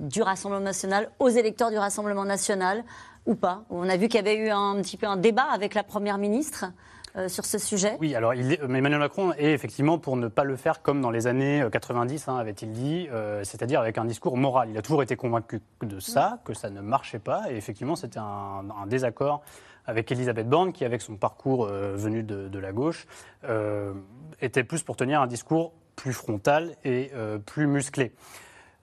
du 0.00 0.22
Rassemblement 0.22 0.64
national 0.64 1.10
aux 1.18 1.28
électeurs 1.28 1.70
du 1.70 1.78
Rassemblement 1.78 2.24
national 2.24 2.84
ou 3.26 3.34
pas? 3.34 3.64
On 3.70 3.88
a 3.88 3.96
vu 3.96 4.08
qu'il 4.08 4.16
y 4.16 4.18
avait 4.18 4.36
eu 4.36 4.50
un, 4.50 4.76
petit 4.82 4.96
peu 4.96 5.06
un 5.06 5.16
débat 5.16 5.46
avec 5.52 5.74
la 5.74 5.82
Première 5.82 6.18
ministre. 6.18 6.66
Euh, 7.16 7.28
sur 7.28 7.44
ce 7.44 7.58
sujet? 7.58 7.96
Oui, 8.00 8.14
alors 8.14 8.34
il 8.34 8.52
est- 8.52 8.62
mais 8.66 8.78
Emmanuel 8.78 9.00
Macron 9.00 9.32
est 9.34 9.52
effectivement 9.52 9.98
pour 9.98 10.16
ne 10.16 10.28
pas 10.28 10.44
le 10.44 10.56
faire 10.56 10.82
comme 10.82 11.00
dans 11.00 11.10
les 11.10 11.26
années 11.26 11.62
euh, 11.62 11.70
90, 11.70 12.28
hein, 12.28 12.36
avait-il 12.36 12.70
dit, 12.72 13.08
euh, 13.12 13.42
c'est-à-dire 13.44 13.80
avec 13.80 13.98
un 13.98 14.04
discours 14.04 14.36
moral. 14.36 14.68
Il 14.70 14.78
a 14.78 14.82
toujours 14.82 15.02
été 15.02 15.16
convaincu 15.16 15.60
de 15.82 16.00
ça, 16.00 16.40
que 16.44 16.54
ça 16.54 16.70
ne 16.70 16.80
marchait 16.80 17.18
pas, 17.18 17.50
et 17.50 17.56
effectivement 17.56 17.96
c'était 17.96 18.18
un, 18.18 18.64
un 18.82 18.86
désaccord 18.86 19.42
avec 19.86 20.10
Elisabeth 20.10 20.48
Borne, 20.48 20.72
qui 20.72 20.84
avec 20.84 21.02
son 21.02 21.16
parcours 21.16 21.66
euh, 21.66 21.94
venu 21.94 22.22
de, 22.22 22.48
de 22.48 22.58
la 22.58 22.72
gauche, 22.72 23.06
euh, 23.44 23.92
était 24.40 24.64
plus 24.64 24.82
pour 24.82 24.96
tenir 24.96 25.20
un 25.20 25.26
discours 25.26 25.72
plus 25.96 26.12
frontal 26.12 26.74
et 26.84 27.10
euh, 27.14 27.38
plus 27.38 27.66
musclé. 27.66 28.12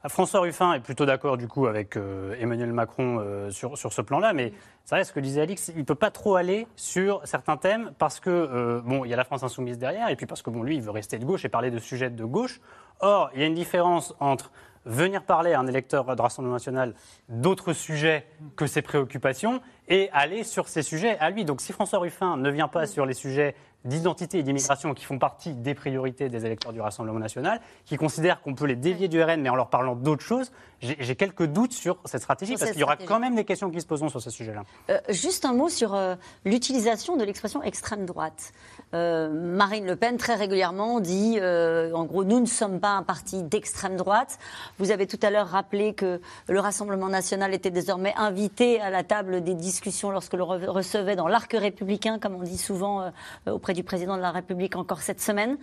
François 0.07 0.39
Ruffin 0.39 0.73
est 0.73 0.79
plutôt 0.79 1.05
d'accord 1.05 1.37
du 1.37 1.47
coup 1.47 1.67
avec 1.67 1.95
euh, 1.95 2.33
Emmanuel 2.39 2.73
Macron 2.73 3.19
euh, 3.19 3.51
sur, 3.51 3.77
sur 3.77 3.93
ce 3.93 4.01
plan-là, 4.01 4.33
mais 4.33 4.51
c'est 4.85 4.95
vrai 4.95 5.03
ce 5.03 5.13
que 5.13 5.19
disait 5.19 5.41
Alix, 5.41 5.69
il 5.69 5.79
ne 5.79 5.83
peut 5.83 5.95
pas 5.95 6.11
trop 6.11 6.35
aller 6.35 6.67
sur 6.75 7.21
certains 7.25 7.57
thèmes 7.57 7.91
parce 7.97 8.19
que 8.19 8.29
euh, 8.29 8.81
bon, 8.83 9.05
il 9.05 9.09
y 9.09 9.13
a 9.13 9.17
la 9.17 9.23
France 9.23 9.43
insoumise 9.43 9.77
derrière 9.77 10.09
et 10.09 10.15
puis 10.15 10.25
parce 10.25 10.41
que 10.41 10.49
bon, 10.49 10.63
lui, 10.63 10.75
il 10.75 10.81
veut 10.81 10.91
rester 10.91 11.17
de 11.17 11.25
gauche 11.25 11.45
et 11.45 11.49
parler 11.49 11.71
de 11.71 11.79
sujets 11.79 12.09
de 12.09 12.25
gauche. 12.25 12.59
Or, 12.99 13.29
il 13.33 13.41
y 13.41 13.43
a 13.43 13.47
une 13.47 13.53
différence 13.53 14.13
entre 14.19 14.51
venir 14.85 15.23
parler 15.23 15.53
à 15.53 15.59
un 15.59 15.67
électeur 15.67 16.15
de 16.15 16.21
Rassemblement 16.21 16.55
national 16.55 16.95
d'autres 17.29 17.73
sujets 17.73 18.25
que 18.55 18.65
ses 18.65 18.81
préoccupations 18.81 19.61
et 19.87 20.09
aller 20.11 20.43
sur 20.43 20.67
ces 20.67 20.81
sujets 20.81 21.17
à 21.19 21.29
lui. 21.29 21.45
Donc, 21.45 21.61
si 21.61 21.71
François 21.71 21.99
Ruffin 21.99 22.37
ne 22.37 22.49
vient 22.49 22.67
pas 22.67 22.87
sur 22.87 23.05
les 23.05 23.13
sujets 23.13 23.55
d'identité 23.85 24.39
et 24.39 24.43
d'immigration 24.43 24.93
qui 24.93 25.05
font 25.05 25.17
partie 25.17 25.53
des 25.53 25.73
priorités 25.73 26.29
des 26.29 26.45
électeurs 26.45 26.73
du 26.73 26.81
Rassemblement 26.81 27.19
national, 27.19 27.59
qui 27.85 27.97
considèrent 27.97 28.41
qu'on 28.41 28.53
peut 28.53 28.65
les 28.65 28.75
dévier 28.75 29.07
du 29.07 29.21
RN 29.21 29.41
mais 29.41 29.49
en 29.49 29.55
leur 29.55 29.69
parlant 29.69 29.95
d'autres 29.95 30.23
choses, 30.23 30.51
j'ai 30.81 31.15
quelques 31.15 31.45
doutes 31.45 31.73
sur 31.73 31.97
cette 32.05 32.21
stratégie 32.21 32.53
Sur 32.53 32.59
parce 32.59 32.71
qu'il 32.71 32.81
y 32.81 32.83
aura 32.83 32.97
quand 32.97 33.19
même 33.19 33.35
des 33.35 33.45
questions 33.45 33.69
qui 33.69 33.79
se 33.81 33.85
poseront 33.85 34.09
sur 34.09 34.21
ce 34.21 34.29
sujet-là. 34.29 34.63
Euh, 34.89 34.99
juste 35.09 35.45
un 35.45 35.53
mot 35.53 35.69
sur 35.69 35.93
euh, 35.93 36.15
l'utilisation 36.43 37.17
de 37.17 37.23
l'expression 37.23 37.61
extrême 37.61 38.05
droite. 38.05 38.51
Euh, 38.93 39.29
Marine 39.29 39.85
Le 39.85 39.95
Pen, 39.95 40.17
très 40.17 40.35
régulièrement, 40.35 40.99
dit 40.99 41.39
en 41.41 42.05
gros, 42.05 42.23
nous 42.23 42.39
ne 42.39 42.45
sommes 42.45 42.79
pas 42.79 42.91
un 42.91 43.03
parti 43.03 43.43
d'extrême 43.43 43.95
droite. 43.95 44.39
Vous 44.79 44.91
avez 44.91 45.07
tout 45.07 45.19
à 45.21 45.29
l'heure 45.29 45.47
rappelé 45.47 45.93
que 45.93 46.19
le 46.47 46.59
Rassemblement 46.59 47.09
national 47.09 47.53
était 47.53 47.71
désormais 47.71 48.13
invité 48.17 48.81
à 48.81 48.89
la 48.89 49.03
table 49.03 49.43
des 49.43 49.53
discussions 49.53 50.11
lorsque 50.11 50.33
le 50.33 50.43
re- 50.43 50.65
recevait 50.67 51.15
dans 51.15 51.27
l'arc 51.27 51.51
républicain, 51.53 52.19
comme 52.19 52.35
on 52.35 52.43
dit 52.43 52.57
souvent 52.57 53.11
auprès 53.45 53.73
du 53.73 53.83
président 53.83 54.15
de 54.17 54.21
la 54.21 54.31
République 54.31 54.75
encore 54.75 55.01
cette 55.01 55.21
semaine. 55.21 55.57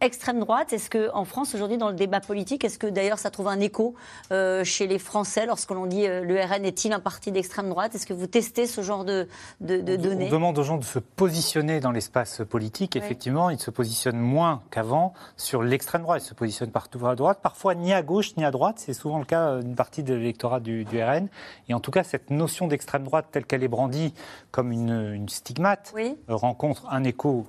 Extrême 0.00 0.40
droite, 0.40 0.72
est-ce 0.72 0.90
qu'en 0.90 1.24
France, 1.24 1.54
aujourd'hui, 1.54 1.78
dans 1.78 1.88
le 1.88 1.94
débat 1.94 2.20
politique, 2.20 2.64
est-ce 2.64 2.78
que 2.78 2.86
d'ailleurs 2.86 3.18
ça 3.18 3.30
trouve 3.30 3.48
un 3.48 3.60
écho 3.60 3.94
euh, 4.32 4.64
chez 4.64 4.86
les 4.86 4.98
Français 4.98 5.46
lorsque 5.46 5.70
l'on 5.70 5.86
dit 5.86 6.06
euh, 6.06 6.22
le 6.24 6.40
RN 6.40 6.64
est-il 6.64 6.92
un 6.92 7.00
parti 7.00 7.32
d'extrême 7.32 7.68
droite? 7.68 7.94
Est-ce 7.94 8.06
que 8.06 8.14
vous 8.14 8.26
testez 8.26 8.66
ce 8.66 8.82
genre 8.82 9.04
de, 9.04 9.28
de, 9.60 9.80
de 9.80 9.96
données 9.96 10.26
On 10.28 10.32
demande 10.32 10.58
aux 10.58 10.62
gens 10.62 10.76
de 10.78 10.84
se 10.84 10.98
positionner 10.98 11.80
dans 11.80 11.90
l'espace 11.92 12.42
politique. 12.48 12.96
Effectivement, 12.96 13.50
ils 13.50 13.58
se 13.60 13.70
positionnent 13.70 14.18
moins 14.18 14.62
qu'avant 14.70 15.12
sur 15.36 15.62
l'extrême 15.62 16.02
droite. 16.02 16.22
Ils 16.24 16.28
se 16.28 16.34
positionnent 16.34 16.70
partout 16.70 17.04
à 17.06 17.14
droite, 17.14 17.40
parfois 17.42 17.74
ni 17.74 17.92
à 17.92 18.02
gauche 18.02 18.36
ni 18.36 18.44
à 18.44 18.50
droite. 18.50 18.76
C'est 18.78 18.94
souvent 18.94 19.18
le 19.18 19.24
cas 19.24 19.60
d'une 19.60 19.74
partie 19.74 20.02
de 20.02 20.14
l'électorat 20.14 20.60
du, 20.60 20.84
du 20.84 21.02
RN. 21.02 21.28
Et 21.68 21.74
en 21.74 21.80
tout 21.80 21.90
cas, 21.90 22.02
cette 22.04 22.30
notion 22.30 22.66
d'extrême 22.68 23.04
droite 23.04 23.26
telle 23.30 23.44
qu'elle 23.46 23.62
est 23.64 23.68
brandie 23.68 24.14
comme 24.50 24.72
une, 24.72 25.12
une 25.14 25.28
stigmate 25.28 25.92
Oui. 25.94 26.16
euh, 26.30 26.34
rencontre 26.36 26.86
un 26.90 27.04
écho 27.04 27.46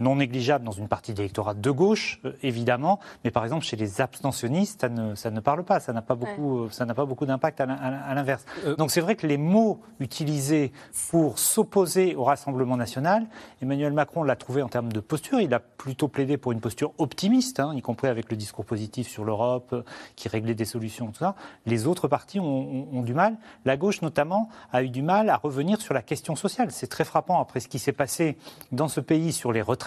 non 0.00 0.16
négligeable 0.16 0.64
dans 0.64 0.72
une 0.72 0.88
partie 0.88 1.12
de 1.12 1.18
l'électorat 1.18 1.54
de 1.54 1.70
gauche, 1.70 2.20
euh, 2.24 2.32
évidemment, 2.42 3.00
mais 3.24 3.30
par 3.30 3.44
exemple 3.44 3.64
chez 3.64 3.76
les 3.76 4.00
abstentionnistes, 4.00 4.80
ça 4.82 4.88
ne, 4.88 5.14
ça 5.14 5.30
ne 5.30 5.40
parle 5.40 5.64
pas, 5.64 5.80
ça 5.80 5.92
n'a 5.92 6.02
pas 6.02 6.14
beaucoup, 6.14 6.58
euh, 6.64 6.68
ça 6.70 6.84
n'a 6.84 6.94
pas 6.94 7.04
beaucoup 7.06 7.26
d'impact 7.26 7.60
à 7.60 7.66
l'in- 7.66 7.74
à 7.76 7.90
l'in- 7.90 8.00
à 8.00 8.14
l'inverse. 8.14 8.44
Donc 8.78 8.90
c'est 8.90 9.00
vrai 9.00 9.16
que 9.16 9.26
les 9.26 9.38
mots 9.38 9.80
utilisés 10.00 10.72
pour 11.10 11.38
s'opposer 11.38 12.14
au 12.14 12.24
Rassemblement 12.24 12.76
national, 12.76 13.26
Emmanuel 13.62 13.92
Macron 13.92 14.22
l'a 14.22 14.36
trouvé 14.36 14.62
en 14.62 14.68
termes 14.68 14.92
de 14.92 15.00
posture, 15.00 15.40
il 15.40 15.52
a 15.54 15.60
plutôt 15.60 16.08
plaidé 16.08 16.36
pour 16.36 16.52
une 16.52 16.60
posture 16.60 16.92
optimiste, 16.98 17.60
hein, 17.60 17.72
y 17.74 17.82
compris 17.82 18.08
avec 18.08 18.30
le 18.30 18.36
discours 18.36 18.64
positif 18.64 19.08
sur 19.08 19.24
l'Europe, 19.24 19.70
euh, 19.72 19.82
qui 20.16 20.28
réglait 20.28 20.54
des 20.54 20.64
solutions, 20.64 21.06
tout 21.08 21.18
ça. 21.18 21.34
Les 21.64 21.86
autres 21.86 22.08
partis 22.08 22.40
ont, 22.40 22.44
ont- 22.46 22.88
ont 22.92 23.02
du 23.02 23.14
mal. 23.14 23.36
La 23.64 23.76
gauche, 23.76 24.02
notamment, 24.02 24.48
a 24.72 24.82
eu 24.82 24.88
du 24.88 25.02
mal 25.02 25.30
à 25.30 25.36
revenir 25.36 25.80
sur 25.80 25.94
la 25.94 26.02
question 26.02 26.36
sociale. 26.36 26.70
C'est 26.70 26.86
très 26.88 27.04
frappant 27.04 27.40
après 27.40 27.60
ce 27.60 27.68
qui 27.68 27.78
s'est 27.78 27.92
passé 27.92 28.36
dans 28.72 28.88
ce 28.88 29.00
pays 29.00 29.32
sur 29.32 29.52
les 29.52 29.62
retraites, 29.62 29.85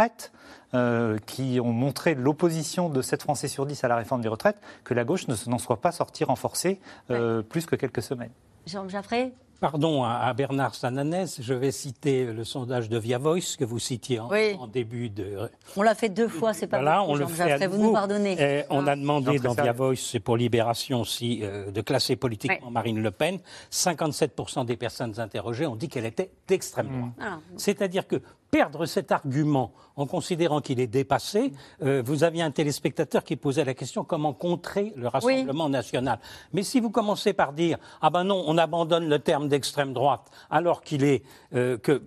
euh, 0.73 1.17
qui 1.25 1.59
ont 1.59 1.71
montré 1.71 2.13
l'opposition 2.15 2.89
de 2.89 3.01
7 3.01 3.23
Français 3.23 3.47
sur 3.47 3.65
10 3.65 3.83
à 3.83 3.87
la 3.87 3.95
réforme 3.95 4.21
des 4.21 4.29
retraites, 4.29 4.57
que 4.83 4.93
la 4.93 5.03
gauche 5.03 5.27
ne 5.27 5.35
se- 5.35 5.49
n'en 5.49 5.57
soit 5.57 5.81
pas 5.81 5.91
sortie 5.91 6.23
renforcée 6.23 6.79
euh, 7.09 7.41
plus 7.41 7.65
que 7.65 7.75
quelques 7.75 8.01
semaines. 8.03 8.31
Jean 8.67 8.87
Jaffré? 8.87 9.33
Pardon 9.61 10.03
à, 10.05 10.11
à 10.19 10.33
Bernard 10.33 10.73
Sananès, 10.73 11.41
je 11.41 11.53
vais 11.53 11.71
citer 11.71 12.23
le 12.27 12.45
sondage 12.45 12.87
de 12.87 12.97
Via 12.97 13.17
Voice 13.17 13.57
que 13.59 13.65
vous 13.65 13.77
citiez 13.79 14.17
en, 14.21 14.29
Oui. 14.29 14.55
en 14.57 14.67
début 14.67 15.09
de. 15.09 15.49
On 15.75 15.81
l'a 15.81 15.95
fait 15.95 16.07
deux 16.07 16.29
fois, 16.29 16.53
c'est 16.53 16.67
pas 16.67 16.77
Voilà, 16.77 16.99
beaucoup, 16.99 17.11
on 17.11 17.15
le 17.15 17.25
fait 17.27 17.51
à 17.63 17.67
vous 17.67 17.77
nous 17.77 17.91
pardonnez. 17.91 18.63
On 18.69 18.87
a 18.87 18.95
demandé 18.95 19.37
dans. 19.39 19.51
Via 19.53 19.73
Voice, 19.73 19.97
c'est 19.97 20.21
pour 20.21 20.37
Libération 20.37 21.01
aussi, 21.01 21.41
euh, 21.43 21.71
de 21.71 21.81
classer 21.81 22.15
politiquement 22.15 22.71
Marine 22.71 23.01
Le 23.03 23.11
Pen. 23.11 23.39
57% 23.69 24.63
des 24.65 24.77
personnes 24.77 25.19
interrogées 25.19 25.65
ont 25.65 25.75
dit 25.75 25.89
qu'elle 25.89 26.05
était 26.05 26.31
d'extrême 26.47 26.87
droite. 26.87 27.11
Ah. 27.19 27.39
C'est-à-dire 27.57 28.07
que 28.07 28.21
perdre 28.51 28.85
cet 28.85 29.11
argument 29.11 29.73
en 29.95 30.05
considérant 30.05 30.61
qu'il 30.61 30.79
est 30.79 30.87
dépassé, 30.87 31.51
euh, 31.81 32.01
vous 32.05 32.23
aviez 32.23 32.41
un 32.41 32.51
téléspectateur 32.51 33.23
qui 33.23 33.35
posait 33.35 33.65
la 33.65 33.73
question 33.73 34.03
comment 34.03 34.33
contrer 34.33 34.93
le 34.95 35.07
Rassemblement 35.07 35.69
national? 35.69 36.19
Mais 36.53 36.63
si 36.63 36.79
vous 36.79 36.89
commencez 36.89 37.33
par 37.33 37.53
dire 37.53 37.77
ah 38.01 38.09
ben 38.09 38.23
non, 38.23 38.43
on 38.47 38.57
abandonne 38.57 39.07
le 39.07 39.19
terme 39.19 39.47
d'extrême 39.47 39.93
droite 39.93 40.29
alors 40.49 40.81
qu'il 40.81 41.03
est 41.03 41.23
euh, 41.53 41.77
que 41.77 42.01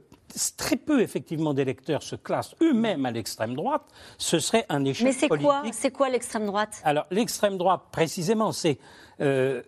très 0.57 0.77
peu 0.77 1.01
effectivement 1.01 1.55
d'électeurs 1.55 2.03
se 2.03 2.17
classent 2.17 2.55
eux-mêmes 2.63 3.05
à 3.07 3.11
l'extrême 3.11 3.55
droite, 3.55 3.83
ce 4.19 4.39
serait 4.39 4.65
un 4.69 4.85
échec 4.85 5.07
Mais 5.07 5.13
c'est 5.13 5.29
politique? 5.29 5.49
quoi, 5.49 5.63
c'est 5.73 5.91
quoi 5.91 6.09
l'extrême 6.09 6.47
droite? 6.47 6.81
Alors, 6.85 7.07
l'extrême 7.11 7.59
droite, 7.59 7.83
précisément, 7.93 8.53
c'est 8.53 8.79
euh, 9.21 9.63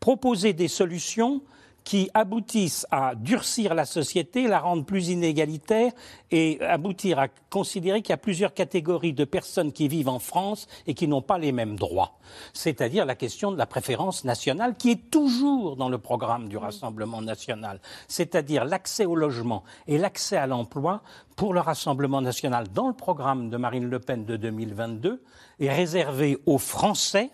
proposer 0.00 0.52
des 0.52 0.68
solutions 0.68 1.42
qui 1.84 2.10
aboutissent 2.14 2.86
à 2.90 3.14
durcir 3.14 3.74
la 3.74 3.84
société, 3.84 4.48
la 4.48 4.58
rendre 4.58 4.84
plus 4.84 5.10
inégalitaire 5.10 5.92
et 6.30 6.58
aboutir 6.62 7.18
à 7.18 7.28
considérer 7.50 8.00
qu'il 8.00 8.10
y 8.10 8.14
a 8.14 8.18
plusieurs 8.18 8.54
catégories 8.54 9.12
de 9.12 9.24
personnes 9.24 9.70
qui 9.70 9.86
vivent 9.86 10.08
en 10.08 10.18
France 10.18 10.66
et 10.86 10.94
qui 10.94 11.06
n'ont 11.06 11.22
pas 11.22 11.38
les 11.38 11.52
mêmes 11.52 11.76
droits. 11.76 12.18
C'est-à-dire 12.54 13.04
la 13.04 13.14
question 13.14 13.52
de 13.52 13.58
la 13.58 13.66
préférence 13.66 14.24
nationale 14.24 14.76
qui 14.76 14.90
est 14.90 15.10
toujours 15.10 15.76
dans 15.76 15.90
le 15.90 15.98
programme 15.98 16.48
du 16.48 16.56
Rassemblement 16.56 17.20
national. 17.20 17.80
C'est-à-dire 18.08 18.64
l'accès 18.64 19.04
au 19.04 19.14
logement 19.14 19.62
et 19.86 19.98
l'accès 19.98 20.36
à 20.36 20.46
l'emploi 20.46 21.02
pour 21.36 21.52
le 21.52 21.60
Rassemblement 21.60 22.22
national 22.22 22.68
dans 22.72 22.88
le 22.88 22.94
programme 22.94 23.50
de 23.50 23.56
Marine 23.58 23.90
Le 23.90 24.00
Pen 24.00 24.24
de 24.24 24.36
2022 24.36 25.22
est 25.60 25.72
réservé 25.72 26.38
aux 26.46 26.58
Français 26.58 27.30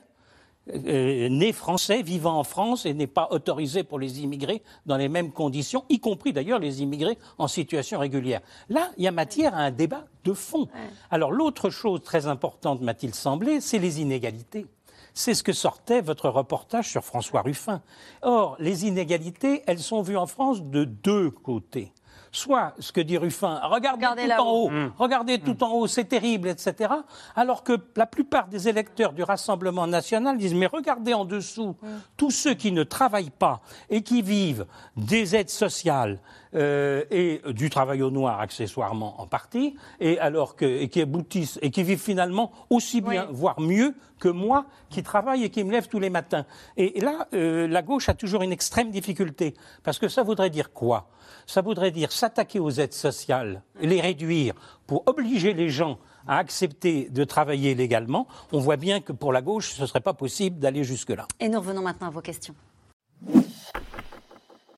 euh, 0.75 1.29
né 1.29 1.53
français, 1.53 2.03
vivant 2.03 2.39
en 2.39 2.45
France 2.45 2.87
et 2.87 2.95
n'est 2.95 3.07
pas 3.07 3.29
autorisé 3.31 3.83
pour 3.83 3.99
les 3.99 4.21
immigrés 4.21 4.63
dans 4.87 4.97
les 4.97 5.09
mêmes 5.09 5.33
conditions, 5.33 5.85
y 5.89 6.01
compris 6.01 6.33
d'ailleurs 6.33 6.59
les 6.59 6.83
immigrés 6.83 7.19
en 7.39 7.49
situation 7.49 7.99
régulière. 7.99 8.41
Là, 8.69 8.91
il 8.97 9.05
y 9.05 9.09
a 9.09 9.13
matière 9.13 9.55
à 9.55 9.59
un 9.59 9.71
débat 9.71 10.07
de 10.25 10.33
fond. 10.33 10.69
Alors 11.11 11.33
l'autre 11.33 11.71
chose 11.71 12.03
très 12.03 12.27
importante, 12.27 12.81
m'a-t-il 12.81 13.15
semblé, 13.15 13.61
c'est 13.61 13.79
les 13.79 14.01
inégalités. 14.01 14.67
C'est 15.15 15.35
ce 15.35 15.43
que 15.43 15.53
sortait 15.53 16.01
votre 16.01 16.29
reportage 16.29 16.89
sur 16.89 17.05
François 17.05 17.43
Ruffin. 17.43 17.83
Or, 18.23 18.57
les 18.61 18.87
inégalités, 18.87 19.63
elles 19.67 19.81
sont 19.81 20.03
vues 20.03 20.17
en 20.17 20.27
France 20.27 20.63
de 20.63 20.85
deux 20.85 21.31
côtés. 21.31 21.93
Soit 22.33 22.75
ce 22.79 22.93
que 22.93 23.01
dit 23.01 23.19
Ruffin, 23.19 23.61
regardez, 23.65 24.07
Regardez 24.07 24.29
tout 24.29 24.41
en 24.43 24.51
haut, 24.53 24.71
Mm. 24.71 24.93
regardez 24.99 25.39
tout 25.41 25.65
en 25.65 25.73
haut, 25.73 25.87
c'est 25.87 26.05
terrible, 26.05 26.49
etc. 26.49 26.93
Alors 27.35 27.65
que 27.65 27.73
la 27.97 28.07
plupart 28.07 28.47
des 28.49 28.69
électeurs 28.69 29.13
du 29.13 29.23
Rassemblement 29.23 29.87
national 29.87 30.39
disent 30.39 30.55
mais 30.55 30.67
regardez 30.67 31.13
en 31.15 31.25
dessous 31.25 31.77
tous 32.17 32.31
ceux 32.31 32.55
qui 32.55 32.73
ne 32.73 32.83
travaillent 32.85 33.31
pas 33.31 33.61
et 33.89 34.03
qui 34.03 34.23
vivent 34.23 34.67
des 34.97 35.35
aides 35.37 35.51
sociales 35.51 36.21
euh, 36.55 37.05
et 37.11 37.41
du 37.53 37.71
travail 37.71 38.03
au 38.03 38.11
noir 38.11 38.41
accessoirement 38.41 39.21
en 39.21 39.27
partie, 39.27 39.77
et 40.01 40.19
alors 40.19 40.57
que 40.57 40.65
et 40.65 40.89
qui 40.89 41.01
aboutissent 41.01 41.59
et 41.63 41.71
qui 41.71 41.83
vivent 41.85 42.01
finalement 42.03 42.51
aussi 42.71 43.01
bien, 43.01 43.29
voire 43.31 43.61
mieux 43.61 43.95
que 44.19 44.29
moi 44.29 44.67
qui 44.91 45.03
travaille 45.03 45.45
et 45.45 45.51
qui 45.51 45.65
me 45.65 45.71
lève 45.73 45.89
tous 45.89 45.99
les 46.01 46.11
matins. 46.11 46.45
Et, 46.77 46.99
et 46.99 47.01
là, 47.01 47.27
euh, 47.35 47.67
la 47.69 47.83
gauche 47.83 48.09
a 48.09 48.15
toujours 48.15 48.43
une 48.43 48.53
extrême 48.53 48.91
difficulté. 48.91 49.55
Parce 49.83 49.99
que 49.99 50.09
ça 50.09 50.23
voudrait 50.23 50.51
dire 50.51 50.73
quoi? 50.73 51.09
Ça 51.47 51.63
voudrait 51.63 51.91
dire 51.91 52.13
s'attaquer 52.21 52.61
aux 52.61 52.71
aides 52.71 52.93
sociales, 52.93 53.63
les 53.81 54.01
réduire 54.01 54.55
pour 54.87 55.03
obliger 55.07 55.55
les 55.55 55.71
gens 55.71 55.99
à 56.27 56.37
accepter 56.37 57.09
de 57.09 57.25
travailler 57.25 57.75
légalement. 57.75 58.27
On 58.53 58.59
voit 58.59 58.77
bien 58.77 59.01
que 59.01 59.13
pour 59.13 59.33
la 59.33 59.41
gauche, 59.41 59.73
ce 59.73 59.83
ne 59.83 59.87
serait 59.87 60.01
pas 60.01 60.13
possible 60.13 60.59
d'aller 60.59 60.85
jusque-là. 60.85 61.27
Et 61.41 61.49
nous 61.49 61.59
revenons 61.59 61.81
maintenant 61.81 62.09
à 62.09 62.11
vos 62.11 62.21
questions. 62.21 62.55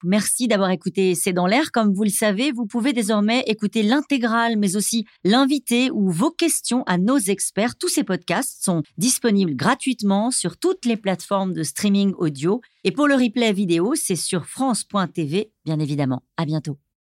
Merci 0.05 0.49
d'avoir 0.49 0.70
écouté 0.70 1.14
C'est 1.14 1.32
dans 1.32 1.47
l'air. 1.47 1.70
Comme 1.72 1.93
vous 1.93 2.03
le 2.05 2.11
savez, 2.11 2.53
vous 2.53 2.66
pouvez 2.66 2.93
désormais 2.93 3.43
écouter 3.47 3.82
l'intégrale, 3.82 4.57
mais 4.57 4.76
aussi 4.76 5.05
l'invité 5.24 5.90
ou 5.93 6.11
vos 6.11 6.30
questions 6.30 6.82
à 6.86 6.99
nos 6.99 7.18
experts. 7.18 7.76
Tous 7.76 7.88
ces 7.88 8.03
podcasts 8.05 8.64
sont 8.64 8.82
disponibles 8.99 9.55
gratuitement 9.55 10.30
sur 10.30 10.59
toutes 10.59 10.84
les 10.86 10.97
plateformes 10.97 11.53
de 11.53 11.62
streaming 11.62 12.14
audio. 12.18 12.61
Et 12.84 12.93
pour 12.93 13.07
le 13.07 13.14
replay 13.14 13.53
vidéo, 13.53 13.95
c'est 13.97 14.16
sur 14.16 14.47
France.tv, 14.47 15.53
bien 15.64 15.78
évidemment. 15.78 16.22
À 16.36 16.45
bientôt. 16.45 16.78